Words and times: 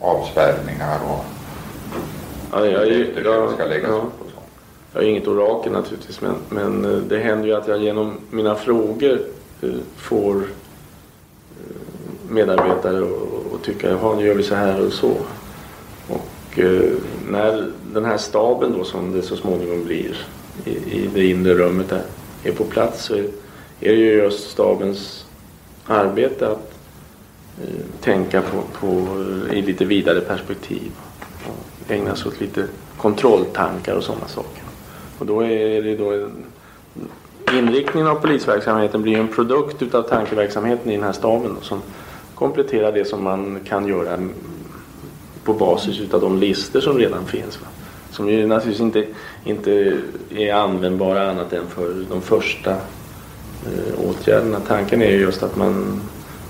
avspärrningar 0.00 1.00
och 1.04 1.24
Ja, 2.52 2.66
jag, 2.66 2.88
är 2.88 3.22
jag, 3.24 3.52
ska 3.52 3.64
läggas 3.64 3.90
ja, 3.90 3.96
upp 3.96 4.20
och 4.20 4.30
så. 4.34 4.40
jag 4.92 5.02
är 5.02 5.08
inget 5.08 5.28
orakel 5.28 5.72
naturligtvis 5.72 6.20
men, 6.20 6.34
men 6.48 6.84
eh, 6.84 6.98
det 6.98 7.18
händer 7.18 7.48
ju 7.48 7.54
att 7.54 7.68
jag 7.68 7.82
genom 7.82 8.18
mina 8.30 8.54
frågor 8.54 9.20
eh, 9.62 9.70
får 9.96 10.34
eh, 10.36 10.42
medarbetare 12.28 12.98
att 12.98 13.54
att 13.54 13.62
tycka 13.62 13.90
jaha 13.90 14.16
nu 14.16 14.26
gör 14.26 14.34
vi 14.34 14.42
så 14.42 14.54
här 14.54 14.86
och 14.86 14.92
så. 14.92 15.12
Och 16.08 16.58
när 17.28 17.70
den 17.92 18.04
här 18.04 18.16
staben 18.16 18.72
då 18.78 18.84
som 18.84 19.12
det 19.12 19.22
så 19.22 19.36
småningom 19.36 19.84
blir 19.84 20.16
i, 20.64 20.70
i 20.70 21.10
det 21.14 21.26
inre 21.26 21.54
rummet 21.54 21.88
där 21.88 22.02
är 22.44 22.52
på 22.52 22.64
plats 22.64 23.04
så 23.04 23.14
är, 23.14 23.24
är 23.80 23.92
det 23.92 23.94
ju 23.94 24.12
just 24.12 24.50
stabens 24.50 25.26
arbete 25.86 26.48
att 26.48 26.75
Eh, 27.62 27.84
tänka 28.00 28.42
på, 28.42 28.62
på 28.80 28.86
eh, 29.50 29.58
i 29.58 29.62
lite 29.62 29.84
vidare 29.84 30.20
perspektiv 30.20 30.92
och 31.46 31.90
ägna 31.92 32.16
sig 32.16 32.28
åt 32.28 32.40
lite 32.40 32.64
kontrolltankar 32.96 33.94
och 33.94 34.02
sådana 34.02 34.28
saker. 34.28 34.62
Och 35.18 35.26
då 35.26 35.40
är 35.40 35.82
det 35.82 35.96
då 35.96 36.12
en, 36.12 36.44
inriktningen 37.52 38.08
av 38.08 38.14
polisverksamheten 38.14 39.02
blir 39.02 39.18
en 39.18 39.28
produkt 39.28 39.82
utav 39.82 40.02
tankeverksamheten 40.02 40.90
i 40.90 40.94
den 40.94 41.04
här 41.04 41.12
staben 41.12 41.54
då, 41.54 41.60
som 41.60 41.82
kompletterar 42.34 42.92
det 42.92 43.04
som 43.04 43.24
man 43.24 43.60
kan 43.64 43.88
göra 43.88 44.28
på 45.44 45.52
basis 45.52 46.00
utav 46.00 46.20
de 46.20 46.38
listor 46.38 46.80
som 46.80 46.98
redan 46.98 47.26
finns. 47.26 47.60
Va? 47.60 47.66
Som 48.10 48.28
ju 48.28 48.46
naturligtvis 48.46 48.80
inte, 48.80 49.06
inte 49.44 49.98
är 50.30 50.54
användbara 50.54 51.30
annat 51.30 51.52
än 51.52 51.66
för 51.66 52.04
de 52.10 52.22
första 52.22 52.70
eh, 52.70 54.08
åtgärderna. 54.08 54.60
Tanken 54.60 55.02
är 55.02 55.10
ju 55.10 55.20
just 55.20 55.42
att 55.42 55.56
man 55.56 56.00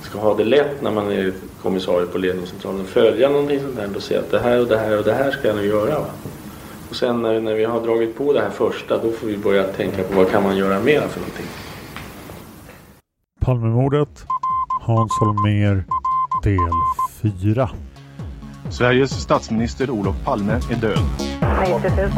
ska 0.07 0.19
ha 0.19 0.35
det 0.35 0.45
lätt 0.45 0.83
när 0.83 0.91
man 0.91 1.13
är 1.13 1.33
kommissarie 1.63 2.07
på 2.07 2.19
ledningscentralen. 2.19 2.85
Följa 2.85 3.29
någonting 3.29 3.61
sånt 3.61 3.77
där 3.77 3.97
och 3.97 4.03
se 4.03 4.17
att 4.17 4.31
det 4.31 4.39
här 4.39 4.61
och 4.61 4.67
det 4.67 4.79
här 4.79 4.99
och 4.99 5.05
det 5.05 5.15
här 5.15 5.31
ska 5.31 5.49
jag 5.49 5.57
nu 5.57 5.67
göra. 5.67 6.01
Va? 6.01 6.07
Och 6.91 6.97
sen 6.97 7.23
när, 7.23 7.41
när 7.41 7.55
vi 7.55 7.65
har 7.65 7.81
dragit 7.81 8.19
på 8.19 8.33
det 8.33 8.41
här 8.41 8.51
första 8.51 8.99
då 9.03 9.11
får 9.11 9.27
vi 9.27 9.37
börja 9.37 9.65
tänka 9.65 10.03
på 10.03 10.15
vad 10.15 10.31
kan 10.31 10.43
man 10.43 10.57
göra 10.57 10.81
mer 10.81 11.01
för 11.01 11.21
någonting. 11.21 11.47
Palmemordet, 13.41 14.27
Hans 14.83 15.13
Holmér, 15.21 15.85
del 16.43 16.59
4. 17.43 17.71
Sveriges 18.71 19.11
statsminister 19.11 19.91
Olof 19.91 20.25
Palme 20.25 20.53
är 20.53 20.77
död. 20.77 20.99
90 21.61 21.91
000. 21.97 22.11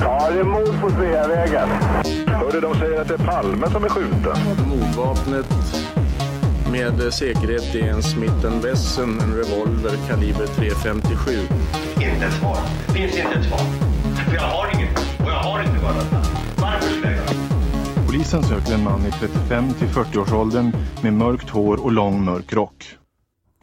Ja, 0.00 0.30
det 0.30 0.40
är 0.40 0.44
mord 0.44 0.80
på 0.80 0.90
Sveavägen. 0.90 1.68
Hörde 2.26 2.60
de 2.60 2.74
säger 2.74 3.00
att 3.00 3.08
det 3.08 3.14
är 3.14 3.26
Palme 3.26 3.70
som 3.70 3.84
är 3.84 3.88
skjuten. 3.88 4.36
Mordvapnet 4.68 5.46
med 6.72 7.12
säkerhet 7.12 7.74
är 7.74 7.90
en 7.90 8.02
Smith 8.02 8.62
Wesson, 8.62 9.20
en 9.20 9.34
revolver 9.34 10.08
kaliber 10.08 10.46
.357. 10.46 11.30
Inte 11.94 12.26
ett 12.26 12.32
svar. 12.32 12.56
Finns 12.94 13.16
inte 13.16 13.38
ett 13.38 13.44
svar. 13.44 13.58
För 14.28 14.34
jag 14.34 14.42
har 14.42 14.74
inget. 14.74 14.98
Och 14.98 15.30
jag 15.30 15.42
har 15.42 15.62
inte 15.62 15.84
varit 15.84 16.12
Varför 16.60 16.88
skulle 16.88 17.16
jag? 17.16 17.26
Polisen 18.06 18.42
söker 18.42 18.74
en 18.74 18.84
man 18.84 19.00
i 19.00 19.10
35 19.10 19.72
till 19.72 19.88
40-årsåldern 19.88 20.72
med 21.02 21.12
mörkt 21.12 21.50
hår 21.50 21.84
och 21.84 21.92
lång 21.92 22.24
mörk 22.24 22.52
rock. 22.52 22.84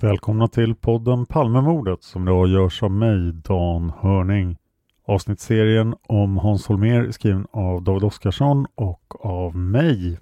Välkomna 0.01 0.47
till 0.47 0.75
podden 0.75 1.25
Palmemordet 1.25 2.03
som 2.03 2.27
idag 2.27 2.47
görs 2.47 2.83
av 2.83 2.91
mig, 2.91 3.31
Dan 3.33 3.91
Hörning. 4.01 4.57
Avsnittsserien 5.07 5.95
om 6.07 6.37
Hans 6.37 6.67
Holmér 6.67 7.07
är 7.07 7.11
skriven 7.11 7.47
av 7.51 7.83
David 7.83 8.03
Oskarsson 8.03 8.67
och 8.75 9.25
av 9.25 9.55
mig. 9.55 10.19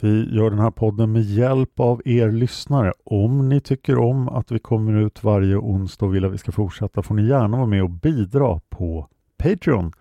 Vi 0.00 0.36
gör 0.36 0.50
den 0.50 0.58
här 0.58 0.70
podden 0.70 1.12
med 1.12 1.22
hjälp 1.22 1.80
av 1.80 2.02
er 2.04 2.32
lyssnare. 2.32 2.92
Om 3.04 3.48
ni 3.48 3.60
tycker 3.60 3.98
om 3.98 4.28
att 4.28 4.52
vi 4.52 4.58
kommer 4.58 4.92
ut 4.92 5.24
varje 5.24 5.56
onsdag 5.56 6.06
och 6.06 6.14
vill 6.14 6.24
att 6.24 6.32
vi 6.32 6.38
ska 6.38 6.52
fortsätta 6.52 7.02
får 7.02 7.14
ni 7.14 7.28
gärna 7.28 7.56
vara 7.56 7.66
med 7.66 7.82
och 7.82 7.90
bidra 7.90 8.60
på 8.68 9.08
Patreon. 9.36 9.92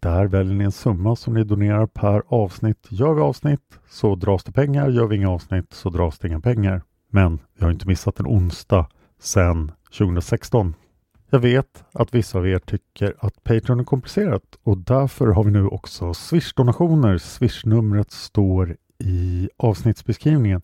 Där 0.00 0.26
väljer 0.26 0.54
ni 0.54 0.64
en 0.64 0.72
summa 0.72 1.16
som 1.16 1.34
ni 1.34 1.44
donerar 1.44 1.86
per 1.86 2.22
avsnitt. 2.26 2.86
Gör 2.88 3.14
vi 3.14 3.20
avsnitt 3.20 3.78
så 3.88 4.14
dras 4.14 4.44
det 4.44 4.52
pengar. 4.52 4.88
Gör 4.88 5.06
vi 5.06 5.16
inga 5.16 5.30
avsnitt 5.30 5.72
så 5.72 5.90
dras 5.90 6.18
det 6.18 6.28
inga 6.28 6.40
pengar. 6.40 6.82
Men 7.10 7.38
vi 7.58 7.64
har 7.64 7.72
inte 7.72 7.88
missat 7.88 8.20
en 8.20 8.26
onsdag 8.26 8.86
sedan 9.18 9.72
2016. 9.98 10.74
Jag 11.34 11.40
vet 11.40 11.84
att 11.92 12.14
vissa 12.14 12.38
av 12.38 12.48
er 12.48 12.58
tycker 12.58 13.14
att 13.18 13.44
Patreon 13.44 13.80
är 13.80 13.84
komplicerat 13.84 14.42
och 14.62 14.78
därför 14.78 15.26
har 15.26 15.44
vi 15.44 15.50
nu 15.50 15.66
också 15.66 16.14
Swish-donationer. 16.14 17.18
Swish-numret 17.18 18.10
står 18.10 18.76
i 18.98 19.48
avsnittsbeskrivningen. 19.56 20.60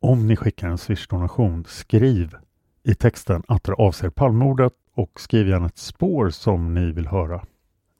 Om 0.00 0.26
ni 0.26 0.36
skickar 0.36 0.68
en 0.68 0.78
Swish-donation, 0.78 1.64
skriv 1.68 2.36
i 2.82 2.94
texten 2.94 3.42
att 3.48 3.64
det 3.64 3.72
avser 3.72 4.10
palmordet 4.10 4.72
och 4.94 5.20
skriv 5.20 5.48
gärna 5.48 5.66
ett 5.66 5.78
spår 5.78 6.30
som 6.30 6.74
ni 6.74 6.92
vill 6.92 7.06
höra. 7.06 7.44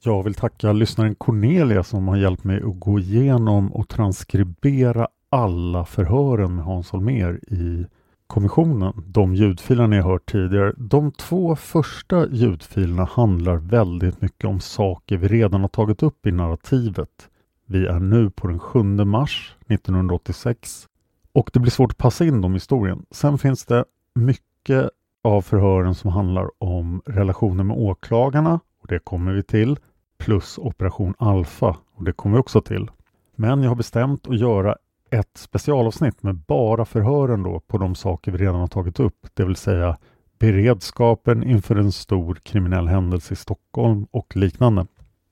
Jag 0.04 0.22
vill 0.22 0.34
tacka 0.34 0.72
lyssnaren 0.72 1.14
Cornelia 1.14 1.82
som 1.82 2.08
har 2.08 2.16
hjälpt 2.16 2.44
mig 2.44 2.56
att 2.56 2.80
gå 2.80 2.98
igenom 2.98 3.72
och 3.72 3.88
transkribera 3.88 5.08
alla 5.28 5.84
förhören 5.84 6.56
med 6.56 6.64
Hans 6.64 6.90
Holmér 6.90 7.40
i 7.54 7.86
kommissionen. 8.32 8.92
De 9.06 9.34
ljudfiler 9.34 9.86
ni 9.86 9.96
har 9.96 10.10
hört 10.10 10.30
tidigare. 10.30 10.72
De 10.76 11.12
två 11.12 11.56
första 11.56 12.28
ljudfilerna 12.28 13.04
handlar 13.04 13.56
väldigt 13.56 14.20
mycket 14.20 14.44
om 14.44 14.60
saker 14.60 15.16
vi 15.16 15.28
redan 15.28 15.60
har 15.60 15.68
tagit 15.68 16.02
upp 16.02 16.26
i 16.26 16.30
narrativet. 16.30 17.28
Vi 17.66 17.86
är 17.86 18.00
nu 18.00 18.30
på 18.30 18.46
den 18.46 18.58
7 18.58 18.82
mars 18.82 19.56
1986 19.68 20.88
och 21.32 21.50
det 21.52 21.60
blir 21.60 21.70
svårt 21.70 21.90
att 21.90 21.98
passa 21.98 22.24
in 22.24 22.40
dem 22.40 22.52
i 22.52 22.54
historien. 22.54 23.06
Sen 23.10 23.38
finns 23.38 23.64
det 23.64 23.84
mycket 24.14 24.90
av 25.24 25.42
förhören 25.42 25.94
som 25.94 26.10
handlar 26.10 26.50
om 26.58 27.02
relationer 27.06 27.64
med 27.64 27.76
åklagarna 27.76 28.60
och 28.82 28.86
det 28.88 28.98
kommer 28.98 29.32
vi 29.32 29.42
till 29.42 29.76
plus 30.18 30.58
Operation 30.58 31.14
Alpha 31.18 31.76
och 31.94 32.04
det 32.04 32.12
kommer 32.12 32.36
vi 32.36 32.40
också 32.40 32.60
till. 32.60 32.90
Men 33.36 33.62
jag 33.62 33.70
har 33.70 33.76
bestämt 33.76 34.28
att 34.28 34.38
göra 34.38 34.76
ett 35.12 35.36
specialavsnitt 35.36 36.22
med 36.22 36.36
bara 36.36 36.84
förhören 36.84 37.42
då 37.42 37.60
på 37.60 37.78
de 37.78 37.94
saker 37.94 38.32
vi 38.32 38.38
redan 38.38 38.60
har 38.60 38.66
tagit 38.66 39.00
upp, 39.00 39.26
det 39.34 39.44
vill 39.44 39.56
säga 39.56 39.96
beredskapen 40.38 41.42
inför 41.42 41.76
en 41.76 41.92
stor 41.92 42.34
kriminell 42.34 42.88
händelse 42.88 43.32
i 43.32 43.36
Stockholm 43.36 44.06
och 44.10 44.36
liknande. 44.36 44.86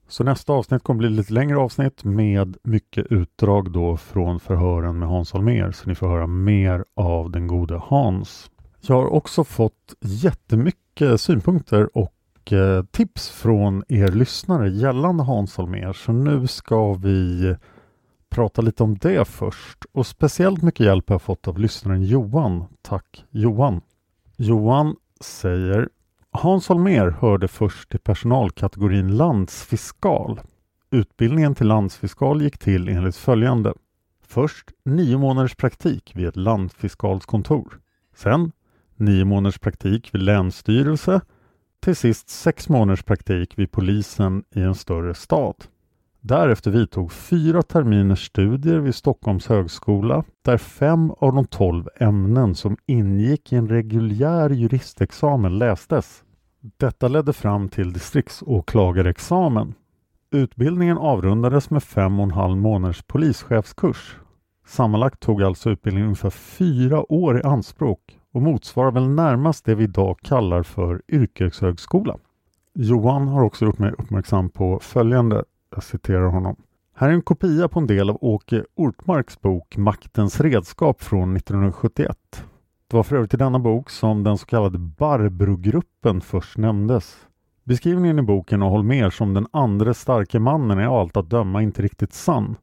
Så 0.08 0.24
nästa 0.24 0.52
avsnitt 0.52 0.82
kommer 0.82 0.98
bli 0.98 1.08
lite 1.08 1.32
längre 1.32 1.56
avsnitt 1.58 2.04
med 2.04 2.56
mycket 2.62 3.06
utdrag 3.10 3.72
då 3.72 3.96
från 3.96 4.40
förhören 4.40 4.98
med 4.98 5.08
Hans 5.08 5.32
Holmér 5.32 5.72
så 5.72 5.88
ni 5.88 5.94
får 5.94 6.08
höra 6.08 6.26
mer 6.26 6.84
av 6.96 7.30
den 7.30 7.46
gode 7.46 7.80
Hans. 7.84 8.50
Jag 8.80 8.96
har 8.96 9.06
också 9.06 9.44
fått 9.44 9.94
jättemycket 10.00 11.20
synpunkter 11.20 11.98
och 11.98 12.52
eh, 12.52 12.84
tips 12.84 13.30
från 13.30 13.84
er 13.88 14.08
lyssnare 14.08 14.70
gällande 14.70 15.22
Hans 15.22 15.56
Holmér 15.56 15.92
så 15.92 16.12
nu 16.12 16.46
ska 16.46 16.92
vi 16.92 17.54
prata 18.30 18.62
lite 18.62 18.82
om 18.82 18.98
det 18.98 19.28
först 19.28 19.78
och 19.92 20.06
speciellt 20.06 20.62
mycket 20.62 20.86
hjälp 20.86 21.08
har 21.08 21.14
jag 21.14 21.22
fått 21.22 21.48
av 21.48 21.58
lyssnaren 21.58 22.02
Johan. 22.02 22.64
Tack 22.82 23.24
Johan! 23.30 23.80
Johan 24.36 24.96
säger 25.20 25.88
Hans 26.30 26.68
Holmér 26.68 27.10
hörde 27.10 27.48
först 27.48 27.90
till 27.90 28.00
personalkategorin 28.00 29.16
landsfiskal. 29.16 30.40
Utbildningen 30.90 31.54
till 31.54 31.66
landsfiskal 31.66 32.42
gick 32.42 32.58
till 32.58 32.88
enligt 32.88 33.16
följande. 33.16 33.74
Först 34.26 34.70
nio 34.84 35.18
månaders 35.18 35.54
praktik 35.54 36.12
vid 36.14 36.26
ett 36.26 36.36
landfiskalskontor. 36.36 37.80
Sen 38.16 38.52
nio 38.96 39.24
månaders 39.24 39.58
praktik 39.58 40.14
vid 40.14 40.22
länsstyrelse. 40.22 41.20
Till 41.80 41.96
sist 41.96 42.28
sex 42.28 42.68
månaders 42.68 43.02
praktik 43.02 43.58
vid 43.58 43.72
polisen 43.72 44.44
i 44.54 44.60
en 44.60 44.74
större 44.74 45.14
stad. 45.14 45.54
Därefter 46.22 46.70
vidtog 46.70 47.12
fyra 47.12 47.62
terminers 47.62 48.26
studier 48.26 48.78
vid 48.78 48.94
Stockholms 48.94 49.46
högskola 49.46 50.24
där 50.42 50.56
fem 50.56 51.10
av 51.10 51.34
de 51.34 51.44
tolv 51.44 51.88
ämnen 51.96 52.54
som 52.54 52.76
ingick 52.86 53.52
i 53.52 53.56
en 53.56 53.68
reguljär 53.68 54.50
juristexamen 54.50 55.58
lästes. 55.58 56.22
Detta 56.76 57.08
ledde 57.08 57.32
fram 57.32 57.68
till 57.68 57.92
distriktsåklagarexamen. 57.92 59.74
Utbildningen 60.30 60.98
avrundades 60.98 61.70
med 61.70 61.82
fem 61.82 62.20
och 62.20 62.24
en 62.24 62.30
halv 62.30 62.56
månaders 62.56 63.02
polischefskurs. 63.02 64.16
Sammanlagt 64.66 65.20
tog 65.20 65.42
alltså 65.42 65.70
utbildningen 65.70 66.06
ungefär 66.06 66.30
fyra 66.30 67.12
år 67.12 67.38
i 67.38 67.42
anspråk 67.42 68.18
och 68.32 68.42
motsvarar 68.42 68.90
väl 68.90 69.08
närmast 69.08 69.64
det 69.64 69.74
vi 69.74 69.84
idag 69.84 70.18
kallar 70.22 70.62
för 70.62 71.02
yrkeshögskola. 71.08 72.16
Johan 72.74 73.28
har 73.28 73.42
också 73.42 73.64
gjort 73.64 73.78
mig 73.78 73.92
uppmärksam 73.98 74.50
på 74.50 74.78
följande 74.82 75.44
jag 75.70 75.82
citerar 75.82 76.26
honom. 76.26 76.56
Här 76.94 77.08
är 77.08 77.12
en 77.12 77.22
kopia 77.22 77.68
på 77.68 77.80
en 77.80 77.86
del 77.86 78.10
av 78.10 78.18
Åke 78.20 78.64
Ortmarks 78.74 79.40
bok 79.40 79.76
Maktens 79.76 80.40
redskap 80.40 81.02
från 81.02 81.36
1971. 81.36 82.18
Det 82.86 82.96
var 82.96 83.02
för 83.02 83.16
övrigt 83.16 83.34
i 83.34 83.36
denna 83.36 83.58
bok 83.58 83.90
som 83.90 84.22
den 84.22 84.38
så 84.38 84.46
kallade 84.46 84.78
Barbro-gruppen 84.78 86.20
först 86.20 86.58
nämndes. 86.58 87.16
Beskrivningen 87.64 88.18
i 88.18 88.22
boken 88.22 88.62
av 88.62 88.70
Holmer 88.70 89.10
som 89.10 89.34
den 89.34 89.46
andra 89.50 89.94
starke 89.94 90.38
mannen 90.38 90.78
är 90.78 90.86
av 90.86 90.94
allt 90.94 91.16
att 91.16 91.30
döma 91.30 91.62
inte 91.62 91.82
riktigt 91.82 92.12
sann. 92.12 92.56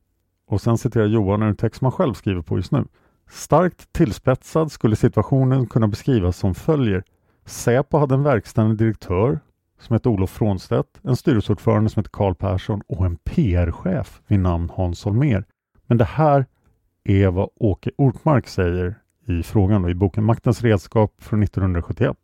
Och 0.47 0.61
sen 0.61 0.77
citerar 0.77 1.05
Johan 1.05 1.43
ur 1.43 1.53
text 1.53 1.81
man 1.81 1.91
själv 1.91 2.13
skriver 2.13 2.41
på 2.41 2.57
just 2.57 2.71
nu. 2.71 2.85
Starkt 3.29 3.93
tillspetsad 3.93 4.71
skulle 4.71 4.95
situationen 4.95 5.67
kunna 5.67 5.87
beskrivas 5.87 6.37
som 6.37 6.55
följer. 6.55 7.03
Säpo 7.45 7.97
hade 7.97 8.15
en 8.15 8.23
verkställande 8.23 8.75
direktör 8.75 9.39
som 9.79 9.93
hette 9.93 10.09
Olof 10.09 10.29
Frånstedt, 10.29 10.99
en 11.03 11.15
styrelseordförande 11.15 11.89
som 11.89 11.99
hette 11.99 12.09
Karl 12.13 12.35
Persson 12.35 12.81
och 12.87 13.05
en 13.05 13.17
PR-chef 13.17 14.21
vid 14.27 14.39
namn 14.39 14.69
Hans 14.73 15.05
Holmér. 15.05 15.43
Men 15.87 15.97
det 15.97 16.05
här 16.05 16.45
är 17.03 17.27
vad 17.27 17.49
Åke 17.55 17.91
Ortmark 17.97 18.47
säger 18.47 18.95
i 19.25 19.43
frågan 19.43 19.89
i 19.89 19.93
boken 19.93 20.23
Maktens 20.23 20.61
redskap 20.61 21.13
från 21.17 21.43
1971. 21.43 22.17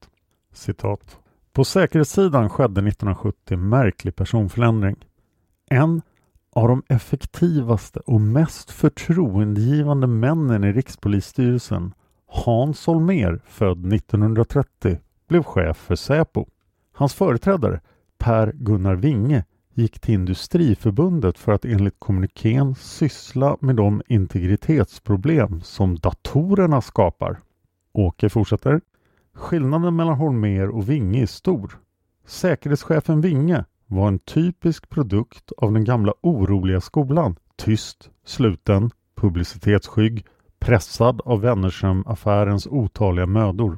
Citat. 0.54 1.20
På 1.54 1.64
säkerhetssidan 1.64 2.50
skedde 2.50 2.82
1970 2.82 3.54
en 3.54 3.70
märklig 3.70 4.16
personförändring. 4.16 4.96
En 5.70 6.02
av 6.56 6.68
de 6.68 6.84
effektivaste 6.88 8.00
och 8.00 8.22
mest 8.22 8.72
förtroendegivande 8.72 10.08
männen 10.08 10.64
i 10.64 10.72
Rikspolisstyrelsen, 10.72 11.94
Hans 12.28 12.88
Holmér, 12.88 13.42
född 13.46 13.94
1930, 13.94 15.00
blev 15.28 15.44
chef 15.44 15.78
för 15.78 15.96
Säpo. 15.96 16.46
Hans 16.94 17.14
företrädare, 17.14 17.80
Per-Gunnar 18.18 18.96
Winge, 18.96 19.46
gick 19.74 20.00
till 20.00 20.14
Industriförbundet 20.14 21.38
för 21.38 21.52
att 21.52 21.66
enligt 21.66 22.00
kommunikén 22.00 22.76
syssla 22.76 23.58
med 23.60 23.76
de 23.76 24.02
integritetsproblem 24.08 25.62
som 25.62 25.96
datorerna 25.96 26.82
skapar. 26.82 27.40
Åke 27.94 28.30
fortsätter. 28.30 28.82
Skillnaden 29.34 29.96
mellan 29.96 30.16
Holmer 30.16 30.70
och 30.70 30.90
Winge 30.90 31.22
är 31.22 31.26
stor. 31.26 31.80
Säkerhetschefen 32.26 33.22
Winge 33.22 33.66
var 33.86 34.08
en 34.08 34.20
typisk 34.20 34.90
produkt 34.90 35.52
av 35.58 35.74
den 35.74 35.84
gamla 35.84 36.14
oroliga 36.22 36.82
skolan. 36.82 37.36
Tyst, 37.56 38.10
sluten, 38.26 38.92
publicitetsskygg, 39.16 40.26
pressad 40.60 41.22
av 41.26 41.42
Wennerström-affärens 41.42 42.68
otaliga 42.68 43.26
mödor 43.26 43.78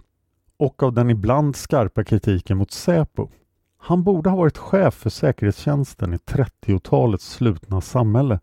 och 0.57 0.83
av 0.83 0.93
den 0.93 1.09
ibland 1.09 1.55
skarpa 1.55 2.03
kritiken 2.03 2.57
mot 2.57 2.71
Säpo. 2.71 3.29
Han 3.77 4.03
borde 4.03 4.29
ha 4.29 4.37
varit 4.37 4.57
chef 4.57 4.93
för 4.93 5.09
säkerhetstjänsten 5.09 6.13
i 6.13 6.17
30-talets 6.17 7.31
slutna 7.31 7.81
samhälle. 7.81 8.39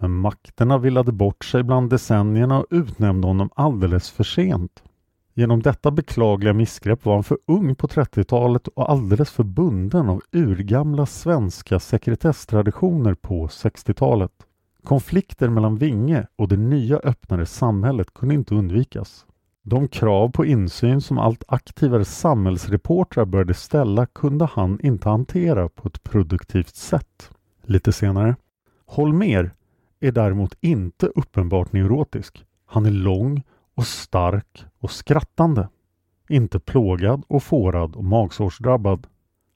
Men 0.00 0.10
makterna 0.10 0.78
villade 0.78 1.12
bort 1.12 1.44
sig 1.44 1.62
bland 1.62 1.90
decennierna 1.90 2.58
och 2.58 2.66
utnämnde 2.70 3.26
honom 3.26 3.50
alldeles 3.54 4.10
för 4.10 4.24
sent. 4.24 4.82
Genom 5.34 5.62
detta 5.62 5.90
beklagliga 5.90 6.52
missgrepp 6.52 7.04
var 7.04 7.14
han 7.14 7.24
för 7.24 7.38
ung 7.46 7.74
på 7.74 7.86
30-talet 7.86 8.68
och 8.68 8.90
alldeles 8.90 9.30
för 9.30 9.44
bunden 9.44 10.08
av 10.08 10.22
urgamla 10.32 11.06
svenska 11.06 11.80
sekretesstraditioner 11.80 13.14
på 13.14 13.46
60-talet. 13.46 14.32
Konflikter 14.84 15.48
mellan 15.48 15.76
Vinge 15.76 16.26
och 16.36 16.48
det 16.48 16.56
nya 16.56 16.96
öppnare 16.96 17.46
samhället 17.46 18.14
kunde 18.14 18.34
inte 18.34 18.54
undvikas. 18.54 19.26
De 19.68 19.88
krav 19.88 20.30
på 20.30 20.44
insyn 20.44 21.00
som 21.00 21.18
allt 21.18 21.44
aktivare 21.48 22.04
samhällsreportrar 22.04 23.24
började 23.24 23.54
ställa 23.54 24.06
kunde 24.06 24.44
han 24.44 24.80
inte 24.82 25.08
hantera 25.08 25.68
på 25.68 25.88
ett 25.88 26.02
produktivt 26.02 26.76
sätt. 26.76 27.30
Lite 27.62 27.92
senare. 27.92 28.36
Holmer 28.86 29.50
är 30.00 30.12
däremot 30.12 30.54
inte 30.60 31.06
uppenbart 31.06 31.72
neurotisk. 31.72 32.44
Han 32.66 32.86
är 32.86 32.90
lång 32.90 33.42
och 33.74 33.86
stark 33.86 34.64
och 34.78 34.90
skrattande. 34.90 35.68
Inte 36.28 36.60
plågad 36.60 37.24
och 37.28 37.42
fårad 37.42 37.96
och 37.96 38.04
magsårsdrabbad. 38.04 39.06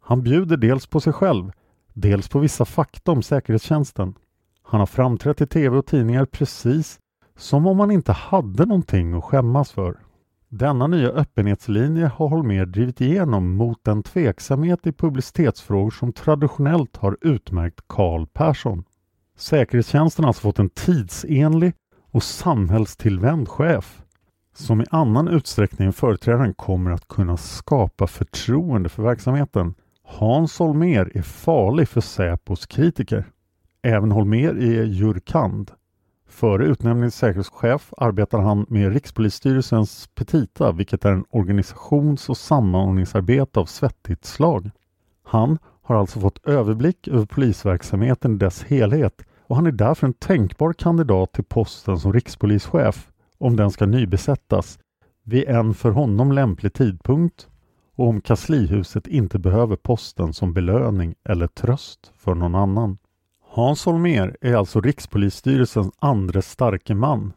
Han 0.00 0.22
bjuder 0.22 0.56
dels 0.56 0.86
på 0.86 1.00
sig 1.00 1.12
själv, 1.12 1.52
dels 1.92 2.28
på 2.28 2.38
vissa 2.38 2.64
fakta 2.64 3.12
om 3.12 3.22
säkerhetstjänsten. 3.22 4.14
Han 4.62 4.80
har 4.80 4.86
framträtt 4.86 5.40
i 5.40 5.46
tv 5.46 5.78
och 5.78 5.86
tidningar 5.86 6.24
precis 6.24 6.98
som 7.36 7.66
om 7.66 7.76
man 7.76 7.90
inte 7.90 8.12
hade 8.12 8.66
någonting 8.66 9.14
att 9.14 9.24
skämmas 9.24 9.72
för. 9.72 9.98
Denna 10.48 10.86
nya 10.86 11.08
öppenhetslinje 11.08 12.06
har 12.06 12.28
Holmér 12.28 12.66
drivit 12.66 13.00
igenom 13.00 13.54
mot 13.54 13.84
den 13.84 14.02
tveksamhet 14.02 14.86
i 14.86 14.92
publicitetsfrågor 14.92 15.90
som 15.90 16.12
traditionellt 16.12 16.96
har 16.96 17.16
utmärkt 17.20 17.80
Karl 17.86 18.26
Persson. 18.26 18.84
Säkerhetstjänsten 19.36 20.24
har 20.24 20.28
alltså 20.28 20.42
fått 20.42 20.58
en 20.58 20.70
tidsenlig 20.70 21.74
och 22.10 22.22
samhällstillvänd 22.22 23.48
chef 23.48 24.02
som 24.54 24.80
i 24.80 24.84
annan 24.90 25.28
utsträckning 25.28 25.86
än 25.86 25.92
företrädaren 25.92 26.54
kommer 26.54 26.90
att 26.90 27.08
kunna 27.08 27.36
skapa 27.36 28.06
förtroende 28.06 28.88
för 28.88 29.02
verksamheten. 29.02 29.74
Hans 30.04 30.58
Holmér 30.58 31.12
är 31.14 31.22
farlig 31.22 31.88
för 31.88 32.00
Säpos 32.00 32.66
kritiker. 32.66 33.24
Även 33.82 34.12
Holmér 34.12 34.58
är 34.58 34.84
jurkand 34.84 35.70
Före 36.32 36.64
utnämningen 36.66 37.10
till 37.10 37.18
säkerhetschef 37.18 37.92
arbetar 37.96 38.38
han 38.38 38.66
med 38.68 38.92
Rikspolisstyrelsens 38.92 40.08
petita 40.14 40.72
vilket 40.72 41.04
är 41.04 41.12
en 41.12 41.24
organisations 41.30 42.28
och 42.28 42.36
samordningsarbete 42.36 43.60
av 43.60 43.64
svettigt 43.64 44.24
slag. 44.24 44.70
Han 45.24 45.58
har 45.82 45.96
alltså 45.96 46.20
fått 46.20 46.46
överblick 46.46 47.08
över 47.08 47.26
polisverksamheten 47.26 48.34
i 48.34 48.38
dess 48.38 48.62
helhet 48.64 49.22
och 49.46 49.56
han 49.56 49.66
är 49.66 49.72
därför 49.72 50.06
en 50.06 50.12
tänkbar 50.12 50.72
kandidat 50.72 51.32
till 51.32 51.44
posten 51.44 51.98
som 51.98 52.12
rikspolischef 52.12 53.10
om 53.38 53.56
den 53.56 53.70
ska 53.70 53.86
nybesättas 53.86 54.78
vid 55.24 55.48
en 55.48 55.74
för 55.74 55.90
honom 55.90 56.32
lämplig 56.32 56.72
tidpunkt 56.72 57.48
och 57.94 58.08
om 58.08 58.20
kanslihuset 58.20 59.06
inte 59.06 59.38
behöver 59.38 59.76
posten 59.76 60.32
som 60.32 60.52
belöning 60.52 61.14
eller 61.24 61.46
tröst 61.46 62.12
för 62.16 62.34
någon 62.34 62.54
annan. 62.54 62.98
Hans 63.54 63.86
Holmér 63.86 64.36
är 64.40 64.54
alltså 64.54 64.80
Rikspolisstyrelsens 64.80 65.92
andra 65.98 66.42
starke 66.42 66.94
man. 66.94 67.32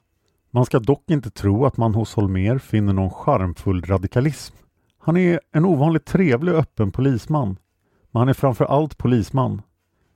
Man 0.51 0.65
ska 0.65 0.79
dock 0.79 1.11
inte 1.11 1.29
tro 1.29 1.65
att 1.65 1.77
man 1.77 1.95
hos 1.95 2.15
Holmér 2.15 2.57
finner 2.57 2.93
någon 2.93 3.09
charmfull 3.09 3.81
radikalism. 3.81 4.55
Han 4.99 5.17
är 5.17 5.39
en 5.51 5.65
ovanligt 5.65 6.05
trevlig 6.05 6.53
och 6.53 6.59
öppen 6.59 6.91
polisman. 6.91 7.57
Men 8.11 8.19
han 8.19 8.29
är 8.29 8.33
framför 8.33 8.65
allt 8.65 8.97
polisman. 8.97 9.61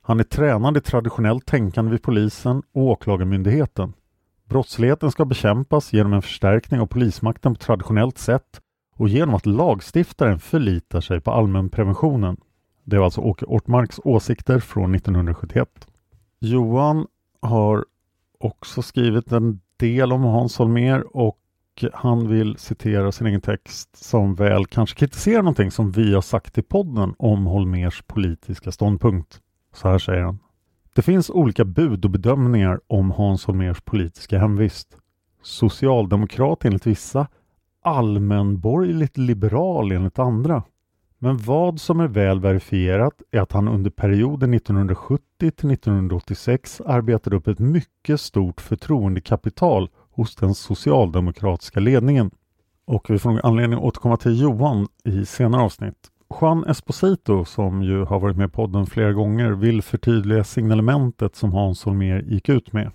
Han 0.01 0.19
är 0.19 0.23
tränad 0.23 0.77
i 0.77 0.81
traditionellt 0.81 1.45
tänkande 1.45 1.91
vid 1.91 2.01
polisen 2.01 2.63
och 2.73 2.83
åklagarmyndigheten. 2.83 3.93
Brottsligheten 4.49 5.11
ska 5.11 5.25
bekämpas 5.25 5.93
genom 5.93 6.13
en 6.13 6.21
förstärkning 6.21 6.79
av 6.79 6.85
polismakten 6.85 7.55
på 7.55 7.59
traditionellt 7.59 8.17
sätt 8.17 8.61
och 8.95 9.09
genom 9.09 9.35
att 9.35 9.45
lagstiftaren 9.45 10.39
förlitar 10.39 11.01
sig 11.01 11.21
på 11.21 11.31
allmänpreventionen. 11.31 12.37
Det 12.89 12.97
var 12.97 13.05
alltså 13.05 13.21
Åke 13.21 13.45
Ortmarks 13.45 13.99
åsikter 14.03 14.59
från 14.59 14.95
1971. 14.95 15.87
Johan 16.39 17.07
har 17.41 17.85
också 18.39 18.81
skrivit 18.81 19.31
en 19.31 19.61
del 19.77 20.11
om 20.11 20.23
Hans 20.23 20.59
Holmér 20.59 21.03
och 21.13 21.39
han 21.93 22.27
vill 22.27 22.57
citera 22.57 23.11
sin 23.11 23.27
egen 23.27 23.41
text 23.41 24.05
som 24.05 24.35
väl 24.35 24.65
kanske 24.65 24.99
kritiserar 24.99 25.41
någonting 25.41 25.71
som 25.71 25.91
vi 25.91 26.13
har 26.13 26.21
sagt 26.21 26.57
i 26.57 26.61
podden 26.61 27.15
om 27.17 27.45
Holmers 27.45 28.03
politiska 28.07 28.71
ståndpunkt. 28.71 29.39
Så 29.73 29.89
här 29.89 29.97
säger 29.97 30.21
han. 30.21 30.39
Det 30.95 31.01
finns 31.01 31.29
olika 31.29 31.65
bud 31.65 32.05
och 32.05 32.11
bedömningar 32.11 32.79
om 32.87 33.11
Hans 33.11 33.45
Holmers 33.45 33.81
politiska 33.81 34.39
hemvist. 34.39 34.97
Socialdemokrat 35.41 36.65
enligt 36.65 36.87
vissa, 36.87 37.27
allmänborgerligt 37.81 39.17
liberal 39.17 39.91
enligt 39.91 40.19
andra. 40.19 40.63
Men 41.21 41.37
vad 41.37 41.81
som 41.81 41.99
är 41.99 42.07
väl 42.07 42.39
verifierat 42.39 43.21
är 43.31 43.39
att 43.39 43.51
han 43.51 43.67
under 43.67 43.89
perioden 43.89 44.53
1970 44.53 45.23
till 45.37 45.71
1986 45.71 46.81
arbetade 46.85 47.35
upp 47.35 47.47
ett 47.47 47.59
mycket 47.59 48.21
stort 48.21 48.61
förtroendekapital 48.61 49.89
hos 50.11 50.35
den 50.35 50.55
socialdemokratiska 50.55 51.79
ledningen. 51.79 52.31
Och 52.85 53.09
vi 53.09 53.19
får 53.19 53.29
nog 53.29 53.39
anledning 53.43 53.79
att 53.79 53.85
återkomma 53.85 54.17
till 54.17 54.41
Johan 54.41 54.87
i 55.03 55.25
senare 55.25 55.61
avsnitt. 55.61 56.11
Juan 56.41 56.63
Esposito, 56.63 57.45
som 57.45 57.83
ju 57.83 58.05
har 58.05 58.19
varit 58.19 58.37
med 58.37 58.49
i 58.49 58.51
podden 58.51 58.85
flera 58.85 59.13
gånger, 59.13 59.51
vill 59.51 59.81
förtydliga 59.81 60.43
signalementet 60.43 61.35
som 61.35 61.53
Hans 61.53 61.85
Holmér 61.85 62.21
gick 62.21 62.49
ut 62.49 62.73
med. 62.73 62.91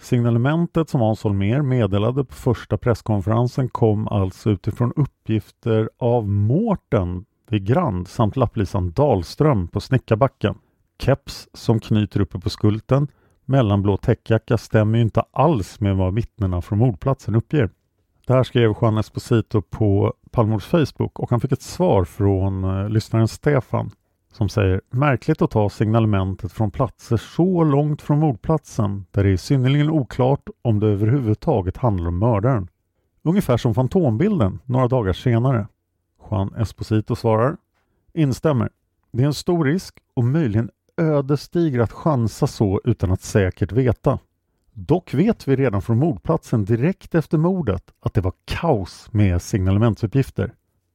Signalementet 0.00 0.88
som 0.88 1.00
Hans 1.00 1.24
Holmér 1.24 1.62
meddelade 1.62 2.24
på 2.24 2.34
första 2.34 2.78
presskonferensen 2.78 3.68
kom 3.68 4.08
alltså 4.08 4.50
utifrån 4.50 4.92
uppgifter 4.96 5.90
av 5.98 6.28
Mårten 6.28 7.24
vid 7.50 7.66
Grand 7.66 8.08
samt 8.08 8.36
lapplisan 8.36 8.90
Dahlström 8.90 9.68
på 9.68 9.80
Snickarbacken. 9.80 10.54
Keps 10.98 11.48
som 11.52 11.80
knyter 11.80 12.20
uppe 12.20 12.38
på 12.38 12.50
skulten, 12.50 13.08
mellanblå 13.44 13.96
täckjacka 13.96 14.58
stämmer 14.58 14.98
ju 14.98 15.04
inte 15.04 15.22
alls 15.32 15.80
med 15.80 15.96
vad 15.96 16.14
vittnena 16.14 16.62
från 16.62 16.78
mordplatsen 16.78 17.34
uppger. 17.34 17.70
Det 18.26 18.32
här 18.32 18.42
skrev 18.42 18.74
Juan 18.80 18.98
Esposito 18.98 19.62
på 19.62 20.14
Palmords 20.30 20.66
Facebook 20.66 21.18
och 21.18 21.30
han 21.30 21.40
fick 21.40 21.52
ett 21.52 21.62
svar 21.62 22.04
från 22.04 22.64
eh, 22.64 22.88
lyssnaren 22.88 23.28
Stefan 23.28 23.90
som 24.32 24.48
säger 24.48 24.80
märkligt 24.90 25.42
att 25.42 25.50
ta 25.50 25.70
signalementet 25.70 26.52
från 26.52 26.70
platser 26.70 27.16
så 27.16 27.64
långt 27.64 28.02
från 28.02 28.18
mordplatsen 28.18 29.04
där 29.10 29.24
det 29.24 29.30
är 29.30 29.36
synnerligen 29.36 29.90
oklart 29.90 30.48
om 30.62 30.80
det 30.80 30.86
överhuvudtaget 30.86 31.76
handlar 31.76 32.08
om 32.08 32.18
mördaren. 32.18 32.68
Ungefär 33.22 33.56
som 33.56 33.74
fantombilden 33.74 34.58
några 34.64 34.88
dagar 34.88 35.12
senare. 35.12 35.66
Juan 36.30 36.54
Esposito 36.54 37.16
svarar 37.16 37.56
Instämmer. 38.12 38.70
Det 39.12 39.22
är 39.22 39.26
en 39.26 39.34
stor 39.34 39.64
risk 39.64 39.94
och 40.14 40.24
möjligen 40.24 40.70
ödesdiger 40.96 41.80
att 41.80 41.92
chansa 41.92 42.46
så 42.46 42.80
utan 42.84 43.10
att 43.10 43.22
säkert 43.22 43.72
veta. 43.72 44.18
Dock 44.72 45.14
vet 45.14 45.48
vi 45.48 45.56
redan 45.56 45.82
från 45.82 45.98
mordplatsen 45.98 46.64
direkt 46.64 47.14
efter 47.14 47.38
mordet 47.38 47.94
att 48.00 48.14
det 48.14 48.20
var 48.20 48.32
kaos 48.44 49.08
med 49.12 49.42
signalementsuppgifter. 49.42 50.54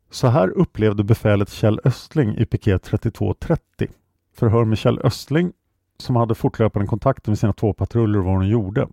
Så 0.09 0.27
här 0.27 0.49
upplevde 0.49 1.03
befälet 1.03 1.49
Kjell 1.49 1.79
Östling 1.83 2.37
i 2.37 2.45
piket 2.45 2.83
3230. 2.83 3.87
Förhör 4.35 4.65
med 4.65 4.77
Kjell 4.77 4.99
Östling, 4.99 5.51
som 5.97 6.15
hade 6.15 6.35
fortlöpande 6.35 6.87
kontakter 6.87 7.31
med 7.31 7.39
sina 7.39 7.53
två 7.53 7.73
patruller 7.73 8.19
och 8.19 8.25
vad 8.25 8.41
de 8.41 8.47
gjorde, 8.47 8.87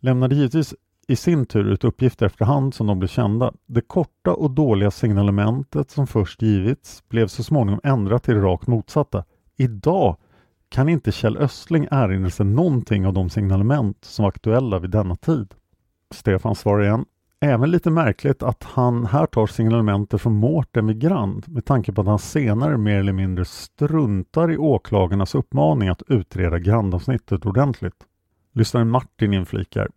lämnade 0.00 0.34
givetvis 0.34 0.74
i 1.08 1.16
sin 1.16 1.46
tur 1.46 1.64
ut 1.64 1.84
uppgifter 1.84 2.26
efterhand 2.26 2.74
som 2.74 2.86
de 2.86 2.98
blev 2.98 3.08
kända. 3.08 3.52
Det 3.66 3.80
korta 3.80 4.34
och 4.34 4.50
dåliga 4.50 4.90
signalementet 4.90 5.90
som 5.90 6.06
först 6.06 6.42
givits 6.42 7.08
blev 7.08 7.26
så 7.26 7.42
småningom 7.42 7.80
ändrat 7.84 8.22
till 8.22 8.34
det 8.34 8.40
rakt 8.40 8.66
motsatta. 8.66 9.24
Idag 9.56 10.16
kan 10.68 10.88
inte 10.88 11.12
Kjell 11.12 11.36
Östling 11.36 11.88
erinra 11.90 12.30
sig 12.30 12.46
någonting 12.46 13.06
av 13.06 13.12
de 13.12 13.30
signalement 13.30 14.04
som 14.04 14.22
var 14.22 14.28
aktuella 14.28 14.78
vid 14.78 14.90
denna 14.90 15.16
tid. 15.16 15.54
Stefan 16.14 16.54
svarar 16.54 16.84
igen. 16.84 17.04
Även 17.40 17.70
lite 17.70 17.90
märkligt 17.90 18.42
att 18.42 18.64
han 18.64 19.06
här 19.06 19.26
tar 19.26 19.46
signalementer 19.46 20.18
från 20.18 20.34
Mårten 20.34 20.86
vid 20.86 21.00
Grand 21.00 21.48
med 21.48 21.64
tanke 21.64 21.92
på 21.92 22.00
att 22.00 22.06
han 22.06 22.18
senare 22.18 22.78
mer 22.78 22.98
eller 22.98 23.12
mindre 23.12 23.44
struntar 23.44 24.52
i 24.52 24.56
åklagarnas 24.56 25.34
uppmaning 25.34 25.88
att 25.88 26.02
utreda 26.08 26.58
Grandavsnittet 26.58 27.46
ordentligt. 27.46 28.06
Lyssnaren 28.52 28.90
Martin 28.90 29.32
inflikar. 29.32 29.88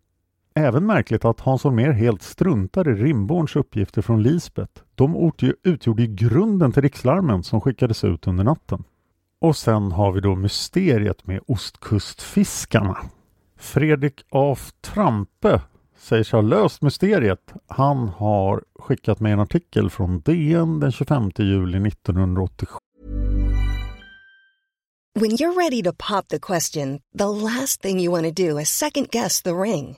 Även 0.59 0.85
märkligt 0.85 1.25
att 1.25 1.39
Hans 1.39 1.63
Holmér 1.63 1.91
helt 1.91 2.21
struntar 2.21 2.89
i 2.89 2.93
Rimborns 2.93 3.55
uppgifter 3.55 4.01
från 4.01 4.23
Lisbet. 4.23 4.83
De 4.95 5.31
utgjorde 5.63 6.03
ju 6.03 6.15
grunden 6.15 6.71
till 6.71 6.81
rikslarmen 6.81 7.43
som 7.43 7.61
skickades 7.61 8.03
ut 8.03 8.27
under 8.27 8.43
natten. 8.43 8.83
Och 9.41 9.57
sen 9.57 9.91
har 9.91 10.11
vi 10.11 10.21
då 10.21 10.35
mysteriet 10.35 11.27
med 11.27 11.39
ostkustfiskarna. 11.47 12.97
Fredrik 13.57 14.21
af 14.29 14.71
Trampe 14.81 15.61
säger 15.97 16.23
sig 16.23 16.37
ha 16.37 16.41
löst 16.41 16.81
mysteriet. 16.81 17.53
Han 17.67 18.07
har 18.07 18.63
skickat 18.79 19.19
med 19.19 19.33
en 19.33 19.39
artikel 19.39 19.89
från 19.89 20.21
DN 20.21 20.79
den 20.79 20.91
25 20.91 21.31
juli 21.37 21.87
1987. 21.87 22.75
When 25.19 25.31
you're 25.31 25.57
ready 25.57 25.83
to 25.83 25.91
pop 26.09 26.27
the 26.27 26.39
question, 26.39 26.99
the 27.17 27.25
last 27.25 27.81
thing 27.81 27.99
you 27.99 28.11
want 28.11 28.35
to 28.35 28.43
do 28.43 28.59
is 28.59 28.69
second 28.69 29.07
guess 29.11 29.41
the 29.41 29.51
ring. 29.51 29.97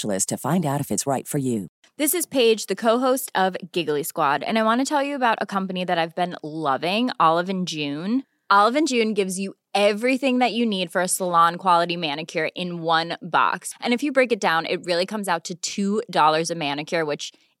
to 0.00 0.36
find 0.36 0.66
out 0.66 0.80
if 0.80 0.90
it's 0.90 1.06
right 1.06 1.26
for 1.26 1.38
you. 1.38 1.68
This 1.98 2.12
is 2.12 2.26
Paige, 2.26 2.66
the 2.66 2.76
co-host 2.76 3.32
of 3.34 3.56
Giggly 3.72 4.02
Squad, 4.02 4.42
and 4.42 4.58
I 4.58 4.62
want 4.62 4.80
to 4.80 4.84
tell 4.84 5.02
you 5.02 5.16
about 5.16 5.38
a 5.40 5.46
company 5.46 5.84
that 5.84 5.98
I've 5.98 6.14
been 6.14 6.36
loving, 6.42 7.10
Olive 7.18 7.48
and 7.48 7.66
June. 7.66 8.24
Olive 8.50 8.76
and 8.76 8.86
June 8.86 9.14
gives 9.14 9.38
you 9.38 9.54
everything 9.74 10.38
that 10.38 10.52
you 10.52 10.66
need 10.66 10.92
for 10.92 11.00
a 11.00 11.08
salon 11.08 11.56
quality 11.56 11.96
manicure 11.96 12.50
in 12.54 12.82
one 12.82 13.16
box. 13.22 13.72
And 13.80 13.92
if 13.94 14.02
you 14.02 14.12
break 14.12 14.32
it 14.32 14.40
down, 14.40 14.66
it 14.66 14.84
really 14.84 15.06
comes 15.06 15.28
out 15.28 15.48
to 15.62 16.02
$2 16.04 16.50
a 16.50 16.54
manicure, 16.54 17.04
which 17.04 17.32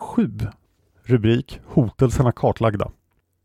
Sju. 0.00 0.38
Rubrik 1.02 1.60
Hotelserna 1.66 2.32
kartlagda. 2.32 2.90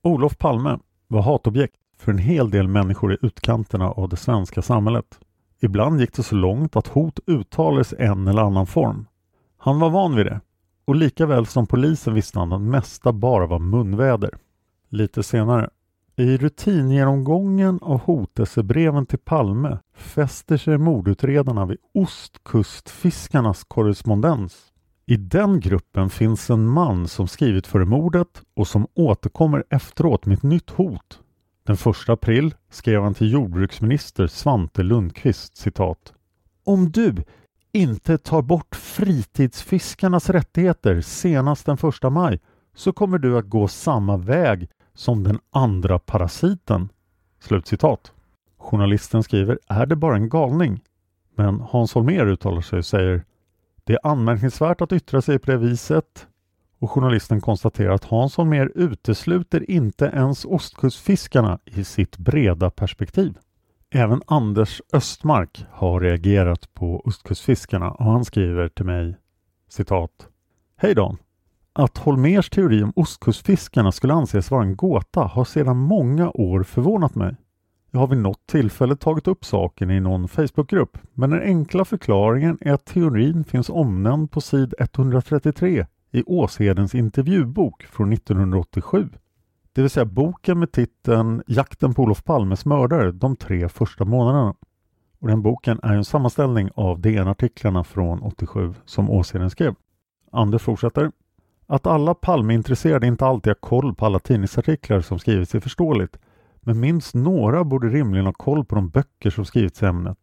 Olof 0.02 0.38
Palme 0.38 0.80
var 1.08 1.22
hatobjekt 1.22 1.76
för 1.98 2.12
en 2.12 2.18
hel 2.18 2.50
del 2.50 2.68
människor 2.68 3.14
i 3.14 3.18
utkanterna 3.22 3.92
av 3.92 4.10
det 4.10 4.18
svenska 4.18 4.62
samhället. 4.62 5.20
Ibland 5.62 6.00
gick 6.00 6.14
det 6.14 6.24
så 6.24 6.36
långt 6.36 6.76
att 6.76 6.88
hot 6.88 7.20
uttalades 7.26 7.94
i 7.94 7.96
en 8.00 8.28
eller 8.28 8.42
annan 8.42 8.68
form. 8.68 9.08
Han 9.58 9.80
var 9.80 9.90
van 9.90 10.16
vid 10.16 10.26
det 10.26 10.42
och 10.86 10.96
lika 10.96 11.26
väl 11.26 11.46
som 11.46 11.68
polisen 11.68 12.14
visste 12.14 12.40
han 12.40 12.54
att 12.54 12.60
det 12.60 12.66
mesta 12.66 13.14
bara 13.14 13.46
var 13.46 13.60
munväder. 13.60 14.38
Lite 14.90 15.24
senare. 15.24 15.70
I 16.20 16.38
rutingenomgången 16.38 17.80
av 17.82 18.00
hotelsebreven 18.00 19.06
till 19.06 19.20
Palme 19.20 19.80
fäster 19.96 20.58
sig 20.58 20.78
mordutredarna 20.78 21.66
vid 21.66 21.78
ostkustfiskarnas 21.94 23.64
korrespondens. 23.64 24.58
I 25.06 25.18
den 25.18 25.60
gruppen 25.60 26.10
finns 26.10 26.50
en 26.50 26.70
man 26.70 27.08
som 27.08 27.28
skrivit 27.28 27.68
före 27.68 27.86
mordet 27.86 28.42
och 28.56 28.68
som 28.68 28.88
återkommer 28.94 29.64
efteråt 29.70 30.26
med 30.26 30.38
ett 30.38 30.44
nytt 30.44 30.70
hot. 30.70 31.20
Den 31.64 31.76
1 31.76 32.10
april 32.10 32.54
skrev 32.70 33.02
han 33.04 33.14
till 33.14 33.32
jordbruksminister 33.32 34.28
Svante 34.28 34.84
Lundqvist 34.84 35.58
citat. 35.58 36.14
Om 36.64 36.92
du 36.92 37.16
inte 37.72 38.18
tar 38.18 38.42
bort 38.42 38.76
fritidsfiskarnas 38.76 40.30
rättigheter 40.30 41.02
senast 41.02 41.66
den 41.66 41.78
1 42.04 42.12
maj 42.14 42.40
så 42.76 42.92
kommer 42.92 43.18
du 43.18 43.38
att 43.38 43.50
gå 43.50 43.68
samma 43.68 44.18
väg 44.18 44.70
som 45.00 45.24
den 45.24 45.40
andra 45.50 46.00
parasiten. 46.00 46.90
Slutcitat. 47.40 48.12
Journalisten 48.58 49.24
skriver 49.24 49.60
Är 49.68 49.86
det 49.86 49.96
bara 49.96 50.16
en 50.16 50.30
galning? 50.30 50.82
Men 51.36 51.60
Hans 51.60 51.94
Holmér 51.94 52.26
uttalar 52.26 52.62
sig 52.62 52.80
och 52.80 52.86
säger 52.86 53.24
Det 53.84 53.94
är 53.94 54.08
anmärkningsvärt 54.08 54.82
att 54.82 54.92
yttra 54.92 55.22
sig 55.22 55.40
på 55.40 55.52
det 55.52 55.58
viset 55.58 56.28
och 56.80 56.92
journalisten 56.92 57.42
konstaterar 57.42 57.94
att 57.94 58.04
Hans 58.04 58.38
Holmér 58.38 58.72
utesluter 58.76 59.72
inte 59.72 60.06
ens 60.06 60.46
ostkustfiskarna 60.46 61.60
i 61.66 61.84
sitt 61.84 62.18
breda 62.18 62.70
perspektiv. 62.70 63.38
Även 63.90 64.22
Anders 64.26 64.82
Östmark 64.94 65.66
har 65.72 66.00
reagerat 66.00 66.74
på 66.74 67.02
ostkustfiskarna 67.06 67.92
och 67.92 68.06
han 68.06 68.26
skriver 68.26 68.68
till 68.68 68.86
mig 68.86 69.18
citat 69.70 70.28
Hej 70.78 70.96
Dan! 70.96 71.18
Att 71.74 71.98
Holmers 71.98 72.50
teori 72.50 72.84
om 72.84 72.94
ostkustfiskarna 72.96 73.92
skulle 73.92 74.14
anses 74.14 74.52
vara 74.52 74.64
en 74.64 74.76
gåta 74.76 75.22
har 75.22 75.46
sedan 75.46 75.78
många 75.78 76.30
år 76.30 76.64
förvånat 76.64 77.16
mig. 77.16 77.36
Jag 77.92 78.00
har 78.00 78.08
vid 78.08 78.18
något 78.18 78.48
tillfälle 78.48 78.96
tagit 78.96 79.28
upp 79.28 79.46
saken 79.46 79.92
i 79.92 80.00
någon 80.00 80.28
Facebookgrupp 80.28 80.98
men 81.14 81.30
den 81.30 81.42
enkla 81.42 81.86
förklaringen 81.86 82.58
är 82.62 82.74
att 82.74 82.86
teorin 82.86 83.44
finns 83.44 83.70
omnämnd 83.70 84.32
på 84.32 84.42
sid 84.42 84.74
133 84.80 85.86
i 86.12 86.24
Åshedens 86.24 86.96
intervjubok 86.96 87.84
från 87.84 88.14
1987. 88.14 89.10
Det 89.74 89.82
vill 89.82 89.90
säga 89.90 90.06
boken 90.06 90.60
med 90.60 90.72
titeln 90.72 91.44
Jakten 91.48 91.94
på 91.94 92.04
Olof 92.04 92.24
Palmes 92.24 92.66
mördare 92.66 93.12
de 93.12 93.36
tre 93.36 93.70
första 93.70 94.06
månaderna. 94.06 94.56
Och 95.20 95.28
Den 95.28 95.42
boken 95.42 95.80
är 95.84 95.94
en 95.94 96.06
sammanställning 96.06 96.70
av 96.76 97.00
DN-artiklarna 97.00 97.84
från 97.84 98.22
87 98.22 98.74
som 98.86 99.10
Åsheden 99.10 99.50
skrev. 99.50 99.76
Anders 100.32 100.62
fortsätter. 100.62 101.12
Att 101.72 101.88
alla 101.88 102.14
Palmeintresserade 102.14 103.08
inte 103.08 103.26
alltid 103.26 103.50
har 103.50 103.56
koll 103.70 103.96
på 103.96 104.06
alla 104.06 104.20
tidningsartiklar 104.20 105.02
som 105.02 105.20
skrivits 105.20 105.56
är 105.56 105.60
förståeligt. 105.60 106.18
Men 106.62 106.80
minst 106.80 107.16
några 107.16 107.64
borde 107.64 107.88
rimligen 107.90 108.26
ha 108.26 108.34
koll 108.34 108.66
på 108.66 108.76
de 108.76 108.90
böcker 108.90 109.30
som 109.30 109.46
skrivits 109.46 109.84
i 109.84 109.86
ämnet. 109.86 110.18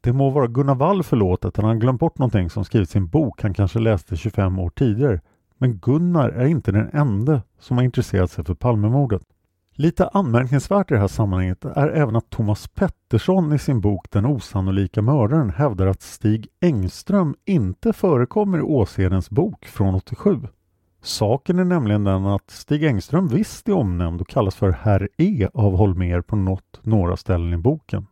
Det 0.00 0.12
må 0.12 0.30
vara 0.30 0.46
Gunnar 0.46 0.74
Wall 0.74 1.02
förlåtet 1.02 1.58
att 1.58 1.64
han 1.64 1.78
glömt 1.78 2.00
bort 2.00 2.18
någonting 2.18 2.50
som 2.50 2.64
skrivits 2.64 2.94
i 2.94 2.98
en 2.98 3.08
bok 3.08 3.42
han 3.42 3.54
kanske 3.54 3.78
läste 3.78 4.16
25 4.16 4.58
år 4.58 4.70
tidigare. 4.70 5.20
Men 5.58 5.78
Gunnar 5.78 6.28
är 6.28 6.46
inte 6.46 6.72
den 6.72 6.90
enda 6.92 7.42
som 7.58 7.76
har 7.76 7.84
intresserat 7.84 8.30
sig 8.30 8.44
för 8.44 8.54
Palmemordet. 8.54 9.22
Lite 9.72 10.08
anmärkningsvärt 10.08 10.90
i 10.90 10.94
det 10.94 11.00
här 11.00 11.08
sammanhanget 11.08 11.64
är 11.64 11.88
även 11.88 12.16
att 12.16 12.30
Thomas 12.30 12.68
Pettersson 12.68 13.52
i 13.52 13.58
sin 13.58 13.80
bok 13.80 14.06
Den 14.10 14.26
osannolika 14.26 15.02
mördaren 15.02 15.50
hävdar 15.50 15.86
att 15.86 16.02
Stig 16.02 16.48
Engström 16.60 17.34
inte 17.44 17.92
förekommer 17.92 18.58
i 18.58 18.62
Åshedens 18.62 19.30
bok 19.30 19.66
från 19.66 19.94
87. 19.94 20.40
Saken 21.02 21.58
är 21.58 21.64
nämligen 21.64 22.04
den 22.04 22.26
att 22.26 22.50
Stig 22.50 22.84
Engström 22.84 23.28
visst 23.28 23.68
är 23.68 23.72
omnämnd 23.72 24.20
och 24.20 24.28
kallas 24.28 24.54
för 24.54 24.70
Herr 24.70 25.08
E 25.16 25.48
av 25.54 25.76
Holmer 25.76 26.20
på 26.20 26.36
något, 26.36 26.80
några 26.82 27.16
ställen 27.16 27.52
i 27.52 27.56
boken. 27.56 28.06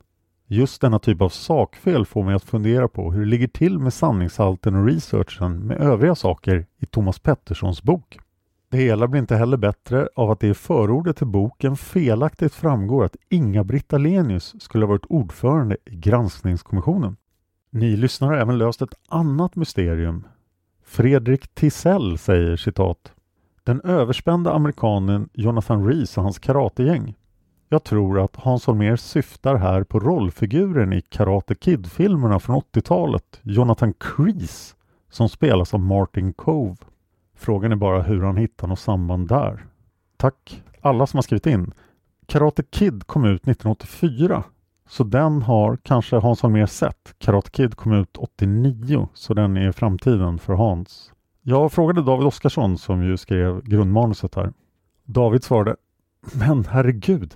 Just 0.46 0.80
denna 0.80 0.98
typ 0.98 1.22
av 1.22 1.28
sakfel 1.28 2.06
får 2.06 2.24
mig 2.24 2.34
att 2.34 2.44
fundera 2.44 2.88
på 2.88 3.12
hur 3.12 3.20
det 3.20 3.26
ligger 3.26 3.48
till 3.48 3.78
med 3.78 3.92
sanningshalten 3.92 4.74
och 4.74 4.86
researchen 4.86 5.58
med 5.58 5.76
övriga 5.76 6.14
saker 6.14 6.66
i 6.78 6.86
Thomas 6.86 7.18
Petterssons 7.18 7.82
bok. 7.82 8.18
Det 8.68 8.76
hela 8.76 9.08
blir 9.08 9.20
inte 9.20 9.36
heller 9.36 9.56
bättre 9.56 10.08
av 10.16 10.30
att 10.30 10.40
det 10.40 10.48
i 10.48 10.54
förordet 10.54 11.16
till 11.16 11.26
boken 11.26 11.76
felaktigt 11.76 12.54
framgår 12.54 13.04
att 13.04 13.16
Inga-Britt 13.28 13.92
Ahlenius 13.92 14.62
skulle 14.62 14.84
ha 14.84 14.88
varit 14.88 15.06
ordförande 15.08 15.76
i 15.84 15.96
granskningskommissionen. 15.96 17.16
Ni 17.70 17.96
lyssnare 17.96 18.28
har 18.30 18.36
även 18.36 18.58
löst 18.58 18.82
ett 18.82 18.94
annat 19.08 19.56
mysterium. 19.56 20.26
Fredrik 20.86 21.54
Tisell 21.54 22.18
säger 22.18 22.56
citat 22.56 23.12
Den 23.64 23.80
överspända 23.80 24.52
amerikanen 24.52 25.28
Jonathan 25.32 25.86
Rees 25.86 26.16
och 26.16 26.22
hans 26.22 26.38
karategäng 26.38 27.14
jag 27.68 27.84
tror 27.84 28.20
att 28.20 28.36
Hans 28.36 28.66
Holmér 28.66 28.96
syftar 28.96 29.56
här 29.56 29.84
på 29.84 30.00
rollfiguren 30.00 30.92
i 30.92 31.00
Karate 31.00 31.54
Kid-filmerna 31.54 32.40
från 32.40 32.56
80-talet, 32.56 33.40
Jonathan 33.42 33.92
Kreese, 33.92 34.76
som 35.10 35.28
spelas 35.28 35.74
av 35.74 35.80
Martin 35.80 36.32
Cove. 36.32 36.76
Frågan 37.34 37.72
är 37.72 37.76
bara 37.76 38.02
hur 38.02 38.22
han 38.22 38.36
hittar 38.36 38.68
något 38.68 38.78
samband 38.78 39.28
där. 39.28 39.66
Tack 40.16 40.62
alla 40.80 41.06
som 41.06 41.18
har 41.18 41.22
skrivit 41.22 41.46
in. 41.46 41.72
Karate 42.26 42.62
Kid 42.62 43.06
kom 43.06 43.24
ut 43.24 43.42
1984, 43.42 44.44
så 44.88 45.04
den 45.04 45.42
har 45.42 45.76
kanske 45.76 46.16
Hans 46.16 46.42
Holmér 46.42 46.66
sett. 46.66 47.14
Karate 47.18 47.50
Kid 47.50 47.76
kom 47.76 47.92
ut 47.92 48.16
89, 48.16 49.08
så 49.14 49.34
den 49.34 49.56
är 49.56 49.72
framtiden 49.72 50.38
för 50.38 50.52
Hans. 50.52 51.12
Jag 51.42 51.72
frågade 51.72 52.02
David 52.02 52.26
Oskarsson 52.26 52.78
som 52.78 53.02
ju 53.02 53.16
skrev 53.16 53.62
grundmanuset 53.62 54.34
här. 54.34 54.52
David 55.04 55.44
svarade 55.44 55.76
Men 56.32 56.64
herregud, 56.64 57.34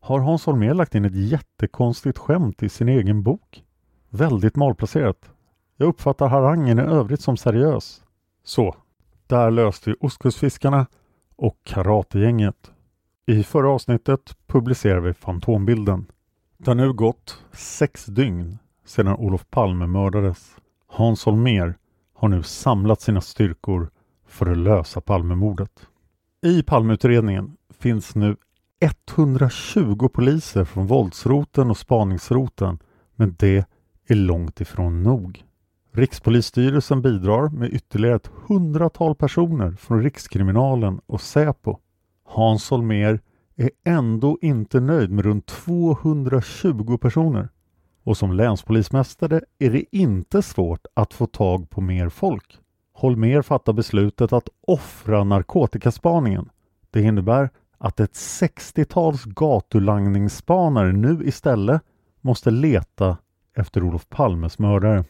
har 0.00 0.20
Hans 0.20 0.46
Holmér 0.46 0.74
lagt 0.74 0.94
in 0.94 1.04
ett 1.04 1.14
jättekonstigt 1.14 2.18
skämt 2.18 2.62
i 2.62 2.68
sin 2.68 2.88
egen 2.88 3.22
bok. 3.22 3.64
Väldigt 4.10 4.56
malplacerat. 4.56 5.30
Jag 5.76 5.88
uppfattar 5.88 6.28
harangen 6.28 6.78
i 6.78 6.82
övrigt 6.82 7.20
som 7.20 7.36
seriös. 7.36 8.02
Så, 8.44 8.76
där 9.26 9.50
löste 9.50 9.90
vi 9.90 9.96
Ostkustfiskarna 10.00 10.86
och 11.36 11.56
Karategänget. 11.64 12.72
I 13.26 13.42
förra 13.42 13.70
avsnittet 13.70 14.36
publicerade 14.46 15.00
vi 15.00 15.14
Fantombilden. 15.14 16.06
Det 16.60 16.70
har 16.70 16.74
nu 16.74 16.92
gått 16.92 17.44
sex 17.52 18.06
dygn 18.06 18.58
sedan 18.84 19.16
Olof 19.16 19.50
Palme 19.50 19.86
mördades. 19.86 20.56
Hans 20.86 21.24
Holmér 21.24 21.74
har 22.14 22.28
nu 22.28 22.42
samlat 22.42 23.00
sina 23.00 23.20
styrkor 23.20 23.90
för 24.26 24.46
att 24.50 24.58
lösa 24.58 25.00
Palmemordet. 25.00 25.70
I 26.42 26.62
Palmeutredningen 26.62 27.56
finns 27.70 28.14
nu 28.14 28.36
120 29.14 30.08
poliser 30.08 30.64
från 30.64 30.86
våldsroten 30.86 31.70
och 31.70 31.78
spaningsroten, 31.78 32.78
men 33.14 33.36
det 33.38 33.68
är 34.06 34.14
långt 34.14 34.60
ifrån 34.60 35.02
nog. 35.02 35.44
Rikspolisstyrelsen 35.92 37.02
bidrar 37.02 37.48
med 37.48 37.72
ytterligare 37.72 38.16
ett 38.16 38.30
hundratal 38.46 39.14
personer 39.14 39.72
från 39.72 40.02
Rikskriminalen 40.02 41.00
och 41.06 41.20
Säpo. 41.20 41.78
Hans 42.24 42.70
Holmér 42.70 43.20
är 43.58 43.70
ändå 43.84 44.38
inte 44.40 44.80
nöjd 44.80 45.10
med 45.10 45.24
runt 45.24 45.46
220 45.46 46.98
personer. 46.98 47.48
Och 48.04 48.16
som 48.16 48.32
länspolismästare 48.32 49.40
är 49.58 49.70
det 49.70 49.96
inte 49.96 50.42
svårt 50.42 50.86
att 50.94 51.14
få 51.14 51.26
tag 51.26 51.70
på 51.70 51.80
mer 51.80 52.08
folk. 52.08 52.58
Holmér 52.92 53.42
fattar 53.42 53.72
beslutet 53.72 54.32
att 54.32 54.48
offra 54.66 55.24
narkotikaspaningen. 55.24 56.50
Det 56.90 57.02
innebär 57.02 57.50
att 57.78 58.00
ett 58.00 58.12
60-tals 58.12 59.24
gatulangningsspanare 59.24 60.92
nu 60.92 61.20
istället 61.24 61.82
måste 62.20 62.50
leta 62.50 63.16
efter 63.56 63.82
Olof 63.84 64.08
Palmes 64.08 64.58
mördare. 64.58 65.04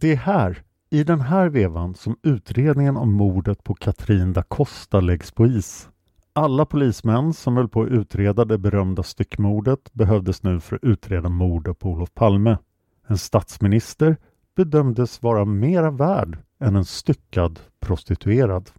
Det 0.00 0.12
är 0.12 0.16
här, 0.16 0.62
i 0.90 1.04
den 1.04 1.20
här 1.20 1.48
vevan, 1.48 1.94
som 1.94 2.16
utredningen 2.22 2.96
om 2.96 3.12
mordet 3.12 3.64
på 3.64 3.74
Katrin 3.74 4.32
da 4.32 4.42
Costa 4.42 5.00
läggs 5.00 5.32
på 5.32 5.46
is. 5.46 5.88
Alla 6.38 6.66
polismän 6.66 7.32
som 7.32 7.56
höll 7.56 7.68
på 7.68 7.82
att 7.82 7.88
utreda 7.88 8.44
det 8.44 8.58
berömda 8.58 9.02
styckmordet 9.02 9.92
behövdes 9.92 10.42
nu 10.42 10.60
för 10.60 10.76
att 10.76 10.84
utreda 10.84 11.28
mordet 11.28 11.78
på 11.78 11.90
Olof 11.90 12.14
Palme. 12.14 12.58
En 13.06 13.18
statsminister 13.18 14.16
bedömdes 14.56 15.22
vara 15.22 15.44
mera 15.44 15.90
värd 15.90 16.38
än 16.60 16.76
en 16.76 16.84
styckad 16.84 17.60
prostituerad. 17.80 18.70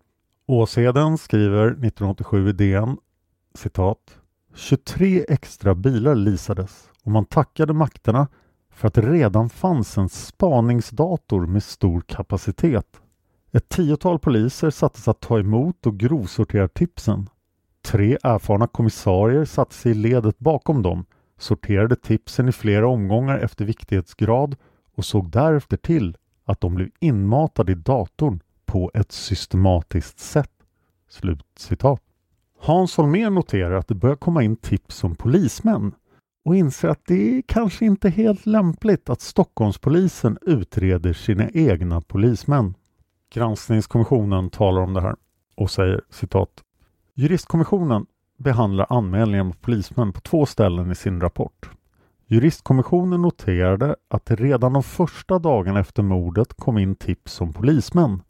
Åsheden 0.46 1.18
skriver 1.18 1.68
1987 1.68 2.50
i 2.50 2.52
DN 2.52 2.98
citat 3.56 4.20
23 4.56 5.26
extra 5.30 5.76
bilar 5.76 6.16
lisades 6.16 6.90
och 7.04 7.12
man 7.12 7.26
tackade 7.26 7.74
makterna 7.74 8.28
för 8.70 8.88
att 8.88 8.94
det 8.94 9.12
redan 9.12 9.50
fanns 9.50 9.98
en 9.98 10.10
spaningsdator 10.10 11.48
med 11.48 11.64
stor 11.64 12.02
kapacitet. 12.02 13.02
Ett 13.52 13.70
tiotal 13.70 14.20
poliser 14.20 14.70
sattes 14.70 15.08
att 15.08 15.20
ta 15.20 15.40
emot 15.40 15.86
och 15.86 15.98
grovsortera 15.98 16.68
tipsen. 16.68 17.30
Tre 17.88 18.18
erfarna 18.24 18.68
kommissarier 18.68 19.46
satte 19.46 19.76
sig 19.76 19.92
i 19.92 19.96
ledet 19.96 20.40
bakom 20.40 20.82
dem, 20.82 21.06
sorterade 21.38 21.96
tipsen 21.96 22.50
i 22.50 22.52
flera 22.52 22.88
omgångar 22.88 23.40
efter 23.40 23.66
viktighetsgrad 23.66 24.56
och 24.96 25.06
såg 25.06 25.32
därefter 25.32 25.78
till 25.78 26.18
att 26.46 26.62
de 26.62 26.76
blev 26.76 26.90
inmatade 27.00 27.72
i 27.72 27.76
datorn 27.76 28.40
på 28.66 28.92
ett 28.94 29.12
systematiskt 29.12 30.20
sätt. 30.20 30.52
Slut 31.10 31.46
citat. 31.58 32.02
Hans 32.60 32.98
Holmér 32.98 33.30
noterar 33.30 33.76
att 33.76 33.88
det 33.88 33.96
börjar 33.96 34.16
komma 34.16 34.44
in 34.44 34.56
tips 34.56 35.04
om 35.04 35.16
polismän 35.16 35.92
och 36.46 36.56
inser 36.56 36.88
att 36.88 37.06
det 37.06 37.38
är 37.38 37.42
kanske 37.42 37.86
inte 37.86 38.10
helt 38.10 38.46
lämpligt 38.46 39.10
att 39.10 39.22
Stockholmspolisen 39.22 40.38
utreder 40.42 41.14
sina 41.14 41.50
egna 41.50 42.02
polismän. 42.02 42.74
Granskningskommissionen 43.34 44.50
talar 44.50 44.82
om 44.82 44.94
det 44.94 45.02
här 45.02 45.16
och 45.56 45.72
säger 45.72 46.02
citat 46.10 46.64
Juristkommissionen 47.20 48.06
behandlar 48.38 48.88
anmälningar 48.90 49.44
mot 49.44 49.62
polismän 49.62 50.14
på 50.14 50.22
två 50.22 50.46
ställen 50.46 50.92
i 50.92 50.96
sin 50.96 51.22
rapport. 51.22 51.70
Juristkommissionen 52.28 53.22
noterade 53.22 53.96
att 54.08 54.26
det 54.26 54.36
redan 54.36 54.74
de 54.74 54.84
första 54.84 55.40
dagarna 55.40 55.80
efter 55.80 56.04
mordet 56.04 56.54
kom 56.54 56.78
in 56.78 56.96
tips 56.96 57.42
om 57.42 57.54
polismän 57.54 58.22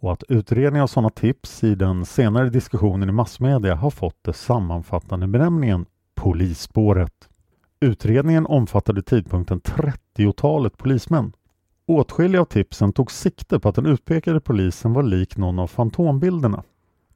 och 0.00 0.12
att 0.12 0.22
utredning 0.28 0.82
av 0.82 0.86
sådana 0.86 1.10
tips 1.10 1.64
i 1.64 1.74
den 1.74 2.04
senare 2.04 2.50
diskussionen 2.50 3.08
i 3.08 3.12
massmedia 3.12 3.74
har 3.74 3.90
fått 3.90 4.18
det 4.22 4.32
sammanfattande 4.32 5.26
benämningen 5.26 5.86
Polisspåret. 6.14 7.28
Utredningen 7.80 8.46
omfattade 8.46 9.02
tidpunkten 9.02 9.60
30-talet 9.60 10.76
polismän. 10.76 11.32
Åtskilliga 11.86 12.40
av 12.40 12.44
tipsen 12.44 12.92
tog 12.92 13.10
sikte 13.10 13.60
på 13.60 13.68
att 13.68 13.74
den 13.74 13.86
utpekade 13.86 14.40
polisen 14.40 14.92
var 14.92 15.02
lik 15.02 15.36
någon 15.36 15.58
av 15.58 15.66
fantombilderna. 15.66 16.62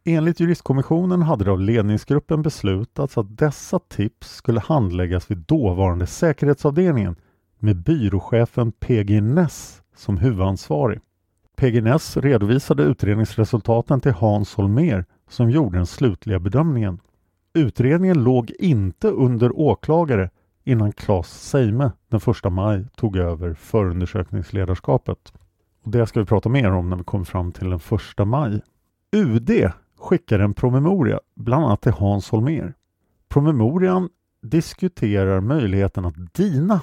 Enligt 0.08 0.40
juristkommissionen 0.40 1.22
hade 1.22 1.44
det 1.44 1.50
av 1.50 1.60
ledningsgruppen 1.60 2.42
beslutats 2.42 3.18
att 3.18 3.38
dessa 3.38 3.78
tips 3.78 4.34
skulle 4.34 4.60
handläggas 4.60 5.30
vid 5.30 5.38
dåvarande 5.38 6.06
säkerhetsavdelningen 6.06 7.16
med 7.58 7.76
byråchefen 7.76 8.72
PG 8.72 9.22
Ness 9.22 9.82
som 9.96 10.18
huvudansvarig. 10.18 11.00
PG 11.56 11.82
Ness 11.82 12.16
redovisade 12.16 12.82
utredningsresultaten 12.82 14.00
till 14.00 14.12
Hans 14.12 14.54
Holmér 14.54 15.04
som 15.28 15.50
gjorde 15.50 15.78
den 15.78 15.86
slutliga 15.86 16.38
bedömningen. 16.38 16.98
Utredningen 17.54 18.24
låg 18.24 18.50
inte 18.58 19.08
under 19.08 19.58
åklagare 19.58 20.30
innan 20.64 20.92
Claes 20.92 21.48
Seime 21.50 21.92
den 22.08 22.20
1 22.44 22.52
maj 22.52 22.84
tog 22.96 23.16
över 23.16 23.54
förundersökningsledarskapet. 23.54 25.32
Och 25.82 25.90
det 25.90 26.06
ska 26.06 26.20
vi 26.20 26.26
prata 26.26 26.48
mer 26.48 26.70
om 26.70 26.90
när 26.90 26.96
vi 26.96 27.04
kommer 27.04 27.24
fram 27.24 27.52
till 27.52 27.70
den 27.70 27.80
1 28.18 28.26
maj. 28.26 28.60
UD 29.12 29.50
skickar 29.98 30.38
en 30.38 30.54
promemoria 30.54 31.20
bland 31.34 31.64
annat 31.64 31.80
till 31.80 31.92
Hans 31.92 32.30
Holmér. 32.30 32.74
Promemorian 33.28 34.08
diskuterar 34.42 35.40
möjligheten 35.40 36.04
att 36.04 36.34
DINA, 36.34 36.80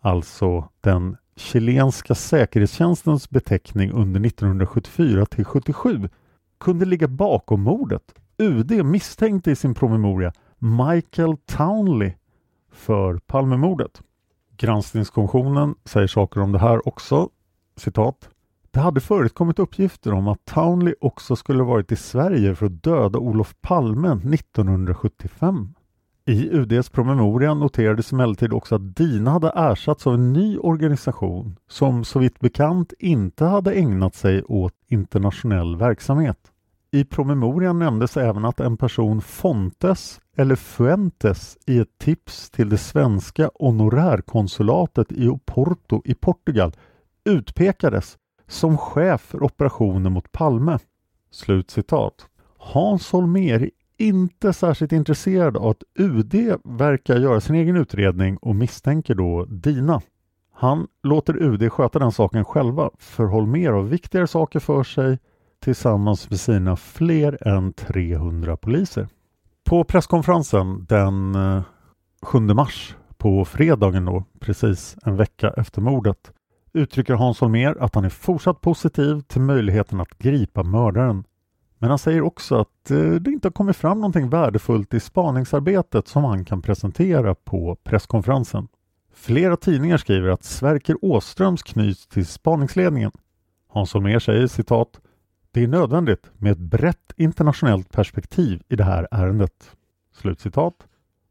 alltså 0.00 0.68
den 0.80 1.16
chilenska 1.36 2.14
säkerhetstjänstens 2.14 3.30
beteckning 3.30 3.92
under 3.92 4.26
1974 4.26 5.26
till 5.26 5.44
77, 5.44 6.08
kunde 6.58 6.84
ligga 6.84 7.08
bakom 7.08 7.60
mordet. 7.60 8.14
UD 8.38 8.84
misstänkte 8.84 9.50
i 9.50 9.56
sin 9.56 9.74
promemoria 9.74 10.32
Michael 10.58 11.36
Townley 11.36 12.12
för 12.72 13.18
Palmemordet. 13.18 14.02
Granskningskommissionen 14.56 15.74
säger 15.84 16.06
saker 16.06 16.40
om 16.40 16.52
det 16.52 16.58
här 16.58 16.88
också. 16.88 17.28
Citat. 17.76 18.28
Det 18.76 18.82
hade 18.82 19.00
förekommit 19.00 19.58
uppgifter 19.58 20.12
om 20.12 20.28
att 20.28 20.44
Townley 20.44 20.94
också 21.00 21.36
skulle 21.36 21.62
varit 21.62 21.92
i 21.92 21.96
Sverige 21.96 22.54
för 22.54 22.66
att 22.66 22.82
döda 22.82 23.18
Olof 23.18 23.54
Palme 23.60 24.08
1975. 24.08 25.74
I 26.26 26.50
UDs 26.50 26.88
promemoria 26.88 27.54
noterades 27.54 28.12
emellertid 28.12 28.52
också 28.52 28.74
att 28.74 28.96
DINA 28.96 29.30
hade 29.30 29.52
ersatts 29.54 30.06
av 30.06 30.14
en 30.14 30.32
ny 30.32 30.58
organisation 30.58 31.56
som 31.68 32.04
så 32.04 32.18
vitt 32.18 32.40
bekant 32.40 32.92
inte 32.98 33.44
hade 33.44 33.72
ägnat 33.72 34.14
sig 34.14 34.42
åt 34.42 34.74
internationell 34.88 35.76
verksamhet. 35.76 36.38
I 36.90 37.04
promemorian 37.04 37.78
nämndes 37.78 38.16
även 38.16 38.44
att 38.44 38.60
en 38.60 38.76
person 38.76 39.20
Fontes 39.20 40.20
eller 40.36 40.56
Fuentes 40.56 41.58
i 41.66 41.78
ett 41.78 41.98
tips 41.98 42.50
till 42.50 42.68
det 42.68 42.78
svenska 42.78 43.50
honorärkonsulatet 43.54 45.12
i 45.12 45.28
Oporto 45.28 46.02
i 46.04 46.14
Portugal 46.14 46.72
utpekades 47.24 48.18
som 48.48 48.78
chef 48.78 49.20
för 49.20 49.42
operationen 49.42 50.12
mot 50.12 50.32
Palme. 50.32 50.78
Slutcitat. 51.30 52.26
Hans 52.58 53.12
Holmér 53.12 53.62
är 53.62 53.70
inte 53.98 54.52
särskilt 54.52 54.92
intresserad 54.92 55.56
av 55.56 55.66
att 55.66 55.82
UD 55.98 56.34
verkar 56.64 57.16
göra 57.16 57.40
sin 57.40 57.56
egen 57.56 57.76
utredning 57.76 58.36
och 58.36 58.56
misstänker 58.56 59.14
då 59.14 59.44
Dina. 59.44 60.00
Han 60.52 60.86
låter 61.02 61.42
UD 61.42 61.72
sköta 61.72 61.98
den 61.98 62.12
saken 62.12 62.44
själva 62.44 62.90
för 62.98 63.24
Holmér 63.24 63.72
har 63.72 63.82
viktigare 63.82 64.26
saker 64.26 64.60
för 64.60 64.82
sig 64.82 65.18
tillsammans 65.60 66.30
med 66.30 66.40
sina 66.40 66.76
fler 66.76 67.48
än 67.48 67.72
300 67.72 68.56
poliser. 68.56 69.08
På 69.64 69.84
presskonferensen 69.84 70.84
den 70.88 71.34
eh, 71.34 71.62
7 72.22 72.38
mars 72.40 72.96
på 73.16 73.44
fredagen 73.44 74.04
då, 74.04 74.24
precis 74.40 74.96
en 75.04 75.16
vecka 75.16 75.54
efter 75.56 75.80
mordet, 75.80 76.32
uttrycker 76.76 77.14
Hans 77.14 77.40
Holmér 77.40 77.76
att 77.80 77.94
han 77.94 78.04
är 78.04 78.08
fortsatt 78.08 78.60
positiv 78.60 79.20
till 79.20 79.40
möjligheten 79.40 80.00
att 80.00 80.18
gripa 80.18 80.62
mördaren. 80.62 81.24
Men 81.78 81.90
han 81.90 81.98
säger 81.98 82.22
också 82.22 82.56
att 82.56 82.90
eh, 82.90 83.10
det 83.10 83.30
inte 83.30 83.48
har 83.48 83.52
kommit 83.52 83.76
fram 83.76 83.98
någonting 83.98 84.28
värdefullt 84.28 84.94
i 84.94 85.00
spaningsarbetet 85.00 86.08
som 86.08 86.24
han 86.24 86.44
kan 86.44 86.62
presentera 86.62 87.34
på 87.34 87.76
presskonferensen. 87.84 88.68
Flera 89.14 89.56
tidningar 89.56 89.96
skriver 89.96 90.28
att 90.28 90.44
Sverker 90.44 90.96
Åströms 91.02 91.62
knyts 91.62 92.06
till 92.06 92.26
spaningsledningen. 92.26 93.10
Hans 93.68 93.94
Holmér 93.94 94.18
säger 94.18 94.46
citat 94.46 95.00
det 95.56 95.62
är 95.62 95.68
nödvändigt 95.68 96.30
med 96.38 96.52
ett 96.52 96.58
brett 96.58 97.12
internationellt 97.16 97.92
perspektiv 97.92 98.62
i 98.68 98.76
det 98.76 98.84
här 98.84 99.08
ärendet. 99.10 99.76
Slutcitat. 100.12 100.74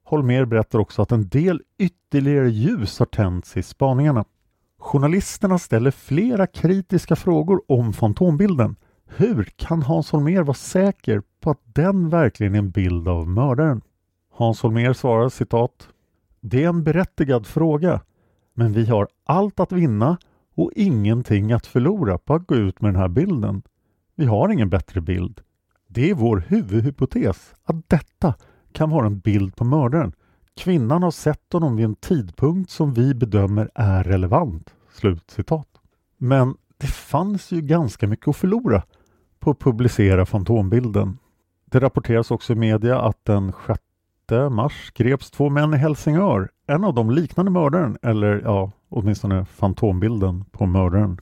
Holmer 0.04 0.46
berättar 0.46 0.80
också 0.80 1.02
att 1.02 1.12
en 1.12 1.28
del 1.28 1.62
ytterligare 1.78 2.50
ljus 2.50 3.00
har 3.00 3.06
tänts 3.06 3.58
i 3.58 3.64
spaningarna. 3.64 4.26
Journalisterna 4.86 5.58
ställer 5.58 5.92
flera 5.92 6.48
kritiska 6.48 7.16
frågor 7.16 7.62
om 7.68 7.94
fantombilden. 7.94 8.76
Hur 9.06 9.44
kan 9.56 9.82
Hans 9.82 10.12
Holmér 10.12 10.44
vara 10.44 10.54
säker 10.54 11.22
på 11.42 11.52
att 11.52 11.60
den 11.64 12.10
verkligen 12.10 12.56
är 12.56 12.60
en 12.60 12.70
bild 12.70 13.08
av 13.08 13.28
mördaren? 13.28 13.82
Hans 14.32 14.62
Holmér 14.62 14.94
svarar 14.94 15.30
citat. 15.30 15.88
Det 16.42 16.64
är 16.64 16.70
en 16.70 16.84
berättigad 16.84 17.48
fråga, 17.48 18.02
men 18.54 18.74
vi 18.74 18.86
har 18.86 19.08
allt 19.24 19.60
att 19.60 19.72
vinna 19.72 20.18
och 20.56 20.72
ingenting 20.76 21.52
att 21.52 21.66
förlora 21.66 22.18
på 22.18 22.34
att 22.34 22.48
gå 22.48 22.56
ut 22.56 22.82
med 22.82 22.94
den 22.94 23.02
här 23.02 23.10
bilden. 23.10 23.62
Vi 24.16 24.26
har 24.26 24.50
ingen 24.50 24.70
bättre 24.70 25.02
bild. 25.02 25.42
Det 25.88 26.10
är 26.10 26.14
vår 26.16 26.44
huvudhypotes 26.48 27.54
att 27.64 27.90
detta 27.90 28.34
kan 28.72 28.90
vara 28.90 29.06
en 29.06 29.20
bild 29.20 29.56
på 29.56 29.64
mördaren. 29.64 30.14
Kvinnan 30.58 31.04
har 31.04 31.12
sett 31.12 31.54
honom 31.54 31.76
vid 31.76 31.86
en 31.86 31.96
tidpunkt 31.96 32.72
som 32.72 32.94
vi 32.94 33.14
bedömer 33.14 33.72
är 33.76 34.04
relevant. 34.04 34.75
Slut 34.96 35.32
citat. 35.32 35.68
Men 36.18 36.56
det 36.78 36.88
fanns 36.88 37.52
ju 37.52 37.62
ganska 37.62 38.08
mycket 38.08 38.28
att 38.28 38.36
förlora 38.36 38.84
på 39.40 39.52
att 39.52 39.60
publicera 39.60 40.26
fantombilden. 40.26 41.18
Det 41.66 41.80
rapporteras 41.80 42.32
också 42.32 42.54
i 42.54 42.56
media 42.56 43.02
att 43.02 43.26
den 43.26 43.54
6 43.68 43.80
mars 44.52 44.92
greps 44.96 45.32
två 45.32 45.50
män 45.50 45.74
i 45.74 45.78
Helsingör. 45.78 46.50
En 46.68 46.84
av 46.84 46.94
dem 46.94 47.12
liknande 47.12 47.52
mördaren, 47.52 47.98
eller 48.02 48.42
ja, 48.44 48.72
åtminstone 48.90 49.46
fantombilden 49.46 50.46
på 50.52 50.66
mördaren. 50.66 51.20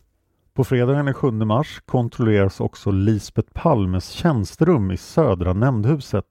På 0.54 0.64
fredagen 0.64 1.06
den 1.06 1.14
7 1.14 1.32
mars 1.32 1.82
kontrolleras 1.86 2.60
också 2.60 2.92
Lisbet 2.92 3.54
Palmes 3.54 4.10
tjänsterum 4.10 4.92
i 4.92 4.98
Södra 4.98 5.54
nämndhuset 5.54 6.26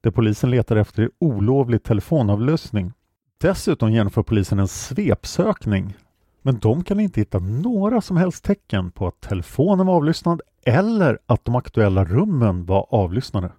där 0.00 0.10
polisen 0.10 0.50
letar 0.50 0.76
efter 0.76 1.10
olovlig 1.18 1.82
telefonavlyssning. 1.82 2.92
Dessutom 3.38 3.92
genomför 3.92 4.22
polisen 4.22 4.58
en 4.58 4.68
svepsökning 4.68 5.94
men 6.42 6.58
de 6.58 6.84
kan 6.84 7.00
inte 7.00 7.20
hitta 7.20 7.38
några 7.38 8.00
som 8.00 8.16
helst 8.16 8.44
tecken 8.44 8.90
på 8.90 9.06
att 9.06 9.20
telefonen 9.20 9.86
var 9.86 9.94
avlyssnad 9.94 10.40
eller 10.64 11.18
att 11.26 11.44
de 11.44 11.54
aktuella 11.56 12.04
rummen 12.04 12.64
var 12.66 12.86
avlyssnade. 12.90 13.52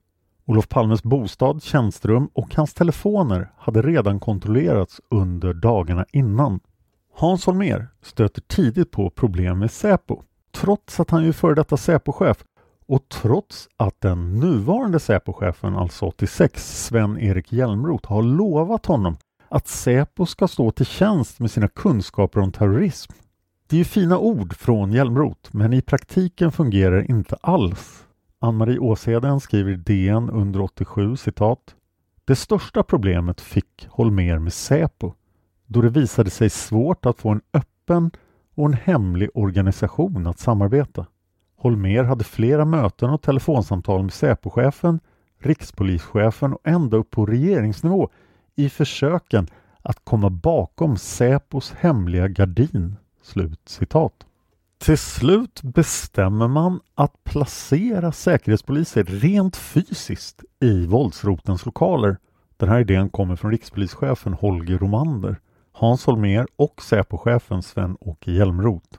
Olof 0.46 0.70
Palmes 0.70 1.04
bostad, 1.04 1.64
tjänsterum 1.64 2.30
och 2.34 2.56
hans 2.56 2.74
telefoner 2.74 3.52
hade 3.58 3.82
redan 3.82 4.20
kontrollerats 4.20 5.02
under 5.10 5.54
dagarna 5.54 6.06
innan. 6.12 6.60
Hans 7.16 7.46
Holmér 7.46 7.88
stöter 8.02 8.42
tidigt 8.42 8.92
på 8.92 9.10
problem 9.10 9.60
med 9.60 9.72
Säpo. 9.72 10.22
Trots 10.52 11.00
att 11.00 11.10
han 11.10 11.26
är 11.26 11.32
före 11.32 11.56
detta 11.56 11.78
Säpochef 11.78 12.44
och 12.88 13.10
trots 13.10 13.70
att 13.78 14.02
den 14.02 14.40
nuvarande 14.40 15.00
Säpochefen, 15.00 15.76
alltså 15.76 16.06
86, 16.06 16.86
Sven-Erik 16.86 17.52
Hjälmroth, 17.52 18.10
har 18.10 18.24
lovat 18.24 18.86
honom 18.86 19.18
att 19.54 19.68
Säpo 19.68 20.26
ska 20.26 20.48
stå 20.48 20.72
till 20.72 20.86
tjänst 20.86 21.40
med 21.40 21.52
sina 21.52 21.68
kunskaper 21.68 22.40
om 22.40 22.52
terrorism. 22.52 23.14
Det 23.68 23.76
är 23.76 23.78
ju 23.78 23.84
fina 23.84 24.18
ord 24.18 24.56
från 24.56 24.92
Hjälmroth, 24.92 25.50
men 25.52 25.74
i 25.74 25.82
praktiken 25.82 26.52
fungerar 26.52 26.96
det 26.96 27.06
inte 27.06 27.36
alls. 27.42 28.06
Ann-Marie 28.40 28.80
Åsheden 28.80 29.40
skriver 29.40 29.72
i 29.72 29.76
DN 29.76 30.30
under 30.30 30.62
87 30.62 31.16
citat 31.16 31.76
Det 32.26 32.36
största 32.36 32.84
problemet 32.84 33.42
fick 33.42 33.88
Holmer 33.90 34.40
med 34.40 34.54
Säpo 34.54 35.14
då 35.66 35.82
det 35.82 35.90
visade 35.90 36.30
sig 36.30 36.50
svårt 36.50 37.06
att 37.06 37.20
få 37.20 37.30
en 37.30 37.42
öppen 37.54 38.12
och 38.56 38.66
en 38.66 38.74
hemlig 38.74 39.30
organisation 39.34 40.28
att 40.28 40.40
samarbeta. 40.40 41.06
Holmer 41.58 42.04
hade 42.04 42.24
flera 42.24 42.66
möten 42.66 43.10
och 43.10 43.22
telefonsamtal 43.22 44.04
med 44.04 44.14
Säpochefen, 44.14 45.00
rikspolischefen 45.40 46.54
och 46.54 46.62
ända 46.64 46.98
upp 46.98 47.12
på 47.12 47.26
regeringsnivå 47.26 48.10
i 48.56 48.70
försöken 48.70 49.48
att 49.82 50.06
komma 50.06 50.30
bakom 50.30 50.98
Säpos 50.98 51.72
hemliga 51.72 52.28
gardin. 52.28 52.96
Slut 53.22 53.60
citat. 53.66 54.14
Till 54.78 54.98
slut 54.98 55.62
bestämmer 55.64 56.48
man 56.48 56.80
att 56.96 57.24
placera 57.24 58.12
säkerhetspoliser 58.12 59.04
rent 59.04 59.56
fysiskt 59.56 60.44
i 60.60 60.86
våldsrotens 60.86 61.66
lokaler. 61.66 62.18
Den 62.58 62.70
här 62.70 62.80
idén 62.80 63.10
kommer 63.10 63.36
från 63.36 63.52
rikspolischefen 63.52 64.34
Holger 64.34 64.78
Romander, 64.78 65.40
Hans 65.72 66.06
Holmér 66.06 66.48
och 66.56 66.82
Säpochefen 66.82 67.64
Sven-Åke 67.64 68.32
Hjälmroth. 68.32 68.98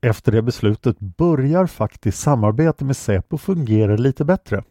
Efter 0.00 0.32
det 0.32 0.42
beslutet 0.42 1.00
börjar 1.00 1.66
faktiskt 1.66 2.18
samarbetet 2.18 2.86
med 2.86 2.96
Säpo 2.96 3.38
fungera 3.38 3.96
lite 3.96 4.24
bättre. 4.24 4.62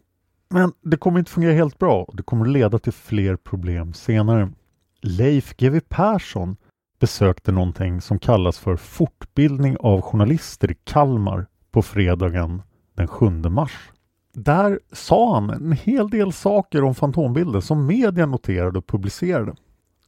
Men 0.52 0.72
det 0.82 0.96
kommer 0.96 1.18
inte 1.18 1.30
fungera 1.30 1.52
helt 1.52 1.78
bra 1.78 2.02
och 2.02 2.16
det 2.16 2.22
kommer 2.22 2.46
leda 2.46 2.78
till 2.78 2.92
fler 2.92 3.36
problem 3.36 3.92
senare. 3.92 4.52
Leif 5.00 5.56
GW 5.56 5.80
Persson 5.88 6.56
besökte 7.00 7.52
någonting 7.52 8.00
som 8.00 8.18
kallas 8.18 8.58
för 8.58 8.76
fortbildning 8.76 9.76
av 9.80 10.02
journalister 10.02 10.70
i 10.70 10.74
Kalmar 10.74 11.46
på 11.70 11.82
fredagen 11.82 12.62
den 12.94 13.08
7 13.08 13.30
mars. 13.30 13.90
Där 14.34 14.80
sa 14.92 15.34
han 15.34 15.50
en 15.50 15.72
hel 15.72 16.10
del 16.10 16.32
saker 16.32 16.84
om 16.84 16.94
fantombilder 16.94 17.60
som 17.60 17.86
media 17.86 18.26
noterade 18.26 18.78
och 18.78 18.86
publicerade. 18.86 19.54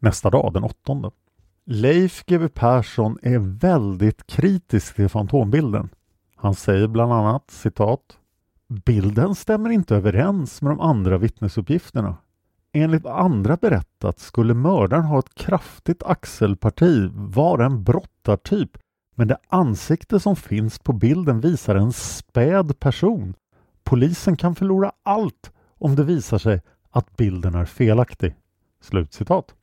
Nästa 0.00 0.30
dag, 0.30 0.52
den 0.52 0.64
8. 0.64 1.10
Leif 1.66 2.24
GW 2.26 2.48
Persson 2.48 3.18
är 3.22 3.58
väldigt 3.58 4.26
kritisk 4.26 4.96
till 4.96 5.08
fantombilden. 5.08 5.88
Han 6.36 6.54
säger 6.54 6.88
bland 6.88 7.12
annat 7.12 7.50
citat 7.50 8.00
Bilden 8.74 9.34
stämmer 9.34 9.70
inte 9.70 9.96
överens 9.96 10.62
med 10.62 10.72
de 10.72 10.80
andra 10.80 11.18
vittnesuppgifterna. 11.18 12.16
Enligt 12.72 13.02
vad 13.02 13.24
andra 13.24 13.56
berättat 13.56 14.18
skulle 14.18 14.54
mördaren 14.54 15.04
ha 15.04 15.18
ett 15.18 15.34
kraftigt 15.34 16.02
axelparti, 16.02 17.10
vara 17.14 17.66
en 17.66 17.84
brottartyp, 17.84 18.78
men 19.14 19.28
det 19.28 19.36
ansikte 19.48 20.20
som 20.20 20.36
finns 20.36 20.78
på 20.78 20.92
bilden 20.92 21.40
visar 21.40 21.74
en 21.74 21.92
späd 21.92 22.80
person. 22.80 23.34
Polisen 23.84 24.36
kan 24.36 24.54
förlora 24.54 24.92
allt 25.02 25.52
om 25.78 25.96
det 25.96 26.04
visar 26.04 26.38
sig 26.38 26.62
att 26.90 27.16
bilden 27.16 27.54
är 27.54 27.64
felaktig. 27.64 28.34
Slutcitat. 28.80 29.54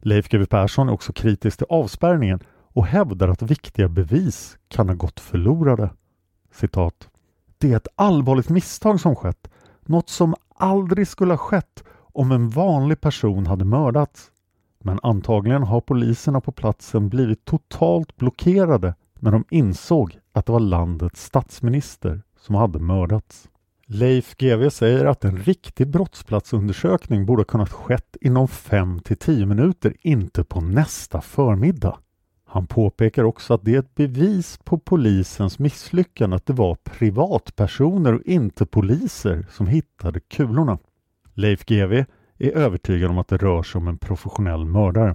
Leif 0.00 0.28
GW 0.28 0.46
Persson 0.46 0.88
är 0.88 0.92
också 0.92 1.12
kritisk 1.12 1.58
till 1.58 1.66
avspärrningen 1.68 2.40
och 2.72 2.86
hävdar 2.86 3.28
att 3.28 3.42
viktiga 3.42 3.88
bevis 3.88 4.58
kan 4.68 4.88
ha 4.88 4.94
gått 4.94 5.20
förlorade. 5.20 5.90
Citat. 6.52 7.08
Det 7.58 7.72
är 7.72 7.76
ett 7.76 7.88
allvarligt 7.96 8.48
misstag 8.48 9.00
som 9.00 9.16
skett, 9.16 9.50
något 9.80 10.08
som 10.08 10.34
aldrig 10.54 11.08
skulle 11.08 11.32
ha 11.32 11.38
skett 11.38 11.84
om 12.12 12.32
en 12.32 12.48
vanlig 12.48 13.00
person 13.00 13.46
hade 13.46 13.64
mördats. 13.64 14.30
Men 14.78 15.00
antagligen 15.02 15.62
har 15.62 15.80
poliserna 15.80 16.40
på 16.40 16.52
platsen 16.52 17.08
blivit 17.08 17.44
totalt 17.44 18.16
blockerade 18.16 18.94
när 19.18 19.32
de 19.32 19.44
insåg 19.50 20.18
att 20.32 20.46
det 20.46 20.52
var 20.52 20.60
landets 20.60 21.24
statsminister 21.24 22.22
som 22.40 22.54
hade 22.54 22.78
mördats. 22.78 23.48
Leif 23.86 24.36
GW 24.36 24.70
säger 24.70 25.04
att 25.04 25.24
en 25.24 25.36
riktig 25.36 25.88
brottsplatsundersökning 25.88 27.26
borde 27.26 27.40
ha 27.40 27.44
kunnat 27.44 27.72
skett 27.72 28.16
inom 28.20 28.48
5 28.48 29.00
till 29.00 29.16
10 29.16 29.46
minuter, 29.46 29.94
inte 30.00 30.44
på 30.44 30.60
nästa 30.60 31.20
förmiddag. 31.20 31.98
Han 32.50 32.66
påpekar 32.66 33.24
också 33.24 33.54
att 33.54 33.64
det 33.64 33.74
är 33.74 33.78
ett 33.78 33.94
bevis 33.94 34.58
på 34.64 34.78
polisens 34.78 35.58
misslyckande 35.58 36.36
att 36.36 36.46
det 36.46 36.52
var 36.52 36.74
privatpersoner 36.74 38.14
och 38.14 38.22
inte 38.24 38.66
poliser 38.66 39.46
som 39.50 39.66
hittade 39.66 40.20
kulorna. 40.20 40.78
Leif 41.34 41.64
GW 41.64 42.04
är 42.38 42.50
övertygad 42.50 43.10
om 43.10 43.18
att 43.18 43.28
det 43.28 43.36
rör 43.36 43.62
sig 43.62 43.78
om 43.78 43.88
en 43.88 43.98
professionell 43.98 44.64
mördare. 44.64 45.14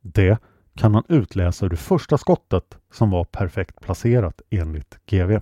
Det 0.00 0.38
kan 0.74 0.94
han 0.94 1.04
utläsa 1.08 1.66
ur 1.66 1.70
det 1.70 1.76
första 1.76 2.18
skottet 2.18 2.78
som 2.92 3.10
var 3.10 3.24
perfekt 3.24 3.80
placerat 3.80 4.40
enligt 4.50 4.98
GW. 5.06 5.40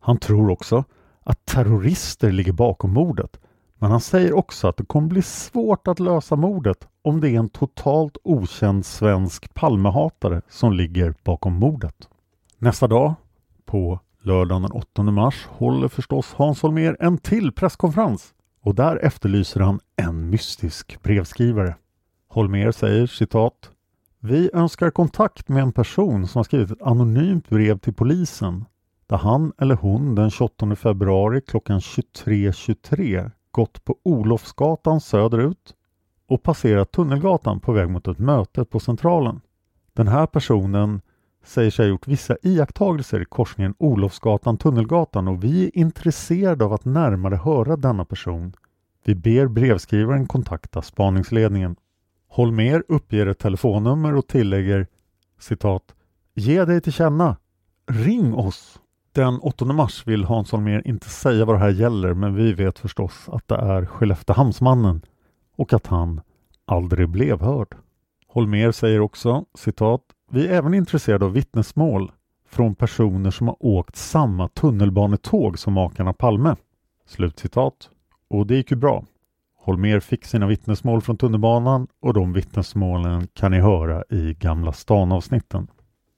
Han 0.00 0.18
tror 0.18 0.50
också 0.50 0.84
att 1.20 1.46
terrorister 1.46 2.32
ligger 2.32 2.52
bakom 2.52 2.92
mordet 2.92 3.40
men 3.78 3.90
han 3.90 4.00
säger 4.00 4.32
också 4.32 4.68
att 4.68 4.76
det 4.76 4.84
kommer 4.84 5.08
bli 5.08 5.22
svårt 5.22 5.88
att 5.88 6.00
lösa 6.00 6.36
mordet 6.36 6.88
om 7.02 7.20
det 7.20 7.30
är 7.30 7.38
en 7.38 7.48
totalt 7.48 8.16
okänd 8.24 8.86
svensk 8.86 9.54
Palmehatare 9.54 10.42
som 10.48 10.72
ligger 10.72 11.14
bakom 11.24 11.52
mordet. 11.52 12.08
Nästa 12.58 12.86
dag, 12.86 13.14
på 13.64 14.00
lördagen 14.22 14.62
den 14.62 14.72
8 14.72 15.02
mars, 15.02 15.46
håller 15.50 15.88
förstås 15.88 16.32
Hans 16.36 16.62
Holmér 16.62 16.96
en 17.00 17.18
till 17.18 17.52
presskonferens 17.52 18.34
och 18.62 18.74
där 18.74 18.96
efterlyser 18.96 19.60
han 19.60 19.80
en 19.96 20.30
mystisk 20.30 21.02
brevskrivare. 21.02 21.74
Holmér 22.28 22.72
säger 22.72 23.06
citat 23.06 23.70
Vi 24.20 24.50
önskar 24.52 24.90
kontakt 24.90 25.48
med 25.48 25.62
en 25.62 25.72
person 25.72 26.26
som 26.26 26.38
har 26.38 26.44
skrivit 26.44 26.70
ett 26.70 26.82
anonymt 26.82 27.48
brev 27.48 27.78
till 27.78 27.94
polisen 27.94 28.64
där 29.06 29.16
han 29.16 29.52
eller 29.58 29.74
hon 29.74 30.14
den 30.14 30.30
28 30.30 30.76
februari 30.76 31.40
klockan 31.40 31.80
23.23 31.80 32.50
.23 32.52 33.30
gått 33.56 33.84
på 33.84 33.96
Olofsgatan 34.02 35.00
söderut 35.00 35.74
och 36.28 36.42
passerat 36.42 36.92
Tunnelgatan 36.92 37.60
på 37.60 37.72
väg 37.72 37.90
mot 37.90 38.08
ett 38.08 38.18
möte 38.18 38.64
på 38.64 38.80
Centralen. 38.80 39.40
Den 39.92 40.08
här 40.08 40.26
personen 40.26 41.00
säger 41.44 41.70
sig 41.70 41.84
ha 41.84 41.90
gjort 41.90 42.08
vissa 42.08 42.36
iakttagelser 42.42 43.20
i 43.20 43.24
korsningen 43.24 43.74
Olofsgatan-Tunnelgatan 43.78 45.28
och 45.28 45.44
vi 45.44 45.64
är 45.64 45.78
intresserade 45.78 46.64
av 46.64 46.72
att 46.72 46.84
närmare 46.84 47.36
höra 47.36 47.76
denna 47.76 48.04
person. 48.04 48.52
Vi 49.04 49.14
ber 49.14 49.46
brevskrivaren 49.46 50.26
kontakta 50.26 50.82
spaningsledningen. 50.82 51.76
Holmer 52.28 52.84
uppger 52.88 53.26
ett 53.26 53.38
telefonnummer 53.38 54.16
och 54.16 54.26
tillägger 54.26 54.86
citat 55.38 55.94
Ge 56.34 56.64
dig 56.64 56.80
till 56.80 56.92
känna. 56.92 57.36
Ring 57.86 58.34
oss. 58.34 58.80
Den 59.16 59.38
8 59.40 59.64
mars 59.64 60.06
vill 60.06 60.24
Hans 60.24 60.52
Holmér 60.52 60.82
inte 60.84 61.08
säga 61.08 61.44
vad 61.44 61.54
det 61.54 61.60
här 61.60 61.70
gäller 61.70 62.14
men 62.14 62.34
vi 62.34 62.52
vet 62.52 62.78
förstås 62.78 63.28
att 63.28 63.48
det 63.48 63.54
är 63.54 63.86
Skelleftehamnsmannen 63.86 65.02
och 65.56 65.72
att 65.72 65.86
han 65.86 66.20
aldrig 66.64 67.08
blev 67.08 67.40
hörd. 67.40 67.76
Holmér 68.28 68.72
säger 68.72 69.00
också 69.00 69.44
citat 69.54 70.00
Vi 70.30 70.46
är 70.46 70.52
även 70.52 70.74
intresserade 70.74 71.24
av 71.24 71.32
vittnesmål 71.32 72.12
från 72.48 72.74
personer 72.74 73.30
som 73.30 73.48
har 73.48 73.56
åkt 73.60 73.96
samma 73.96 74.48
tunnelbanetåg 74.48 75.58
som 75.58 75.72
makarna 75.72 76.12
Palme. 76.12 76.56
Slutcitat. 77.06 77.90
Och 78.28 78.46
det 78.46 78.56
gick 78.56 78.70
ju 78.70 78.76
bra. 78.76 79.04
Holmér 79.64 80.00
fick 80.00 80.24
sina 80.24 80.46
vittnesmål 80.46 81.00
från 81.00 81.16
tunnelbanan 81.16 81.86
och 82.00 82.14
de 82.14 82.32
vittnesmålen 82.32 83.28
kan 83.34 83.50
ni 83.50 83.60
höra 83.60 84.04
i 84.10 84.34
Gamla 84.34 84.72
stan-avsnitten. 84.72 85.68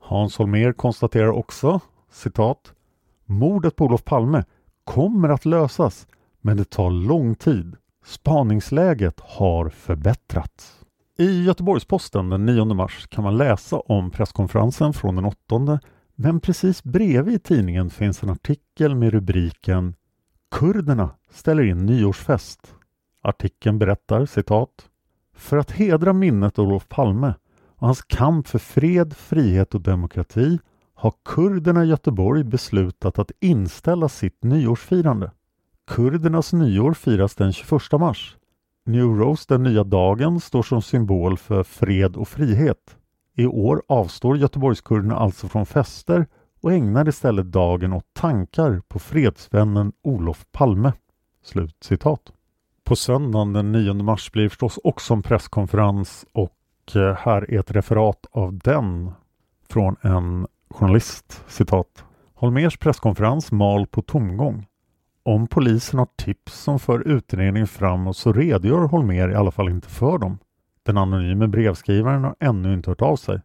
Hans 0.00 0.38
Holmér 0.38 0.72
konstaterar 0.72 1.30
också 1.30 1.80
citat 2.10 2.74
Mordet 3.30 3.76
på 3.76 3.84
Olof 3.84 4.04
Palme 4.04 4.44
kommer 4.84 5.28
att 5.28 5.44
lösas 5.44 6.06
men 6.40 6.56
det 6.56 6.70
tar 6.70 6.90
lång 6.90 7.34
tid. 7.34 7.76
Spaningsläget 8.04 9.20
har 9.20 9.68
förbättrats. 9.68 10.80
I 11.18 11.44
Göteborgs-Posten 11.44 12.30
den 12.30 12.46
9 12.46 12.64
mars 12.64 13.06
kan 13.10 13.24
man 13.24 13.36
läsa 13.36 13.76
om 13.76 14.10
presskonferensen 14.10 14.92
från 14.92 15.16
den 15.16 15.24
8 15.24 15.80
men 16.14 16.40
precis 16.40 16.84
bredvid 16.84 17.42
tidningen 17.44 17.90
finns 17.90 18.22
en 18.22 18.30
artikel 18.30 18.94
med 18.94 19.12
rubriken 19.12 19.94
Kurderna 20.50 21.10
ställer 21.30 21.62
in 21.62 21.86
nyårsfest. 21.86 22.74
Artikeln 23.22 23.78
berättar 23.78 24.26
citat 24.26 24.88
För 25.34 25.56
att 25.56 25.70
hedra 25.70 26.12
minnet 26.12 26.58
av 26.58 26.66
Olof 26.66 26.88
Palme 26.88 27.34
och 27.66 27.86
hans 27.86 28.02
kamp 28.02 28.46
för 28.46 28.58
fred, 28.58 29.16
frihet 29.16 29.74
och 29.74 29.80
demokrati 29.80 30.58
har 30.98 31.12
kurderna 31.24 31.84
i 31.84 31.88
Göteborg 31.88 32.44
beslutat 32.44 33.18
att 33.18 33.30
inställa 33.40 34.08
sitt 34.08 34.44
nyårsfirande. 34.44 35.30
Kurdernas 35.86 36.52
nyår 36.52 36.94
firas 36.94 37.34
den 37.34 37.52
21 37.52 37.92
mars. 37.92 38.36
New 38.86 39.06
Rose, 39.06 39.44
den 39.48 39.62
nya 39.62 39.84
dagen, 39.84 40.40
står 40.40 40.62
som 40.62 40.82
symbol 40.82 41.36
för 41.36 41.62
fred 41.62 42.16
och 42.16 42.28
frihet. 42.28 42.96
I 43.36 43.46
år 43.46 43.82
avstår 43.88 44.36
Göteborgskurderna 44.36 45.16
alltså 45.16 45.48
från 45.48 45.66
fester 45.66 46.26
och 46.62 46.72
ägnar 46.72 47.08
istället 47.08 47.52
dagen 47.52 47.92
åt 47.92 48.14
tankar 48.14 48.82
på 48.88 48.98
fredsvännen 48.98 49.92
Olof 50.02 50.46
Palme. 50.52 50.92
Slut 51.42 51.76
citat. 51.80 52.32
På 52.84 52.96
söndagen 52.96 53.52
den 53.52 53.72
9 53.72 53.94
mars 53.94 54.32
blir 54.32 54.48
förstås 54.48 54.78
också 54.84 55.14
en 55.14 55.22
presskonferens 55.22 56.26
och 56.32 56.56
eh, 56.94 57.14
här 57.14 57.50
är 57.50 57.58
ett 57.58 57.70
referat 57.70 58.26
av 58.30 58.58
den 58.58 59.10
från 59.68 59.96
en 60.00 60.46
journalist. 60.70 61.44
Citat. 61.48 62.04
Holmers 62.34 62.78
presskonferens 62.78 63.52
mal 63.52 63.86
på 63.86 64.02
tomgång. 64.02 64.66
Om 65.22 65.46
polisen 65.46 65.98
har 65.98 66.08
tips 66.16 66.62
som 66.62 66.78
för 66.78 67.08
utredningen 67.08 67.66
framåt 67.66 68.16
så 68.16 68.32
redogör 68.32 68.86
Holmer 68.86 69.30
i 69.30 69.34
alla 69.34 69.50
fall 69.50 69.68
inte 69.68 69.88
för 69.88 70.18
dem. 70.18 70.38
Den 70.82 70.98
anonyme 70.98 71.46
brevskrivaren 71.46 72.24
har 72.24 72.34
ännu 72.40 72.74
inte 72.74 72.90
hört 72.90 73.02
av 73.02 73.16
sig. 73.16 73.40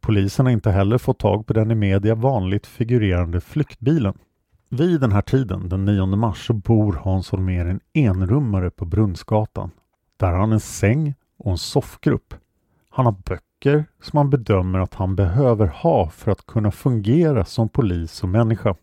Polisen 0.00 0.46
har 0.46 0.52
inte 0.52 0.70
heller 0.70 0.98
fått 0.98 1.18
tag 1.18 1.46
på 1.46 1.52
den 1.52 1.70
i 1.70 1.74
media 1.74 2.14
vanligt 2.14 2.66
figurerande 2.66 3.40
flyktbilen. 3.40 4.18
Vid 4.68 5.00
den 5.00 5.12
här 5.12 5.22
tiden, 5.22 5.68
den 5.68 5.84
9 5.84 6.06
mars, 6.06 6.46
så 6.46 6.52
bor 6.52 6.92
Hans 6.92 7.30
Holmér 7.30 7.66
i 7.66 7.70
en 7.70 7.80
enrummare 7.92 8.70
på 8.70 8.84
Brunnsgatan. 8.84 9.70
Där 10.16 10.32
har 10.32 10.38
han 10.38 10.52
en 10.52 10.60
säng 10.60 11.14
och 11.38 11.50
en 11.50 11.58
soffgrupp. 11.58 12.34
Han 12.90 13.06
har 13.06 13.12
böcker 13.12 13.51
som 14.00 14.16
han 14.16 14.30
bedömer 14.30 14.78
att 14.78 14.94
han 14.94 15.16
behöver 15.16 15.66
ha 15.66 16.08
för 16.08 16.32
att 16.32 16.46
kunna 16.46 16.70
fungera 16.70 17.44
som 17.44 17.68
polis 17.68 18.22
och 18.22 18.28
människa. 18.28 18.74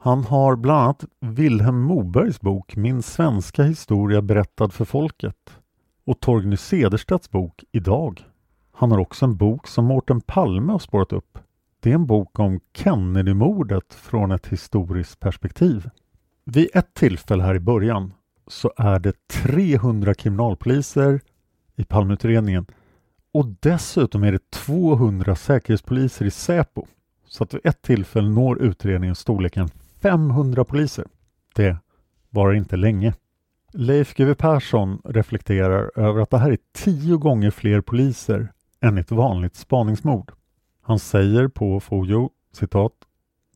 Han 0.00 0.24
har 0.24 0.56
bland 0.56 0.82
annat 0.82 1.04
Vilhelm 1.20 1.80
Mobergs 1.80 2.40
bok 2.40 2.76
Min 2.76 3.02
svenska 3.02 3.62
historia 3.62 4.22
berättad 4.22 4.68
för 4.68 4.84
folket 4.84 5.36
och 6.06 6.20
Torgny 6.20 6.56
Cederstedts 6.56 7.30
bok 7.30 7.64
Idag. 7.72 8.24
Han 8.72 8.90
har 8.90 8.98
också 8.98 9.24
en 9.24 9.36
bok 9.36 9.66
som 9.66 9.84
Mårten 9.84 10.20
Palme 10.20 10.72
har 10.72 10.78
spårat 10.78 11.12
upp. 11.12 11.38
Det 11.80 11.90
är 11.90 11.94
en 11.94 12.06
bok 12.06 12.38
om 12.38 12.60
Kennedy-mordet 12.76 13.94
från 13.94 14.32
ett 14.32 14.46
historiskt 14.46 15.20
perspektiv. 15.20 15.90
Vid 16.44 16.68
ett 16.74 16.94
tillfälle 16.94 17.42
här 17.42 17.54
i 17.54 17.60
början 17.60 18.12
så 18.46 18.72
är 18.76 18.98
det 18.98 19.28
300 19.28 20.14
kriminalpoliser 20.14 21.20
i 21.76 21.84
Palmeutredningen 21.84 22.66
och 23.34 23.46
dessutom 23.60 24.24
är 24.24 24.32
det 24.32 24.50
200 24.50 25.36
säkerhetspoliser 25.36 26.24
i 26.24 26.30
Säpo. 26.30 26.86
Så 27.26 27.44
att 27.44 27.54
vid 27.54 27.60
ett 27.64 27.82
tillfälle 27.82 28.28
når 28.28 28.62
utredningen 28.62 29.14
storleken 29.14 29.68
500 30.02 30.64
poliser. 30.64 31.06
Det 31.54 31.76
varar 32.30 32.52
inte 32.54 32.76
länge. 32.76 33.14
Leif 33.72 34.14
GW 34.14 34.34
Persson 34.34 35.00
reflekterar 35.04 35.90
över 35.98 36.20
att 36.20 36.30
det 36.30 36.38
här 36.38 36.50
är 36.50 36.58
tio 36.72 37.16
gånger 37.16 37.50
fler 37.50 37.80
poliser 37.80 38.52
än 38.80 38.98
ett 38.98 39.10
vanligt 39.10 39.56
spaningsmord. 39.56 40.32
Han 40.82 40.98
säger 40.98 41.48
på 41.48 41.80
Fojo, 41.80 42.30
citat, 42.52 42.92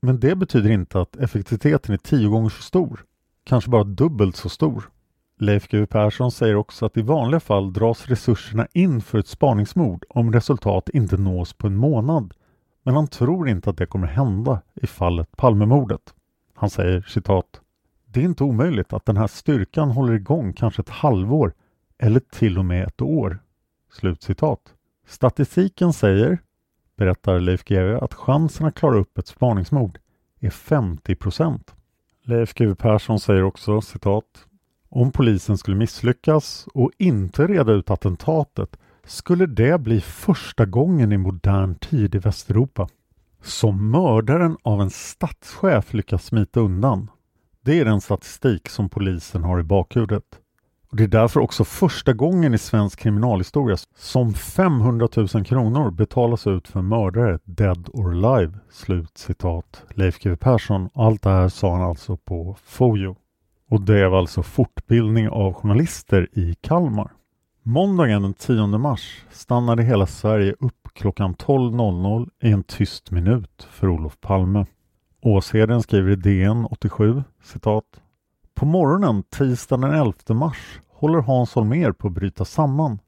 men 0.02 0.20
det 0.20 0.34
betyder 0.36 0.70
inte 0.70 1.00
att 1.00 1.16
effektiviteten 1.16 1.92
är 1.94 1.98
tio 1.98 2.28
gånger 2.28 2.48
så 2.48 2.62
stor, 2.62 3.04
kanske 3.44 3.70
bara 3.70 3.84
dubbelt 3.84 4.36
så 4.36 4.48
stor. 4.48 4.90
Leif 5.40 5.68
GW 5.68 5.86
Persson 5.86 6.32
säger 6.32 6.54
också 6.56 6.86
att 6.86 6.96
i 6.96 7.02
vanliga 7.02 7.40
fall 7.40 7.72
dras 7.72 8.06
resurserna 8.06 8.66
in 8.72 9.00
för 9.00 9.18
ett 9.18 9.26
spaningsmord 9.26 10.04
om 10.08 10.32
resultat 10.32 10.88
inte 10.88 11.16
nås 11.16 11.52
på 11.52 11.66
en 11.66 11.76
månad. 11.76 12.34
Men 12.82 12.94
han 12.94 13.08
tror 13.08 13.48
inte 13.48 13.70
att 13.70 13.76
det 13.76 13.86
kommer 13.86 14.06
hända 14.06 14.60
i 14.74 14.86
fallet 14.86 15.36
Palmemordet. 15.36 16.14
Han 16.54 16.70
säger 16.70 17.02
citat 17.02 17.60
Det 18.06 18.20
är 18.20 18.24
inte 18.24 18.44
omöjligt 18.44 18.92
att 18.92 19.06
den 19.06 19.16
här 19.16 19.26
styrkan 19.26 19.90
håller 19.90 20.12
igång 20.12 20.52
kanske 20.52 20.82
ett 20.82 20.88
halvår 20.88 21.52
eller 21.98 22.20
till 22.20 22.58
och 22.58 22.64
med 22.64 22.86
ett 22.86 23.02
år. 23.02 23.38
Slutcitat. 23.92 24.74
Statistiken 25.06 25.92
säger, 25.92 26.38
berättar 26.96 27.40
Leif 27.40 27.64
GW, 27.64 27.98
att 28.04 28.14
chansen 28.14 28.66
att 28.66 28.74
klara 28.74 28.98
upp 28.98 29.18
ett 29.18 29.26
spaningsmord 29.26 29.98
är 30.40 30.50
50 30.50 31.14
procent. 31.14 31.74
Leif 32.22 32.54
GW 32.54 32.74
Persson 32.74 33.20
säger 33.20 33.42
också 33.42 33.80
citat 33.80 34.24
om 34.88 35.12
polisen 35.12 35.58
skulle 35.58 35.76
misslyckas 35.76 36.68
och 36.74 36.90
inte 36.98 37.46
reda 37.46 37.72
ut 37.72 37.90
attentatet 37.90 38.76
skulle 39.04 39.46
det 39.46 39.80
bli 39.80 40.00
första 40.00 40.66
gången 40.66 41.12
i 41.12 41.16
modern 41.16 41.74
tid 41.74 42.14
i 42.14 42.18
Västeuropa 42.18 42.88
som 43.42 43.90
mördaren 43.90 44.56
av 44.62 44.82
en 44.82 44.90
statschef 44.90 45.94
lyckas 45.94 46.24
smita 46.24 46.60
undan. 46.60 47.10
Det 47.60 47.80
är 47.80 47.84
den 47.84 48.00
statistik 48.00 48.68
som 48.68 48.88
polisen 48.88 49.44
har 49.44 49.60
i 49.60 49.62
bakhuvudet. 49.62 50.24
Och 50.90 50.96
det 50.96 51.04
är 51.04 51.08
därför 51.08 51.40
också 51.40 51.64
första 51.64 52.12
gången 52.12 52.54
i 52.54 52.58
svensk 52.58 52.98
kriminalhistoria 52.98 53.76
som 53.96 54.34
500 54.34 55.08
000 55.16 55.28
kronor 55.28 55.90
betalas 55.90 56.46
ut 56.46 56.68
för 56.68 56.82
mördare 56.82 57.38
dead 57.44 57.88
or 57.92 58.26
alive. 58.26 58.58
Slut 58.70 59.18
citat 59.18 59.84
Leif 59.94 60.18
GW 60.18 60.36
Persson. 60.36 60.88
Allt 60.94 61.22
det 61.22 61.30
här 61.30 61.48
sa 61.48 61.72
han 61.72 61.82
alltså 61.82 62.16
på 62.16 62.56
Fojo. 62.64 63.16
Och 63.70 63.80
det 63.80 64.08
var 64.08 64.18
alltså 64.18 64.42
fortbildning 64.42 65.28
av 65.28 65.54
journalister 65.54 66.28
i 66.32 66.54
Kalmar. 66.60 67.10
Måndagen 67.62 68.22
den 68.22 68.34
10 68.34 68.66
mars 68.66 69.24
stannade 69.30 69.82
hela 69.82 70.06
Sverige 70.06 70.54
upp 70.60 70.88
klockan 70.92 71.34
12.00 71.34 72.28
i 72.42 72.50
en 72.50 72.62
tyst 72.62 73.10
minut 73.10 73.68
för 73.70 73.88
Olof 73.88 74.20
Palme. 74.20 74.66
Åsheden 75.22 75.82
skriver 75.82 76.10
i 76.10 76.16
DN 76.16 76.66
87 76.70 77.22
citat 77.42 77.84
På 78.54 78.66
morgonen 78.66 79.22
tisdagen 79.22 79.80
den 79.80 79.94
11 80.00 80.12
mars 80.28 80.80
håller 80.88 81.20
Hans 81.20 81.54
Holmér 81.54 81.92
på 81.92 82.08
att 82.08 82.14
bryta 82.14 82.44
samman. 82.44 82.98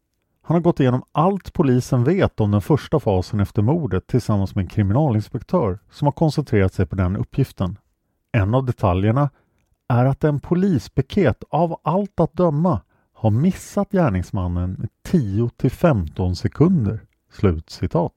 Han 0.43 0.55
har 0.55 0.61
gått 0.61 0.81
igenom 0.81 1.03
allt 1.13 1.53
polisen 1.53 2.05
vet 2.05 2.41
om 2.41 2.51
den 2.51 2.61
första 2.61 3.01
fasen 3.01 3.41
efter 3.41 3.63
mordet 3.63 4.07
tillsammans 4.07 4.55
med 4.55 4.63
en 4.63 4.69
kriminalinspektör 4.69 5.79
som 5.91 6.07
har 6.07 6.13
koncentrerat 6.13 6.75
sig 6.75 6.87
på 6.87 6.97
den 6.97 7.17
uppgiften. 7.17 7.79
En 8.33 8.55
av 8.55 8.65
detaljerna 8.65 9.31
är 9.91 10.05
att 10.05 10.25
en 10.25 10.41
polispiket 10.41 11.45
av 11.51 11.81
allt 11.83 12.21
att 12.21 12.33
döma 12.33 12.81
har 13.13 13.31
missat 13.31 13.91
gärningsmannen 13.91 14.73
med 14.79 14.89
10 15.03 15.51
till 15.57 15.71
15 15.71 16.37
sekunder. 16.37 17.01
Slut 17.33 17.71
citat. 17.71 18.13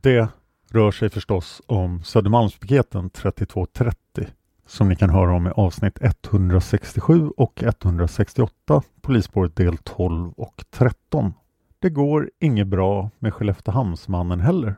Det 0.00 0.28
rör 0.70 0.90
sig 0.90 1.10
förstås 1.10 1.62
om 1.66 2.02
Södermalmspiketen 2.02 3.10
3230 3.10 4.26
som 4.66 4.88
ni 4.88 4.96
kan 4.96 5.10
höra 5.10 5.32
om 5.32 5.46
i 5.46 5.50
avsnitt 5.50 5.98
167 6.00 7.30
och 7.36 7.62
168 7.62 8.82
Polisspåret 9.00 9.56
del 9.56 9.76
12 9.76 10.32
och 10.32 10.64
13. 10.70 11.34
Det 11.78 11.90
går 11.90 12.30
inget 12.40 12.66
bra 12.66 13.10
med 13.18 13.34
Skelleftehamnsmannen 13.34 14.40
heller. 14.40 14.74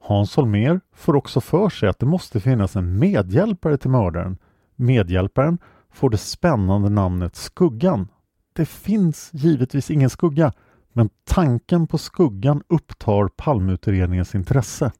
Hans 0.00 0.36
Holmer 0.36 0.80
får 0.94 1.16
också 1.16 1.40
för 1.40 1.68
sig 1.68 1.88
att 1.88 1.98
det 1.98 2.06
måste 2.06 2.40
finnas 2.40 2.76
en 2.76 2.98
medhjälpare 2.98 3.76
till 3.76 3.90
mördaren. 3.90 4.38
Medhjälparen 4.76 5.58
får 5.92 6.10
det 6.10 6.18
spännande 6.18 6.88
namnet 6.88 7.36
Skuggan. 7.36 8.08
Det 8.52 8.66
finns 8.66 9.30
givetvis 9.32 9.90
ingen 9.90 10.10
skugga, 10.10 10.52
men 10.92 11.10
tanken 11.24 11.86
på 11.86 11.98
skuggan 11.98 12.62
upptar 12.68 13.28
Palmeutredningens 13.28 14.34
intresse. 14.34 14.92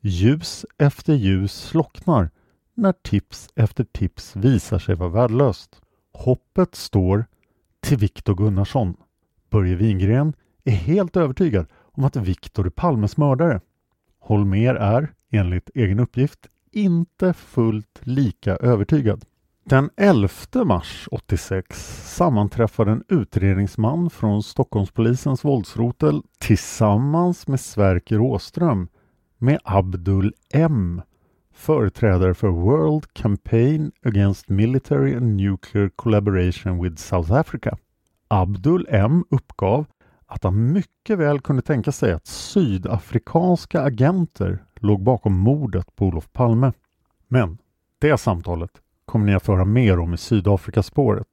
Ljus 0.00 0.66
efter 0.78 1.14
ljus 1.14 1.52
slocknar 1.52 2.30
när 2.74 2.92
tips 2.92 3.48
efter 3.54 3.84
tips 3.84 4.36
visar 4.36 4.78
sig 4.78 4.94
vara 4.94 5.08
värdelöst. 5.08 5.80
Hoppet 6.12 6.74
står 6.74 7.24
till 7.80 7.98
Viktor 7.98 8.34
Gunnarsson. 8.34 8.96
Börje 9.50 9.76
Wingren 9.76 10.32
är 10.64 10.72
helt 10.72 11.16
övertygad 11.16 11.66
om 11.74 12.04
att 12.04 12.16
Viktor 12.16 12.66
är 12.66 12.70
Palmes 12.70 13.16
mördare. 13.16 13.60
Holmer 14.18 14.74
är, 14.74 15.12
enligt 15.30 15.70
egen 15.74 16.00
uppgift, 16.00 16.46
inte 16.70 17.32
fullt 17.32 18.00
lika 18.00 18.56
övertygad. 18.56 19.24
Den 19.64 19.90
11 19.96 20.28
mars 20.64 21.08
86 21.10 21.66
sammanträffade 22.16 22.90
en 22.90 23.04
utredningsman 23.08 24.10
från 24.10 24.42
Stockholmspolisens 24.42 25.44
våldsrotel 25.44 26.22
tillsammans 26.38 27.48
med 27.48 27.60
Sverker 27.60 28.20
Åström 28.20 28.88
med 29.38 29.58
Abdul 29.64 30.34
M 30.52 31.02
företrädare 31.54 32.34
för 32.34 32.48
World 32.48 33.12
Campaign 33.12 33.92
Against 34.02 34.48
Military 34.48 35.14
and 35.14 35.36
Nuclear 35.36 35.88
Collaboration 35.88 36.82
with 36.82 36.96
South 36.96 37.32
Africa. 37.32 37.78
Abdul 38.28 38.86
M 38.90 39.24
uppgav 39.30 39.84
att 40.26 40.44
han 40.44 40.72
mycket 40.72 41.18
väl 41.18 41.40
kunde 41.40 41.62
tänka 41.62 41.92
sig 41.92 42.12
att 42.12 42.26
sydafrikanska 42.26 43.80
agenter 43.80 44.64
låg 44.80 45.02
bakom 45.02 45.38
mordet 45.38 45.96
på 45.96 46.06
Olof 46.06 46.32
Palme. 46.32 46.72
Men 47.28 47.58
det 47.98 48.18
samtalet 48.18 48.81
kommer 49.12 49.26
ni 49.26 49.34
att 49.34 49.42
få 49.42 49.52
höra 49.52 49.64
mer 49.64 49.98
om 49.98 50.14
i 50.14 50.16
Sydafrikaspåret. 50.16 51.26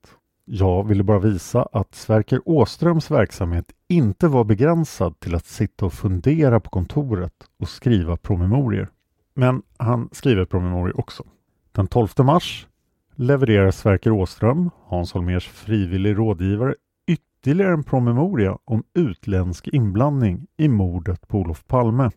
Jag 0.45 0.87
ville 0.87 1.03
bara 1.03 1.19
visa 1.19 1.67
att 1.71 1.95
Sverker 1.95 2.41
Åströms 2.45 3.11
verksamhet 3.11 3.65
inte 3.87 4.27
var 4.27 4.43
begränsad 4.43 5.19
till 5.19 5.35
att 5.35 5.45
sitta 5.45 5.85
och 5.85 5.93
fundera 5.93 6.59
på 6.59 6.69
kontoret 6.69 7.33
och 7.59 7.69
skriva 7.69 8.17
promemorier. 8.17 8.87
Men 9.33 9.61
han 9.77 10.09
skriver 10.11 10.45
promemorier 10.45 10.99
också. 10.99 11.23
Den 11.71 11.87
12 11.87 12.07
mars 12.17 12.67
levererar 13.15 13.71
Sverker 13.71 14.11
Åström, 14.11 14.69
Hans 14.85 15.13
Holmers 15.13 15.47
frivillig 15.47 16.17
rådgivare, 16.17 16.75
ytterligare 17.07 17.73
en 17.73 17.83
promemoria 17.83 18.57
om 18.65 18.83
utländsk 18.93 19.67
inblandning 19.67 20.47
i 20.57 20.67
mordet 20.67 21.27
på 21.27 21.37
Olof 21.37 21.67
Palme. 21.67 22.11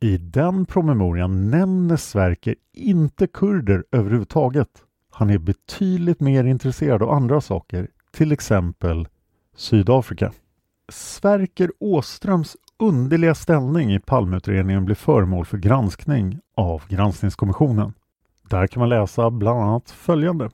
I 0.00 0.18
den 0.18 0.66
promemorian 0.66 1.50
nämner 1.50 1.96
Sverker 1.96 2.54
inte 2.72 3.26
kurder 3.26 3.84
överhuvudtaget. 3.92 4.84
Han 5.20 5.30
är 5.30 5.38
betydligt 5.38 6.20
mer 6.20 6.44
intresserad 6.44 7.02
av 7.02 7.10
andra 7.10 7.40
saker, 7.40 7.88
till 8.12 8.32
exempel 8.32 9.08
Sydafrika. 9.56 10.32
Sverker 10.92 11.70
Åströms 11.80 12.56
underliga 12.78 13.34
ställning 13.34 13.94
i 13.94 14.00
Palmeutredningen 14.00 14.84
blir 14.84 14.94
föremål 14.94 15.44
för 15.44 15.58
granskning 15.58 16.38
av 16.56 16.82
Granskningskommissionen. 16.88 17.92
Där 18.48 18.66
kan 18.66 18.80
man 18.80 18.88
läsa 18.88 19.30
bland 19.30 19.60
annat 19.60 19.90
följande 19.90 20.50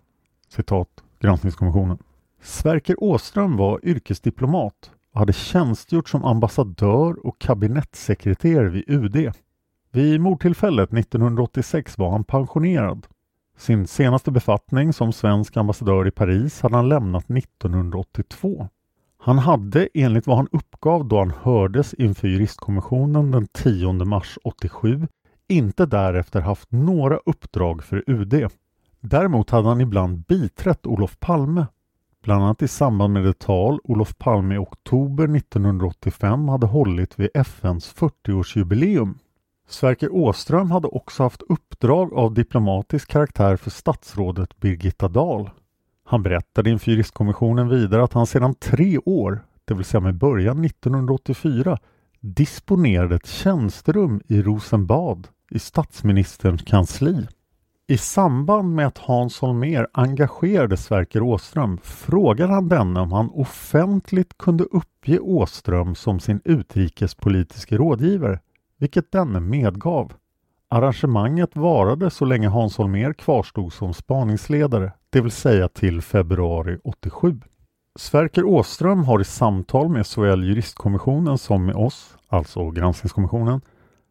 citat 0.49 0.89
Granskningskommissionen. 1.21 1.99
Sverker 2.43 3.03
Åström 3.03 3.57
var 3.57 3.81
yrkesdiplomat 3.83 4.91
och 5.13 5.19
hade 5.19 5.33
tjänstgjort 5.33 6.09
som 6.09 6.25
ambassadör 6.25 7.27
och 7.27 7.39
kabinettssekreterare 7.39 8.69
vid 8.69 8.85
UD. 8.87 9.33
Vid 9.93 10.21
mordtillfället 10.21 10.93
1986 10.93 11.99
var 11.99 12.11
han 12.11 12.25
pensionerad. 12.25 13.07
Sin 13.57 13.87
senaste 13.87 14.31
befattning 14.31 14.93
som 14.93 15.13
svensk 15.13 15.57
ambassadör 15.57 16.09
i 16.09 16.11
Paris 16.11 16.61
hade 16.61 16.77
han 16.77 16.89
lämnat 16.89 17.31
1982. 17.31 18.69
Han 19.19 19.39
hade 19.39 19.89
enligt 19.95 20.27
vad 20.27 20.37
han 20.37 20.49
uppgav 20.53 21.09
då 21.09 21.19
han 21.19 21.33
hördes 21.43 21.95
inför 21.95 22.29
juristkommissionen 22.29 23.31
den 23.31 23.47
10 23.47 23.93
mars 23.93 24.39
87 24.45 25.09
inte 25.49 25.87
därefter 25.87 26.41
haft 26.41 26.73
några 26.73 27.17
uppdrag 27.17 27.85
för 27.85 28.05
UD. 28.07 28.51
Däremot 29.01 29.51
hade 29.51 29.69
han 29.69 29.81
ibland 29.81 30.19
biträtt 30.19 30.87
Olof 30.87 31.21
Palme, 31.21 31.67
bland 32.23 32.45
annat 32.45 32.63
i 32.63 32.69
samband 32.69 33.13
med 33.13 33.25
det 33.25 33.39
tal 33.39 33.81
Olof 33.85 34.19
Palme 34.19 34.55
i 34.55 34.59
oktober 34.59 35.37
1985 35.37 36.49
hade 36.49 36.67
hållit 36.67 37.19
vid 37.19 37.31
FNs 37.35 37.95
40-årsjubileum. 37.95 39.15
Sverker 39.69 40.13
Åström 40.15 40.71
hade 40.71 40.89
också 40.89 41.23
haft 41.23 41.43
uppdrag 41.43 42.13
av 42.13 42.35
diplomatisk 42.35 43.11
karaktär 43.11 43.57
för 43.57 43.71
statsrådet 43.71 44.61
Birgitta 44.61 45.09
Dahl. 45.09 45.51
Han 46.05 46.23
berättade 46.23 46.71
inför 46.71 46.91
juristkommissionen 46.91 47.69
vidare 47.69 48.05
att 48.05 48.13
han 48.13 48.27
sedan 48.27 48.55
tre 48.55 48.99
år, 48.99 49.45
det 49.65 49.75
vill 49.75 49.85
säga 49.85 50.01
med 50.01 50.15
början 50.15 50.65
1984, 50.65 51.79
disponerade 52.21 53.15
ett 53.15 53.27
tjänsterum 53.27 54.21
i 54.29 54.43
Rosenbad 54.43 55.29
i 55.51 55.59
statsministerns 55.59 56.63
kansli. 56.63 57.27
I 57.89 57.99
samband 57.99 58.75
med 58.75 58.87
att 58.87 58.99
Hans 58.99 59.41
Holmér 59.41 59.87
engagerade 59.93 60.77
Sverker 60.77 61.23
Åström 61.23 61.79
frågade 61.83 62.53
han 62.53 62.69
denne 62.69 63.01
om 63.01 63.13
han 63.13 63.31
offentligt 63.31 64.39
kunde 64.39 64.65
uppge 64.65 65.19
Åström 65.19 65.95
som 65.95 66.21
sin 66.21 66.41
utrikespolitiska 66.45 67.77
rådgivare, 67.77 68.41
vilket 68.79 69.13
denne 69.13 69.41
medgav. 69.41 70.13
Arrangemanget 70.69 71.57
varade 71.57 72.11
så 72.11 72.25
länge 72.25 72.49
Hans 72.49 72.79
Holmér 72.79 73.13
kvarstod 73.13 73.73
som 73.73 73.95
spaningsledare, 73.95 74.93
det 75.11 75.21
vill 75.21 75.31
säga 75.31 75.69
till 75.69 76.03
februari 76.03 76.79
87. 76.85 77.41
Sverker 77.99 78.45
Åström 78.45 79.05
har 79.05 79.21
i 79.21 79.25
samtal 79.25 79.89
med 79.89 80.07
såväl 80.07 80.45
juristkommissionen 80.45 81.39
som 81.39 81.67
med 81.67 81.75
oss, 81.75 82.17
alltså 82.29 82.71
granskningskommissionen, 82.71 83.61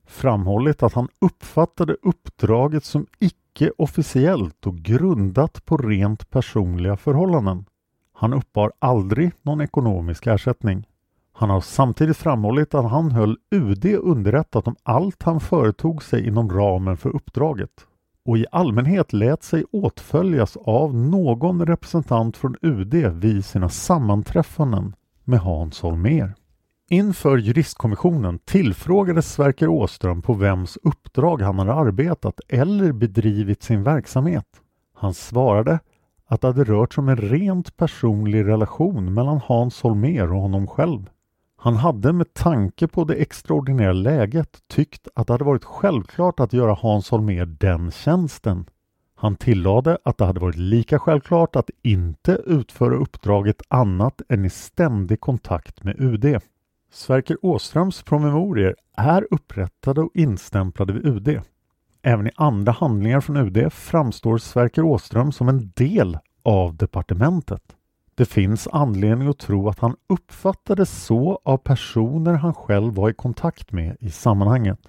framhållit 0.07 0.84
att 0.84 0.93
han 0.93 1.07
uppfattade 1.22 1.97
uppdraget 2.01 2.84
som 2.84 3.07
icke 3.20 3.72
officiellt 3.78 4.68
och 4.68 4.76
grundat 4.76 5.66
på 5.66 5.78
rent 5.78 6.30
personliga 6.30 6.97
förhållanden. 6.97 7.66
Han 8.13 8.34
uppbar 8.34 8.72
aldrig 8.80 9.32
någon 9.41 9.61
ekonomisk 9.61 10.28
ersättning. 10.28 10.88
Han 11.38 11.49
har 11.49 11.61
samtidigt 11.61 12.17
framhållit 12.17 12.73
att 12.73 12.91
han 12.91 13.11
höll 13.11 13.38
UD 13.51 13.86
underrättat 13.86 14.67
om 14.67 14.75
allt 14.83 15.23
han 15.23 15.39
företog 15.39 16.03
sig 16.03 16.27
inom 16.27 16.49
ramen 16.49 16.97
för 16.97 17.15
uppdraget 17.15 17.71
och 18.25 18.38
i 18.38 18.45
allmänhet 18.51 19.13
lät 19.13 19.43
sig 19.43 19.65
åtföljas 19.71 20.57
av 20.57 20.95
någon 20.95 21.65
representant 21.65 22.38
från 22.38 22.55
UD 22.61 22.93
vid 22.93 23.45
sina 23.45 23.69
sammanträffanden 23.69 24.95
med 25.23 25.39
Hans 25.39 25.81
Holmér. 25.81 26.33
Inför 26.89 27.38
juristkommissionen 27.38 28.39
tillfrågades 28.39 29.33
Sverker 29.33 29.67
Åström 29.67 30.21
på 30.21 30.33
vems 30.33 30.77
uppdrag 30.83 31.41
han 31.41 31.59
hade 31.59 31.73
arbetat 31.73 32.39
eller 32.47 32.91
bedrivit 32.91 33.63
sin 33.63 33.83
verksamhet. 33.83 34.47
Han 34.93 35.13
svarade 35.13 35.79
att 36.27 36.41
det 36.41 36.47
hade 36.47 36.63
rört 36.63 36.93
sig 36.93 37.01
om 37.01 37.09
en 37.09 37.17
rent 37.17 37.77
personlig 37.77 38.45
relation 38.45 39.13
mellan 39.13 39.41
Hans 39.45 39.83
Holmér 39.83 40.33
och 40.33 40.41
honom 40.41 40.67
själv. 40.67 41.09
Han 41.66 41.76
hade 41.76 42.13
med 42.13 42.34
tanke 42.34 42.88
på 42.88 43.03
det 43.03 43.16
extraordinära 43.16 43.93
läget 43.93 44.59
tyckt 44.68 45.07
att 45.16 45.28
det 45.28 45.34
hade 45.34 45.43
varit 45.43 45.63
självklart 45.63 46.39
att 46.39 46.53
göra 46.53 46.74
Hans 46.74 47.11
Holmér 47.11 47.45
den 47.45 47.91
tjänsten. 47.91 48.66
Han 49.16 49.36
tillade 49.36 49.97
att 50.03 50.18
det 50.18 50.26
hade 50.26 50.39
varit 50.39 50.55
lika 50.55 50.99
självklart 50.99 51.55
att 51.55 51.70
inte 51.82 52.32
utföra 52.32 52.95
uppdraget 52.95 53.61
annat 53.68 54.22
än 54.30 54.45
i 54.45 54.49
ständig 54.49 55.20
kontakt 55.20 55.84
med 55.84 55.95
UD. 55.99 56.39
Sverker 56.91 57.38
Åströms 57.41 58.03
promemorier 58.03 58.76
är 58.97 59.28
upprättade 59.32 60.01
och 60.01 60.11
instämplade 60.13 60.93
vid 60.93 61.05
UD. 61.05 61.41
Även 62.01 62.28
i 62.28 62.32
andra 62.36 62.72
handlingar 62.72 63.22
från 63.22 63.38
UD 63.38 63.74
framstår 63.74 64.38
Sverker 64.38 64.82
Åström 64.82 65.32
som 65.32 65.49
en 65.49 65.72
del 65.76 66.18
av 66.43 66.76
departementet. 66.76 67.74
Det 68.18 68.26
finns 68.26 68.68
anledning 68.72 69.28
att 69.28 69.38
tro 69.38 69.70
att 69.70 69.80
han 69.80 69.95
uppfattades 70.09 71.03
så 71.05 71.39
av 71.43 71.57
personer 71.57 72.34
han 72.34 72.53
själv 72.53 72.93
var 72.93 73.09
i 73.09 73.13
kontakt 73.13 73.72
med 73.72 73.97
i 73.99 74.09
sammanhanget. 74.09 74.80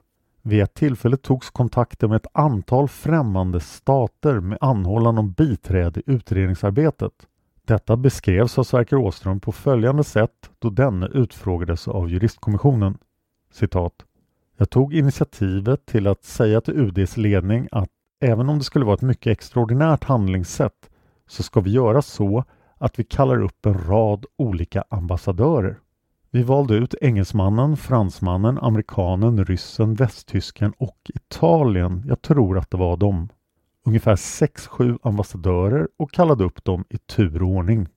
Vid 0.42 0.62
ett 0.62 0.74
tillfälle 0.74 1.16
togs 1.16 1.50
kontakter 1.50 2.08
med 2.08 2.16
ett 2.16 2.26
antal 2.32 2.88
främmande 2.88 3.60
stater 3.60 4.40
med 4.40 4.58
anhållan 4.60 5.18
om 5.18 5.32
biträde 5.32 6.00
i 6.00 6.02
utredningsarbetet. 6.06 7.12
Detta 7.64 7.96
beskrevs 7.96 8.58
av 8.58 8.64
Sverker 8.64 8.96
Åström 8.96 9.40
på 9.40 9.52
följande 9.52 10.04
sätt 10.04 10.50
då 10.58 10.70
denne 10.70 11.06
utfrågades 11.06 11.88
av 11.88 12.10
juristkommissionen. 12.10 12.98
Citat. 13.52 13.92
Jag 14.56 14.70
tog 14.70 14.94
initiativet 14.94 15.86
till 15.86 16.06
att 16.06 16.24
säga 16.24 16.60
till 16.60 16.74
UDs 16.74 17.16
ledning 17.16 17.68
att 17.72 17.90
även 18.20 18.48
om 18.48 18.58
det 18.58 18.64
skulle 18.64 18.84
vara 18.84 18.94
ett 18.94 19.02
mycket 19.02 19.32
extraordinärt 19.32 20.04
handlingssätt 20.04 20.90
så 21.28 21.42
ska 21.42 21.60
vi 21.60 21.70
göra 21.70 22.02
så 22.02 22.44
att 22.78 22.98
vi 22.98 23.04
kallar 23.04 23.42
upp 23.42 23.66
en 23.66 23.74
rad 23.74 24.26
olika 24.36 24.84
ambassadörer. 24.88 25.78
Vi 26.30 26.42
valde 26.42 26.74
ut 26.74 26.94
engelsmannen, 27.00 27.76
fransmannen, 27.76 28.58
amerikanen, 28.58 29.44
ryssen, 29.44 29.94
västtysken 29.94 30.72
och 30.78 31.10
Italien. 31.14 32.02
Jag 32.06 32.22
tror 32.22 32.58
att 32.58 32.70
det 32.70 32.76
var 32.76 32.96
dem 32.96 33.28
ungefär 33.84 34.16
6-7 34.16 34.98
ambassadörer 35.02 35.88
och 35.96 36.12
kallade 36.12 36.44
upp 36.44 36.64
dem 36.64 36.84
i 36.88 36.98
tur 36.98 37.42
och 37.42 37.48
ordning. 37.48 37.88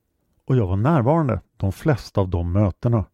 Och 0.46 0.56
jag 0.56 0.66
var 0.66 0.76
närvarande 0.76 1.40
de 1.56 1.72
flesta 1.72 2.20
av 2.20 2.28
de 2.28 2.52
mötena 2.52 3.04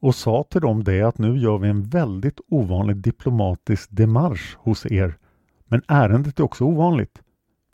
och 0.00 0.14
sa 0.14 0.44
till 0.50 0.60
dem 0.60 0.84
det 0.84 1.02
att 1.02 1.18
nu 1.18 1.38
gör 1.38 1.58
vi 1.58 1.68
en 1.68 1.82
väldigt 1.82 2.40
ovanlig 2.48 2.96
diplomatisk 2.96 3.88
demarsch 3.90 4.56
hos 4.58 4.86
er. 4.86 5.18
Men 5.66 5.82
ärendet 5.88 6.38
är 6.38 6.44
också 6.44 6.64
ovanligt. 6.64 7.22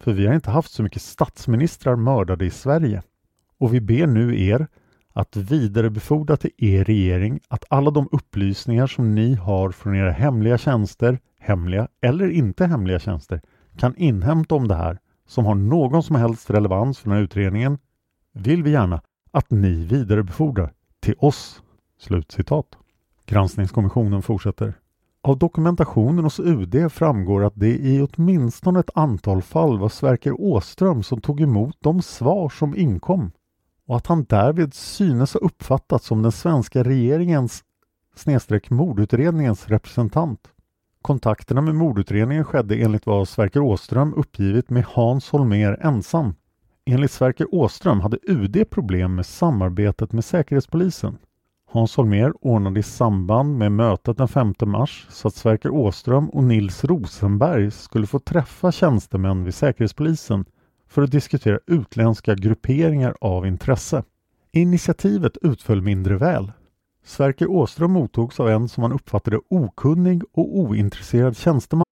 För 0.01 0.13
vi 0.13 0.27
har 0.27 0.35
inte 0.35 0.51
haft 0.51 0.73
så 0.73 0.83
mycket 0.83 1.03
statsministrar 1.03 1.97
mördade 1.97 2.45
i 2.47 2.51
Sverige. 2.51 3.03
Och 3.59 3.75
vi 3.75 3.81
ber 3.81 4.07
nu 4.07 4.41
er 4.41 4.67
att 5.13 5.37
vidarebefordra 5.37 6.37
till 6.37 6.51
er 6.57 6.85
regering 6.85 7.41
att 7.49 7.65
alla 7.71 7.91
de 7.91 8.09
upplysningar 8.13 8.87
som 8.87 9.15
ni 9.15 9.35
har 9.35 9.71
från 9.71 9.97
era 9.97 10.11
hemliga 10.11 10.59
tjänster, 10.59 11.19
hemliga 11.39 11.89
eller 12.01 12.31
inte 12.31 12.67
hemliga 12.67 12.99
tjänster, 12.99 13.41
kan 13.79 13.97
inhämta 13.97 14.55
om 14.55 14.69
det 14.69 14.75
här 14.75 14.99
som 15.27 15.47
har 15.47 15.55
någon 15.55 16.03
som 16.03 16.17
helst 16.17 16.51
relevans 16.51 16.99
för 16.99 17.09
den 17.09 17.17
här 17.17 17.25
utredningen 17.25 17.79
vill 18.33 18.63
vi 18.63 18.71
gärna 18.71 19.03
att 19.31 19.51
ni 19.51 19.85
vidarebefordrar 19.85 20.73
till 21.01 21.15
oss.” 21.19 21.63
Slutcitat. 21.99 22.67
Granskningskommissionen 23.27 24.23
fortsätter. 24.23 24.75
Av 25.23 25.39
dokumentationen 25.39 26.25
hos 26.25 26.41
UD 26.41 26.93
framgår 26.93 27.45
att 27.45 27.53
det 27.57 27.77
i 27.77 28.07
åtminstone 28.11 28.81
ett 28.81 28.91
antal 28.95 29.43
fall 29.43 29.79
var 29.79 29.89
Sverker 29.89 30.41
Åström 30.41 31.03
som 31.03 31.21
tog 31.21 31.41
emot 31.41 31.77
de 31.81 32.03
svar 32.03 32.49
som 32.49 32.77
inkom 32.77 33.31
och 33.87 33.97
att 33.97 34.07
han 34.07 34.25
därvid 34.25 34.75
synes 34.75 35.35
ha 35.35 35.41
uppfattats 35.41 36.07
som 36.07 36.23
den 36.23 36.33
svenska 36.33 36.83
regeringens 36.83 37.65
snedstreck 38.15 38.71
mordutredningens 38.71 39.69
representant. 39.69 40.41
Kontakterna 41.03 41.61
med 41.61 41.75
mordutredningen 41.75 42.45
skedde 42.45 42.77
enligt 42.77 43.07
vad 43.07 43.29
Sverker 43.29 43.61
Åström 43.61 44.15
uppgivit 44.15 44.71
med 44.71 44.85
Hans 44.85 45.31
Holmér 45.31 45.87
ensam. 45.87 46.35
Enligt 46.85 47.11
Sverker 47.11 47.55
Åström 47.55 48.01
hade 48.01 48.19
UD 48.23 48.71
problem 48.71 49.15
med 49.15 49.27
samarbetet 49.27 50.13
med 50.13 50.25
Säkerhetspolisen. 50.25 51.19
Hans 51.71 51.97
Holmér 51.97 52.33
ordnade 52.41 52.81
i 52.81 52.83
samband 52.83 53.59
med 53.59 53.73
mötet 53.73 54.17
den 54.17 54.29
5 54.29 54.55
mars 54.67 55.07
så 55.11 55.29
att 55.29 55.35
Sverker 55.35 55.71
Åström 55.71 56.31
och 56.31 56.45
Nils 56.45 56.85
Rosenberg 56.85 57.71
skulle 57.71 58.07
få 58.07 58.19
träffa 58.19 58.73
tjänstemän 58.73 59.45
vid 59.45 59.55
Säkerhetspolisen 59.55 60.45
för 60.89 61.03
att 61.03 61.11
diskutera 61.11 61.59
utländska 61.67 62.35
grupperingar 62.35 63.17
av 63.21 63.47
intresse. 63.47 64.05
Initiativet 64.53 65.37
utföll 65.43 65.83
mindre 65.83 66.17
väl. 66.17 66.53
Sverker 67.05 67.51
Åström 67.51 67.93
mottogs 67.93 68.41
av 68.41 68.49
en 68.49 68.69
som 68.69 68.83
han 68.83 68.93
uppfattade 68.93 69.41
okunnig 69.49 70.23
och 70.33 70.59
ointresserad 70.59 71.37
tjänsteman 71.37 71.87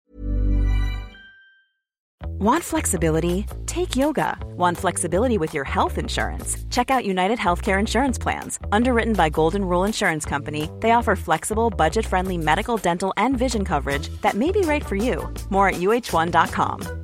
Want 2.45 2.65
flexibility? 2.65 3.47
Take 3.65 3.97
yoga. 3.97 4.37
Want 4.57 4.77
flexibility 4.77 5.39
with 5.39 5.55
your 5.55 5.65
health 5.65 5.99
insurance? 5.99 6.59
Check 6.69 6.91
out 6.91 7.07
United 7.07 7.39
Healthcare 7.39 7.79
Insurance 7.79 8.19
Plans. 8.19 8.59
Underwritten 8.71 9.15
by 9.15 9.31
Golden 9.31 9.65
Rule 9.65 9.85
Insurance 9.85 10.27
Company, 10.27 10.69
they 10.81 10.91
offer 10.91 11.17
flexible, 11.17 11.71
budget 11.71 12.05
friendly 12.05 12.37
medical, 12.37 12.77
dental, 12.77 13.15
and 13.17 13.39
vision 13.39 13.65
coverage 13.65 14.09
that 14.21 14.35
may 14.35 14.53
be 14.53 14.61
right 14.61 14.85
for 14.85 14.97
you. 14.97 15.27
More 15.49 15.69
at 15.69 15.77
uh1.com. 15.77 17.04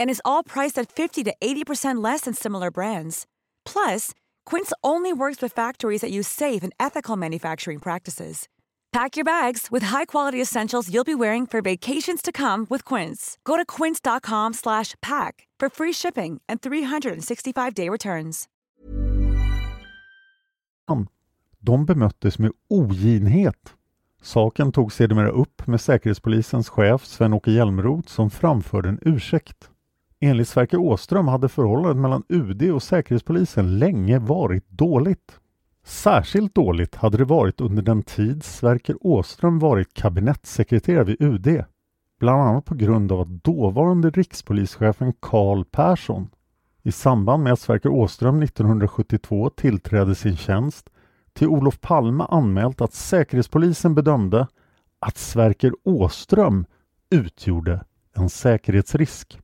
and 0.00 0.10
is 0.10 0.20
all 0.24 0.42
priced 0.42 0.76
at 0.76 0.90
50 0.90 1.22
to 1.22 1.34
80% 1.40 2.02
less 2.02 2.22
than 2.22 2.34
similar 2.34 2.72
brands. 2.72 3.26
Plus, 3.64 4.10
Quince 4.44 4.72
only 4.82 5.12
works 5.12 5.40
with 5.40 5.52
factories 5.52 6.00
that 6.00 6.10
use 6.10 6.26
safe 6.26 6.64
and 6.64 6.72
ethical 6.80 7.14
manufacturing 7.14 7.78
practices. 7.78 8.48
Pack 8.92 9.16
your 9.16 9.24
bags 9.24 9.68
with 9.70 9.84
high-quality 9.84 10.40
essentials 10.42 10.92
you'll 10.92 11.04
be 11.04 11.14
wearing 11.14 11.46
for 11.46 11.62
vacations 11.62 12.20
to 12.22 12.32
come 12.32 12.66
with 12.68 12.84
Quince. 12.84 13.38
Go 13.44 13.56
to 13.56 13.64
quince.com/pack 13.64 15.46
for 15.60 15.68
free 15.70 15.92
shipping 15.92 16.40
and 16.48 16.60
365-day 16.60 17.88
returns. 17.88 18.48
De 21.62 21.84
bemöttes 21.84 22.38
med 22.38 22.52
oginhet. 22.68 23.74
Saken 24.22 24.72
tog 24.72 24.92
sedermera 24.92 25.28
upp 25.28 25.66
med 25.66 25.80
Säkerhetspolisens 25.80 26.68
chef 26.68 27.06
Sven-Åke 27.06 27.50
Hjälmroth 27.50 28.08
som 28.08 28.30
framförde 28.30 28.88
en 28.88 28.98
ursäkt. 29.02 29.69
Enligt 30.22 30.48
Sverker 30.48 30.78
Åström 30.78 31.28
hade 31.28 31.48
förhållandet 31.48 31.96
mellan 31.96 32.22
UD 32.28 32.70
och 32.70 32.82
Säkerhetspolisen 32.82 33.78
länge 33.78 34.18
varit 34.18 34.70
dåligt. 34.70 35.40
Särskilt 35.84 36.54
dåligt 36.54 36.94
hade 36.94 37.18
det 37.18 37.24
varit 37.24 37.60
under 37.60 37.82
den 37.82 38.02
tid 38.02 38.44
Sverker 38.44 38.96
Åström 39.00 39.58
varit 39.58 39.94
kabinettssekreterare 39.94 41.04
vid 41.04 41.22
UD. 41.22 41.64
Bland 42.18 42.42
annat 42.42 42.64
på 42.64 42.74
grund 42.74 43.12
av 43.12 43.20
att 43.20 43.44
dåvarande 43.44 44.10
rikspolischefen 44.10 45.12
Carl 45.20 45.64
Persson 45.64 46.28
i 46.82 46.92
samband 46.92 47.42
med 47.42 47.52
att 47.52 47.60
Sverker 47.60 47.88
Åström 47.88 48.42
1972 48.42 49.50
tillträdde 49.50 50.14
sin 50.14 50.36
tjänst 50.36 50.90
till 51.32 51.48
Olof 51.48 51.80
Palme 51.80 52.24
anmält 52.28 52.80
att 52.80 52.92
Säkerhetspolisen 52.92 53.94
bedömde 53.94 54.46
att 54.98 55.18
Sverker 55.18 55.72
Åström 55.84 56.64
utgjorde 57.10 57.84
en 58.16 58.28
säkerhetsrisk. 58.28 59.38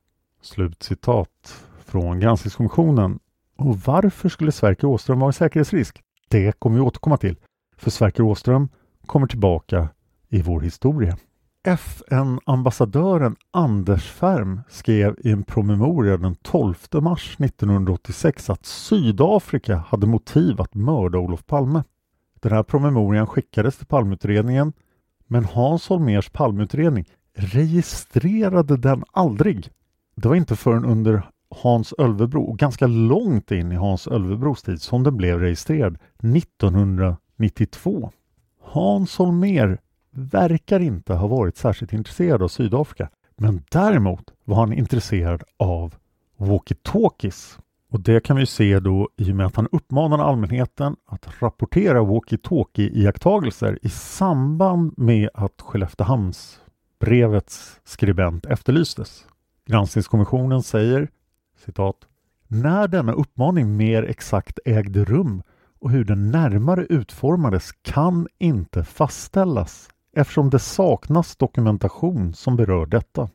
Slutcitat 0.47 1.63
från 1.85 2.19
Granskningskommissionen. 2.19 3.19
Och 3.57 3.77
varför 3.77 4.29
skulle 4.29 4.51
Sverker 4.51 4.87
Åström 4.87 5.19
vara 5.19 5.29
en 5.29 5.33
säkerhetsrisk? 5.33 6.01
Det 6.29 6.59
kommer 6.59 6.75
vi 6.75 6.81
återkomma 6.81 7.17
till. 7.17 7.35
För 7.77 7.91
Sverker 7.91 8.23
Åström 8.23 8.69
kommer 9.05 9.27
tillbaka 9.27 9.89
i 10.29 10.41
vår 10.41 10.61
historia. 10.61 11.17
FN-ambassadören 11.63 13.35
Anders 13.51 14.11
Färm 14.11 14.61
skrev 14.69 15.15
i 15.19 15.31
en 15.31 15.43
promemoria 15.43 16.17
den 16.17 16.35
12 16.35 16.75
mars 16.93 17.35
1986 17.39 18.49
att 18.49 18.65
Sydafrika 18.65 19.75
hade 19.75 20.07
motiv 20.07 20.61
att 20.61 20.73
mörda 20.73 21.17
Olof 21.17 21.45
Palme. 21.45 21.83
Den 22.39 22.51
här 22.51 22.63
promemorian 22.63 23.27
skickades 23.27 23.77
till 23.77 23.87
Palmeutredningen 23.87 24.73
men 25.27 25.45
Hans 25.45 25.87
Holmers 25.87 26.29
Palmeutredning 26.29 27.05
registrerade 27.33 28.77
den 28.77 29.03
aldrig. 29.11 29.71
Det 30.21 30.27
var 30.27 30.35
inte 30.35 30.55
förrän 30.55 30.85
under 30.85 31.23
Hans 31.49 31.93
Ölvebro 31.97 32.43
och 32.43 32.57
ganska 32.57 32.87
långt 32.87 33.51
in 33.51 33.71
i 33.71 33.75
Hans 33.75 34.07
Ölvebros 34.07 34.63
tid 34.63 34.81
som 34.81 35.03
den 35.03 35.17
blev 35.17 35.39
registrerad 35.39 35.97
1992. 36.35 38.11
Hans 38.61 39.17
Holmér 39.17 39.77
verkar 40.11 40.79
inte 40.79 41.13
ha 41.13 41.27
varit 41.27 41.57
särskilt 41.57 41.93
intresserad 41.93 42.43
av 42.43 42.47
Sydafrika 42.47 43.09
men 43.35 43.63
däremot 43.71 44.33
var 44.43 44.55
han 44.55 44.73
intresserad 44.73 45.43
av 45.57 45.95
walkie-talkies. 46.37 47.59
Och 47.91 47.99
det 47.99 48.23
kan 48.23 48.37
vi 48.37 48.45
se 48.45 48.79
då 48.79 49.09
i 49.17 49.31
och 49.31 49.35
med 49.35 49.45
att 49.45 49.55
han 49.55 49.67
uppmanade 49.71 50.23
allmänheten 50.23 50.95
att 51.05 51.41
rapportera 51.41 52.01
walkie-talkie-iakttagelser 52.01 53.79
i 53.81 53.89
samband 53.89 54.93
med 54.97 55.29
att 55.33 55.61
Skelleftehamnsbrevets 55.61 57.79
skribent 57.83 58.45
efterlystes. 58.45 59.27
Granskningskommissionen 59.67 60.63
säger 60.63 61.09
citat 61.65 61.95
när 62.47 62.87
denna 62.87 63.11
uppmaning 63.11 63.77
mer 63.77 64.03
exakt 64.03 64.59
ägde 64.65 65.05
rum 65.05 65.43
och 65.79 65.91
hur 65.91 66.05
den 66.05 66.31
närmare 66.31 66.85
utformades 66.89 67.71
kan 67.81 68.27
inte 68.37 68.83
fastställas 68.83 69.89
eftersom 70.15 70.49
det 70.49 70.59
saknas 70.59 71.35
dokumentation 71.35 72.33
som 72.33 72.55
berör 72.55 72.85
detta. 72.85 73.29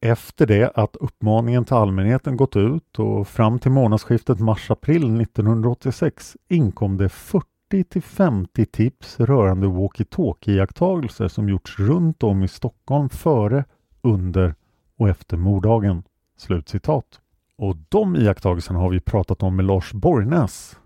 Efter 0.00 0.46
det 0.46 0.72
att 0.74 0.96
uppmaningen 0.96 1.64
till 1.64 1.74
allmänheten 1.74 2.36
gått 2.36 2.56
ut 2.56 2.98
och 2.98 3.28
fram 3.28 3.58
till 3.58 3.70
månadsskiftet 3.70 4.40
mars-april 4.40 5.20
1986 5.20 6.36
inkom 6.48 6.96
det 6.96 7.08
40 7.08 7.44
till 7.88 8.02
50 8.02 8.66
tips 8.66 9.20
rörande 9.20 9.66
walkie-talkie-iakttagelser 9.66 11.28
som 11.28 11.48
gjorts 11.48 11.78
runt 11.78 12.22
om 12.22 12.42
i 12.42 12.48
Stockholm 12.48 13.08
före, 13.08 13.64
under 14.02 14.54
och 14.98 15.08
efter 15.08 15.36
morddagen. 15.36 16.02
Slutcitat. 16.36 17.20
Och 17.56 17.76
de 17.88 18.16
iakttagelserna 18.16 18.78
har 18.78 18.90
vi 18.90 19.00
pratat 19.00 19.42
om 19.42 19.56
med 19.56 19.64
Lars 19.64 19.92
Borgnäs 19.92 20.76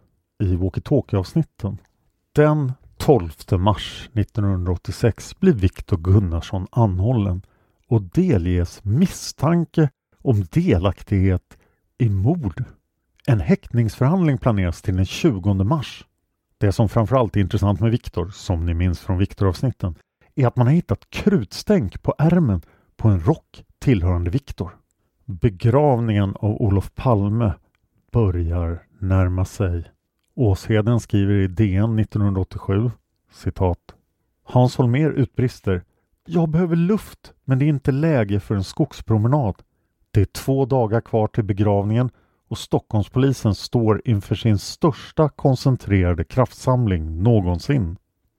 i 0.42 0.56
walkie-talkie-avsnitten. 0.56 1.78
Den 2.32 2.72
12 2.96 3.30
mars 3.58 4.10
1986 4.14 5.40
blir 5.40 5.52
Viktor 5.52 5.96
Gunnarsson 5.96 6.66
anhållen 6.70 7.42
och 7.88 8.02
delges 8.02 8.84
misstanke 8.84 9.90
om 10.18 10.44
delaktighet 10.50 11.58
i 11.98 12.08
mord. 12.08 12.64
En 13.26 13.40
häktningsförhandling 13.40 14.38
planeras 14.38 14.82
till 14.82 14.96
den 14.96 15.06
20 15.06 15.54
mars. 15.54 16.04
Det 16.58 16.72
som 16.72 16.88
framförallt 16.88 17.36
är 17.36 17.40
intressant 17.40 17.80
med 17.80 17.90
Viktor, 17.90 18.28
som 18.28 18.66
ni 18.66 18.74
minns 18.74 19.00
från 19.00 19.18
Viktor-avsnitten, 19.18 19.94
är 20.34 20.46
att 20.46 20.56
man 20.56 20.66
har 20.66 20.74
hittat 20.74 21.10
krutstänk 21.10 22.02
på 22.02 22.14
ärmen 22.18 22.62
på 22.96 23.08
en 23.08 23.20
rock 23.20 23.64
tillhörande 23.82 24.30
Viktor. 24.30 24.76
Begravningen 25.24 26.36
av 26.36 26.62
Olof 26.62 26.94
Palme 26.94 27.52
börjar 28.12 28.82
närma 28.98 29.44
sig. 29.44 29.84
Åsheden 30.34 31.00
skriver 31.00 31.34
i 31.34 31.46
DN 31.46 31.98
1987 31.98 32.90
citat 33.32 33.78
Hans 34.44 34.76
Holmer 34.76 35.10
utbrister 35.10 35.82
Jag 36.26 36.48
behöver 36.48 36.76
luft 36.76 37.32
men 37.44 37.58
det 37.58 37.64
är 37.64 37.68
inte 37.68 37.92
läge 37.92 38.40
för 38.40 38.54
en 38.54 38.64
skogspromenad. 38.64 39.54
Det 40.10 40.20
är 40.20 40.24
två 40.24 40.64
dagar 40.64 41.00
kvar 41.00 41.26
till 41.26 41.44
begravningen 41.44 42.10
och 42.48 42.58
Stockholmspolisen 42.58 43.54
står 43.54 44.02
inför 44.04 44.34
sin 44.34 44.58
största 44.58 45.28
koncentrerade 45.28 46.24
kraftsamling 46.24 47.22
någonsin. 47.22 47.96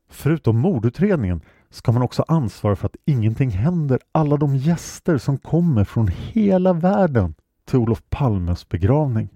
Förutom 0.10 0.60
mordutredningen 0.60 1.42
ska 1.74 1.92
man 1.92 2.02
också 2.02 2.26
ansvara 2.28 2.76
för 2.76 2.86
att 2.86 2.96
ingenting 3.06 3.50
händer 3.50 4.00
alla 4.12 4.38
de 4.38 4.56
gäster 4.56 5.18
som 5.18 5.38
kommer 5.38 5.84
från 5.84 6.08
hela 6.08 6.74
världen 6.74 7.36
till 7.66 7.80
Olof 7.80 8.04
Palmes 8.10 8.70
begravning. 8.70 9.30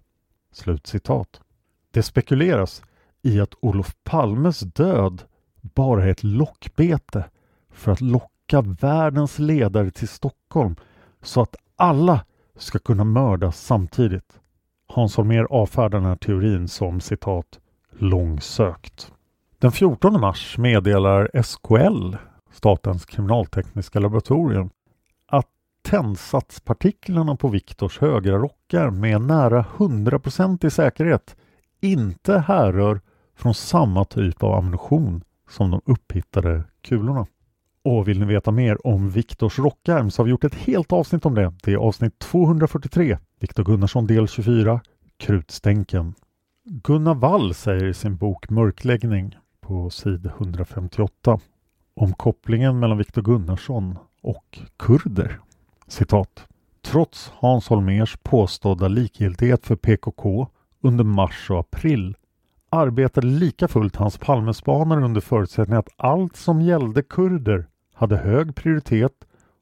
Slutcitat. 0.51 1.41
Det 1.91 2.03
spekuleras 2.03 2.83
i 3.21 3.39
att 3.39 3.53
Olof 3.59 3.95
Palmes 4.03 4.59
död 4.59 5.23
bara 5.61 6.03
är 6.05 6.07
ett 6.07 6.23
lockbete 6.23 7.25
för 7.69 7.91
att 7.91 8.01
locka 8.01 8.61
världens 8.61 9.39
ledare 9.39 9.91
till 9.91 10.07
Stockholm 10.07 10.75
så 11.21 11.41
att 11.41 11.55
alla 11.75 12.25
ska 12.57 12.79
kunna 12.79 13.03
mördas 13.03 13.61
samtidigt. 13.61 14.39
Hans 14.87 15.17
Holmér 15.17 15.47
avfärdar 15.49 15.99
den 15.99 16.07
här 16.07 16.15
teorin 16.15 16.67
som 16.67 17.01
citat 17.01 17.59
långsökt. 17.91 19.11
Den 19.59 19.71
14 19.71 20.21
mars 20.21 20.57
meddelar 20.57 21.41
SKL, 21.43 22.15
Statens 22.51 23.05
kriminaltekniska 23.05 23.99
laboratorium, 23.99 24.69
att 25.27 25.47
tändsatspartiklarna 25.81 27.35
på 27.35 27.47
Viktors 27.47 27.99
högra 27.99 28.37
rockar 28.37 28.89
med 28.89 29.21
nära 29.21 29.65
100% 29.77 30.65
i 30.65 30.69
säkerhet 30.69 31.35
inte 31.81 32.39
härrör 32.39 33.01
från 33.37 33.53
samma 33.53 34.05
typ 34.05 34.43
av 34.43 34.53
ammunition 34.53 35.23
som 35.49 35.71
de 35.71 35.81
upphittade 35.85 36.63
kulorna. 36.81 37.27
Och 37.83 38.07
vill 38.07 38.19
ni 38.19 38.25
veta 38.25 38.51
mer 38.51 38.87
om 38.87 39.09
Viktors 39.09 39.59
rockärm 39.59 40.11
så 40.11 40.21
har 40.21 40.25
vi 40.25 40.31
gjort 40.31 40.43
ett 40.43 40.55
helt 40.55 40.93
avsnitt 40.93 41.25
om 41.25 41.35
det. 41.35 41.53
Det 41.63 41.73
är 41.73 41.77
avsnitt 41.77 42.19
243, 42.19 43.17
Viktor 43.39 43.63
Gunnarsson 43.63 44.07
del 44.07 44.27
24, 44.27 44.81
Krutstänken. 45.17 46.13
Gunnar 46.63 47.15
Wall 47.15 47.53
säger 47.53 47.85
i 47.85 47.93
sin 47.93 48.17
bok 48.17 48.49
Mörkläggning 48.49 49.35
på 49.67 49.89
sid 49.89 50.25
158 50.25 51.39
om 51.93 52.13
kopplingen 52.13 52.79
mellan 52.79 52.97
Viktor 52.97 53.21
Gunnarsson 53.21 53.97
och 54.21 54.59
kurder. 54.77 55.39
Citat. 55.87 56.47
Trots 56.81 57.31
Hans 57.35 57.67
Holmers 57.67 58.17
påstådda 58.23 58.87
likgiltighet 58.87 59.65
för 59.65 59.75
PKK 59.75 60.47
under 60.81 61.03
mars 61.03 61.49
och 61.49 61.59
april 61.59 62.15
arbetade 62.69 63.27
lika 63.27 63.67
fullt 63.67 63.95
hans 63.95 64.17
Palmespanare 64.17 65.05
under 65.05 65.21
förutsättning 65.21 65.77
att 65.77 65.89
allt 65.97 66.35
som 66.35 66.61
gällde 66.61 67.03
kurder 67.03 67.67
hade 67.93 68.17
hög 68.17 68.55
prioritet 68.55 69.13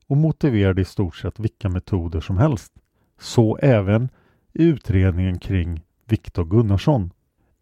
och 0.07 0.17
motiverade 0.17 0.81
i 0.81 0.85
stort 0.85 1.15
sett 1.15 1.39
vilka 1.39 1.69
metoder 1.69 2.21
som 2.21 2.37
helst. 2.37 2.73
Så 3.19 3.57
även 3.57 4.09
i 4.53 4.63
utredningen 4.63 5.39
kring 5.39 5.81
Viktor 6.07 6.45
Gunnarsson. 6.45 7.11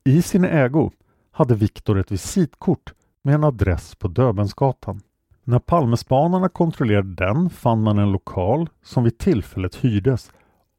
I 0.03 0.21
sin 0.21 0.45
ägo 0.45 0.91
hade 1.33 1.55
Viktor 1.55 1.99
ett 1.99 2.11
visitkort 2.11 2.93
med 3.21 3.35
en 3.35 3.43
adress 3.43 3.95
på 3.95 4.07
Döbensgatan. 4.07 5.01
När 5.43 5.59
Palmespanarna 5.59 6.49
kontrollerade 6.49 7.15
den 7.15 7.49
fann 7.49 7.83
man 7.83 7.99
en 7.99 8.11
lokal 8.11 8.69
som 8.83 9.03
vid 9.03 9.17
tillfället 9.17 9.75
hyrdes 9.75 10.31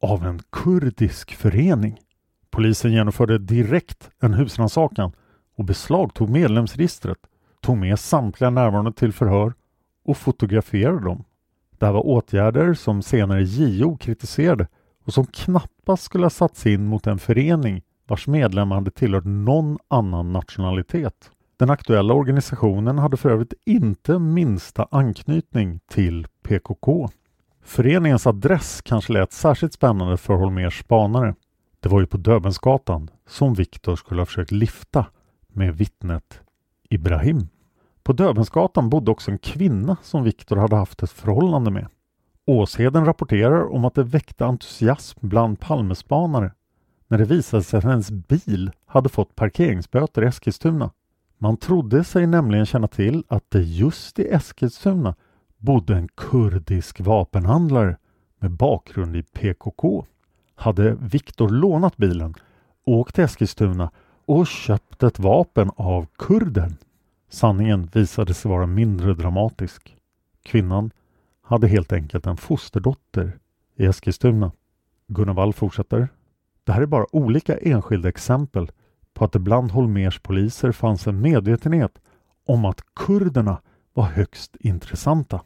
av 0.03 0.27
en 0.27 0.41
kurdisk 0.51 1.35
förening. 1.35 2.01
Polisen 2.51 2.93
genomförde 2.93 3.39
direkt 3.39 4.11
en 4.21 4.35
husrannsakan 4.35 5.13
och 5.57 5.65
beslagtog 5.65 6.29
medlemsregistret, 6.31 7.19
tog 7.61 7.77
med 7.77 7.99
samtliga 7.99 8.51
närvarande 8.51 8.93
till 8.93 9.13
förhör 9.13 9.55
och 10.05 10.17
fotograferade 10.17 11.05
dem. 11.05 11.25
Det 11.79 11.87
här 11.87 11.93
var 11.93 12.07
åtgärder 12.07 12.75
som 12.75 13.03
senare 13.03 13.43
JO 13.43 13.97
kritiserade 13.97 14.69
och 15.05 15.15
som 15.15 15.27
knappast 15.27 16.03
skulle 16.03 16.25
ha 16.25 16.31
satts 16.31 16.67
in 16.67 16.87
mot 16.87 17.07
en 17.07 17.19
förening 17.19 17.83
vars 18.07 18.27
medlemmar 18.27 18.77
hade 18.77 18.91
tillhört 18.91 19.25
någon 19.25 19.79
annan 19.89 20.33
nationalitet. 20.33 21.31
Den 21.57 21.71
aktuella 21.71 22.15
organisationen 22.15 22.99
hade 22.99 23.17
för 23.17 23.31
övrigt 23.31 23.55
inte 23.67 24.19
minsta 24.19 24.89
anknytning 24.91 25.81
till 25.91 26.27
PKK. 26.43 27.09
Föreningens 27.65 28.27
adress 28.27 28.83
kanske 28.83 29.13
lät 29.13 29.33
särskilt 29.33 29.73
spännande 29.73 30.17
för 30.17 30.35
Holmers 30.35 30.81
spanare. 30.81 31.35
Det 31.81 31.89
var 31.89 32.01
ju 32.01 32.07
på 32.07 32.17
Döbensgatan 32.17 33.11
som 33.27 33.55
Viktor 33.55 33.97
skulle 33.97 34.21
ha 34.21 34.27
försökt 34.27 34.51
lifta 34.51 35.07
med 35.49 35.77
vittnet 35.77 36.41
Ibrahim. 36.91 37.49
På 38.03 38.13
Döbensgatan 38.13 38.91
bodde 38.91 39.11
också 39.11 39.31
en 39.31 39.39
kvinna 39.39 39.97
som 40.03 40.23
Viktor 40.23 40.57
hade 40.57 40.77
haft 40.77 41.03
ett 41.03 41.11
förhållande 41.11 41.71
med. 41.71 41.87
Åsheden 42.47 43.05
rapporterar 43.05 43.73
om 43.73 43.85
att 43.85 43.95
det 43.95 44.05
väckte 44.05 44.47
entusiasm 44.47 45.19
bland 45.23 45.61
Palmespanare 45.61 46.53
när 47.15 47.19
det 47.19 47.25
visade 47.25 47.62
sig 47.62 47.79
att 47.79 47.85
hennes 47.85 48.11
bil 48.11 48.71
hade 48.87 49.09
fått 49.09 49.35
parkeringsböter 49.35 50.23
i 50.23 50.27
Eskilstuna. 50.27 50.91
Man 51.39 51.57
trodde 51.57 52.05
sig 52.05 52.27
nämligen 52.27 52.67
känna 52.67 52.89
till 52.89 53.25
att 53.29 53.51
det 53.51 53.62
just 53.62 54.19
i 54.19 54.29
Eskilstuna 54.29 55.15
bodde 55.59 55.97
en 55.97 56.09
kurdisk 56.09 57.01
vapenhandlare 57.01 57.97
med 58.39 58.51
bakgrund 58.51 59.17
i 59.17 59.23
PKK. 59.23 60.07
Hade 60.55 60.95
Viktor 60.95 61.49
lånat 61.49 61.97
bilen, 61.97 62.35
åkt 62.85 63.15
till 63.15 63.25
Eskilstuna 63.25 63.91
och 64.27 64.47
köpt 64.47 65.03
ett 65.03 65.19
vapen 65.19 65.71
av 65.77 66.07
kurden? 66.19 66.77
Sanningen 67.29 67.89
visade 67.93 68.35
sig 68.35 68.51
vara 68.51 68.67
mindre 68.67 69.15
dramatisk. 69.15 69.97
Kvinnan 70.43 70.91
hade 71.43 71.67
helt 71.67 71.93
enkelt 71.93 72.27
en 72.27 72.37
fosterdotter 72.37 73.39
i 73.77 73.85
Eskilstuna. 73.85 74.53
Gunnar 75.07 75.35
Wall 75.35 75.53
fortsätter. 75.53 76.09
Det 76.65 76.73
här 76.73 76.83
är 76.83 76.87
bara 76.87 77.07
olika 77.12 77.59
enskilda 77.59 78.09
exempel 78.09 78.71
på 79.15 79.25
att 79.25 79.33
det 79.33 79.39
bland 79.39 79.71
Holmers 79.71 80.21
poliser 80.21 80.73
fanns 80.73 81.07
en 81.07 81.21
medvetenhet 81.21 81.99
om 82.47 82.65
att 82.65 82.81
kurderna 82.95 83.61
var 83.93 84.05
högst 84.05 84.57
intressanta. 84.57 85.41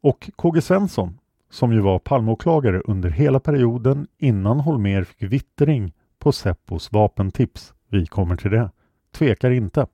Och 0.00 0.30
KG 0.36 0.60
Svensson, 0.60 1.18
som 1.50 1.72
ju 1.72 1.80
var 1.80 1.98
Palmeåklagare 1.98 2.80
under 2.80 3.10
hela 3.10 3.40
perioden 3.40 4.06
innan 4.18 4.60
Holmer 4.60 5.04
fick 5.04 5.22
vittring 5.22 5.92
på 6.18 6.32
Seppos 6.32 6.92
vapentips, 6.92 7.74
vi 7.88 8.06
kommer 8.06 8.36
till 8.36 8.50
det, 8.50 8.70
tvekar 9.12 9.50
inte. 9.50 9.86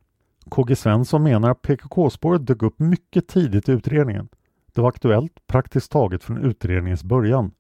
KG 0.49 0.77
Svensson 0.77 1.22
menar 1.22 1.51
att 1.51 1.62
PKK-spåret 1.62 2.47
dök 2.47 2.62
upp 2.62 2.79
mycket 2.79 3.29
tidigt 3.29 3.68
i 3.68 3.72
utredningen. 3.72 4.29
Det 4.75 4.81
var 4.81 4.89
aktuellt 4.89 5.47
praktiskt 5.47 5.93
taget 5.93 6.25
från 6.25 6.39
utredningens 6.39 7.05
början. 7.05 7.51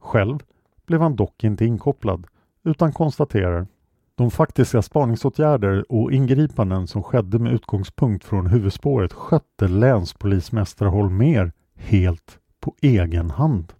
Själv 0.00 0.38
blev 0.86 1.00
han 1.00 1.16
dock 1.16 1.44
inte 1.44 1.64
inkopplad 1.64 2.26
utan 2.64 2.92
konstaterar 2.92 3.66
de 4.14 4.30
faktiska 4.30 4.82
spaningsåtgärder 4.82 5.92
och 5.92 6.12
ingripanden 6.12 6.86
som 6.86 7.02
skedde 7.02 7.38
med 7.38 7.52
utgångspunkt 7.52 8.24
från 8.24 8.46
huvudspåret 8.46 9.12
skötte 9.12 9.68
länspolismästare 9.68 10.88
Holmer 10.88 11.52
helt 11.74 12.38
på 12.60 12.74
egen 12.80 13.30
hand. 13.30 13.72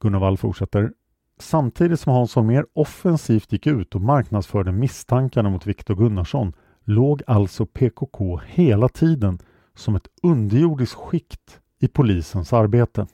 Gunnar 0.00 0.18
Wall 0.18 0.38
fortsätter. 0.38 0.92
Samtidigt 1.38 2.00
som 2.00 2.12
Hans 2.12 2.34
Holmér 2.34 2.64
offensivt 2.72 3.52
gick 3.52 3.66
ut 3.66 3.94
och 3.94 4.00
marknadsförde 4.00 4.72
misstankarna 4.72 5.50
mot 5.50 5.66
Viktor 5.66 5.94
Gunnarsson 5.94 6.52
låg 6.84 7.22
alltså 7.26 7.66
PKK 7.66 8.40
hela 8.46 8.88
tiden 8.88 9.38
som 9.74 9.96
ett 9.96 10.08
underjordiskt 10.22 10.96
skikt 10.96 11.60
i 11.80 11.88
polisens 11.88 12.52
arbete. 12.52 13.06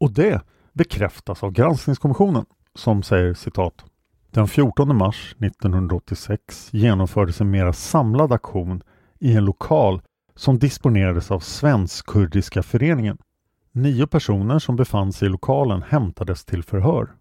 Och 0.00 0.12
det 0.12 0.40
bekräftas 0.72 1.42
av 1.42 1.50
granskningskommissionen 1.50 2.44
som 2.74 3.02
säger 3.02 3.34
citat 3.34 3.84
den 4.34 4.48
14 4.48 4.96
mars 4.96 5.36
1986 5.38 6.68
genomfördes 6.72 7.40
en 7.40 7.50
mera 7.50 7.72
samlad 7.72 8.32
aktion 8.32 8.82
i 9.20 9.36
en 9.36 9.44
lokal 9.44 10.02
som 10.36 10.58
disponerades 10.58 11.30
av 11.30 11.40
Svensk-kurdiska 11.40 12.62
föreningen. 12.62 13.18
Nio 13.72 14.06
personer 14.06 14.58
som 14.58 14.76
befann 14.76 15.12
sig 15.12 15.26
i 15.26 15.30
lokalen 15.30 15.82
hämtades 15.82 16.44
till 16.44 16.62
förhör. 16.62 17.12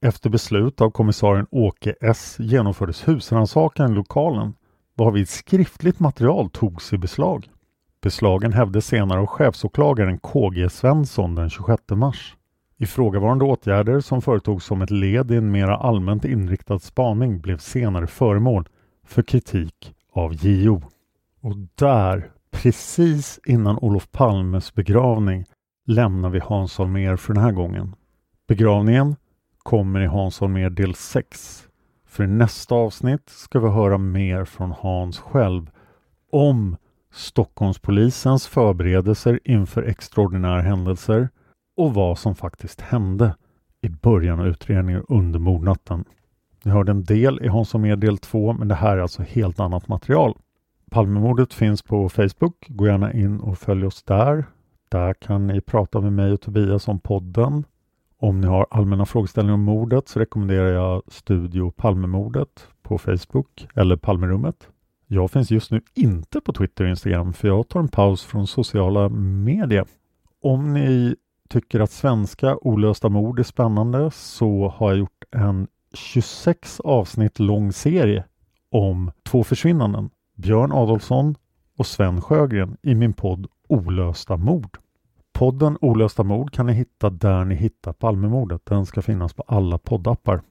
Efter 0.00 0.30
beslut 0.30 0.80
av 0.80 0.90
kommissarien 0.90 1.46
Åke 1.50 1.94
S 2.00 2.36
genomfördes 2.38 3.08
husrannsakan 3.08 3.92
i 3.92 3.94
lokalen 3.94 4.54
varvid 4.94 5.28
skriftligt 5.28 6.00
material 6.00 6.50
togs 6.50 6.92
i 6.92 6.98
beslag. 6.98 7.50
Beslagen 8.02 8.52
hävdes 8.52 8.86
senare 8.86 9.20
av 9.20 9.26
chefsåklagaren 9.26 10.18
KG 10.18 10.70
Svensson 10.70 11.34
den 11.34 11.50
26 11.50 11.82
mars. 11.90 12.36
Ifrågavarande 12.82 13.44
åtgärder 13.44 14.00
som 14.00 14.22
företogs 14.22 14.64
som 14.64 14.82
ett 14.82 14.90
led 14.90 15.30
i 15.30 15.36
en 15.36 15.50
mera 15.50 15.76
allmänt 15.76 16.24
inriktad 16.24 16.78
spaning 16.78 17.40
blev 17.40 17.58
senare 17.58 18.06
föremål 18.06 18.68
för 19.06 19.22
kritik 19.22 19.94
av 20.12 20.34
JO. 20.34 20.82
Och 21.40 21.56
där, 21.74 22.30
precis 22.50 23.40
innan 23.46 23.78
Olof 23.78 24.10
Palmes 24.10 24.74
begravning, 24.74 25.44
lämnar 25.86 26.30
vi 26.30 26.38
Hans 26.38 26.78
Holmér 26.78 27.16
för 27.16 27.34
den 27.34 27.42
här 27.42 27.52
gången. 27.52 27.94
Begravningen 28.48 29.16
kommer 29.58 30.00
i 30.00 30.06
Hans 30.06 30.40
Holmér 30.40 30.70
del 30.70 30.94
6. 30.94 31.64
För 32.06 32.24
i 32.24 32.26
nästa 32.26 32.74
avsnitt 32.74 33.28
ska 33.28 33.60
vi 33.60 33.68
höra 33.68 33.98
mer 33.98 34.44
från 34.44 34.72
Hans 34.72 35.18
själv 35.18 35.70
om 36.32 36.76
Stockholmspolisens 37.12 38.46
förberedelser 38.46 39.40
inför 39.44 39.82
extraordinära 39.82 40.60
händelser 40.60 41.28
och 41.82 41.94
vad 41.94 42.18
som 42.18 42.34
faktiskt 42.34 42.80
hände 42.80 43.34
i 43.80 43.88
början 43.88 44.40
av 44.40 44.46
utredningen 44.46 45.04
under 45.08 45.38
mordnatten. 45.38 46.04
Ni 46.64 46.70
hörde 46.70 46.92
en 46.92 47.04
del 47.04 47.40
i 47.42 47.48
Hans 47.48 47.72
Holmér 47.72 47.96
del 47.96 48.18
2 48.18 48.52
men 48.52 48.68
det 48.68 48.74
här 48.74 48.96
är 48.96 49.00
alltså 49.00 49.22
helt 49.22 49.60
annat 49.60 49.88
material. 49.88 50.38
Palmemordet 50.90 51.54
finns 51.54 51.82
på 51.82 52.08
Facebook. 52.08 52.66
Gå 52.68 52.86
gärna 52.86 53.12
in 53.12 53.40
och 53.40 53.58
följ 53.58 53.86
oss 53.86 54.02
där. 54.02 54.44
Där 54.88 55.14
kan 55.14 55.46
ni 55.46 55.60
prata 55.60 56.00
med 56.00 56.12
mig 56.12 56.32
och 56.32 56.40
Tobias 56.40 56.88
om 56.88 56.98
podden. 56.98 57.64
Om 58.18 58.40
ni 58.40 58.46
har 58.46 58.66
allmänna 58.70 59.06
frågeställningar 59.06 59.54
om 59.54 59.62
mordet 59.62 60.08
så 60.08 60.20
rekommenderar 60.20 60.72
jag 60.72 61.02
Studio 61.08 61.70
Palmemordet 61.70 62.68
på 62.82 62.98
Facebook 62.98 63.68
eller 63.74 63.96
Palmerummet. 63.96 64.68
Jag 65.06 65.30
finns 65.30 65.50
just 65.50 65.70
nu 65.70 65.80
inte 65.94 66.40
på 66.40 66.52
Twitter 66.52 66.84
och 66.84 66.90
Instagram 66.90 67.32
för 67.32 67.48
jag 67.48 67.68
tar 67.68 67.80
en 67.80 67.88
paus 67.88 68.24
från 68.24 68.46
sociala 68.46 69.08
medier. 69.08 69.84
Om 70.42 70.72
ni 70.72 71.16
tycker 71.52 71.80
att 71.80 71.90
svenska 71.90 72.56
olösta 72.56 73.08
mord 73.08 73.38
är 73.38 73.42
spännande 73.42 74.10
så 74.10 74.68
har 74.76 74.88
jag 74.88 74.98
gjort 74.98 75.24
en 75.30 75.68
26 75.94 76.80
avsnitt 76.80 77.38
lång 77.38 77.72
serie 77.72 78.24
om 78.70 79.10
två 79.22 79.44
försvinnanden 79.44 80.10
Björn 80.36 80.72
Adolfsson 80.72 81.34
och 81.78 81.86
Sven 81.86 82.20
Sjögren 82.20 82.76
i 82.82 82.94
min 82.94 83.12
podd 83.12 83.46
Olösta 83.68 84.36
mord. 84.36 84.78
Podden 85.32 85.78
Olösta 85.80 86.22
mord 86.22 86.52
kan 86.52 86.66
ni 86.66 86.72
hitta 86.72 87.10
där 87.10 87.44
ni 87.44 87.54
hittar 87.54 87.92
Palmemordet. 87.92 88.66
Den 88.66 88.86
ska 88.86 89.02
finnas 89.02 89.34
på 89.34 89.44
alla 89.46 89.78
poddappar. 89.78 90.42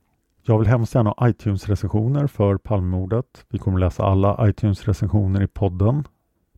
Jag 0.44 0.60
vill 0.60 0.68
hemskt 0.68 0.96
gärna 0.96 1.14
ha 1.18 1.30
iTunes-recensioner 1.30 2.28
för 2.28 2.58
Palmemordet. 2.58 3.46
Vi 3.50 3.60
kommer 3.60 3.80
läsa 3.80 4.04
alla 4.04 4.50
iTunes-recensioner 4.50 5.44
i 5.44 5.48
podden. 5.48 6.04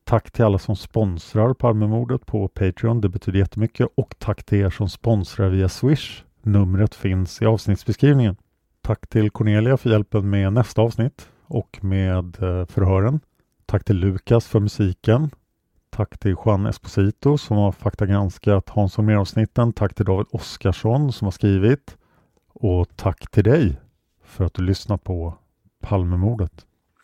Tack 0.03 0.31
till 0.31 0.45
alla 0.45 0.57
som 0.57 0.75
sponsrar 0.75 1.53
Palmemordet 1.53 2.25
på 2.25 2.47
Patreon. 2.47 3.01
Det 3.01 3.09
betyder 3.09 3.39
jättemycket. 3.39 3.87
Och 3.95 4.15
tack 4.19 4.43
till 4.43 4.57
er 4.57 4.69
som 4.69 4.89
sponsrar 4.89 5.49
via 5.49 5.69
Swish. 5.69 6.23
Numret 6.41 6.95
finns 6.95 7.41
i 7.41 7.45
avsnittsbeskrivningen. 7.45 8.35
Tack 8.81 9.07
till 9.07 9.31
Cornelia 9.31 9.77
för 9.77 9.89
hjälpen 9.89 10.29
med 10.29 10.53
nästa 10.53 10.81
avsnitt 10.81 11.29
och 11.45 11.79
med 11.81 12.43
eh, 12.43 12.65
förhören. 12.65 13.19
Tack 13.65 13.83
till 13.83 13.95
Lukas 13.95 14.47
för 14.47 14.59
musiken. 14.59 15.29
Tack 15.89 16.17
till 16.17 16.35
Juan 16.45 16.65
Esposito 16.65 17.37
som 17.37 17.57
har 17.57 17.71
faktagranskat 17.71 18.69
Hans 18.69 18.99
avsnitten 18.99 19.73
Tack 19.73 19.93
till 19.93 20.05
David 20.05 20.27
Oskarsson 20.31 21.13
som 21.13 21.25
har 21.25 21.31
skrivit. 21.31 21.97
Och 22.53 22.87
tack 22.95 23.31
till 23.31 23.43
dig 23.43 23.79
för 24.23 24.45
att 24.45 24.53
du 24.53 24.63
lyssnar 24.63 24.97
på 24.97 25.37
Palmemordet. 25.81 26.65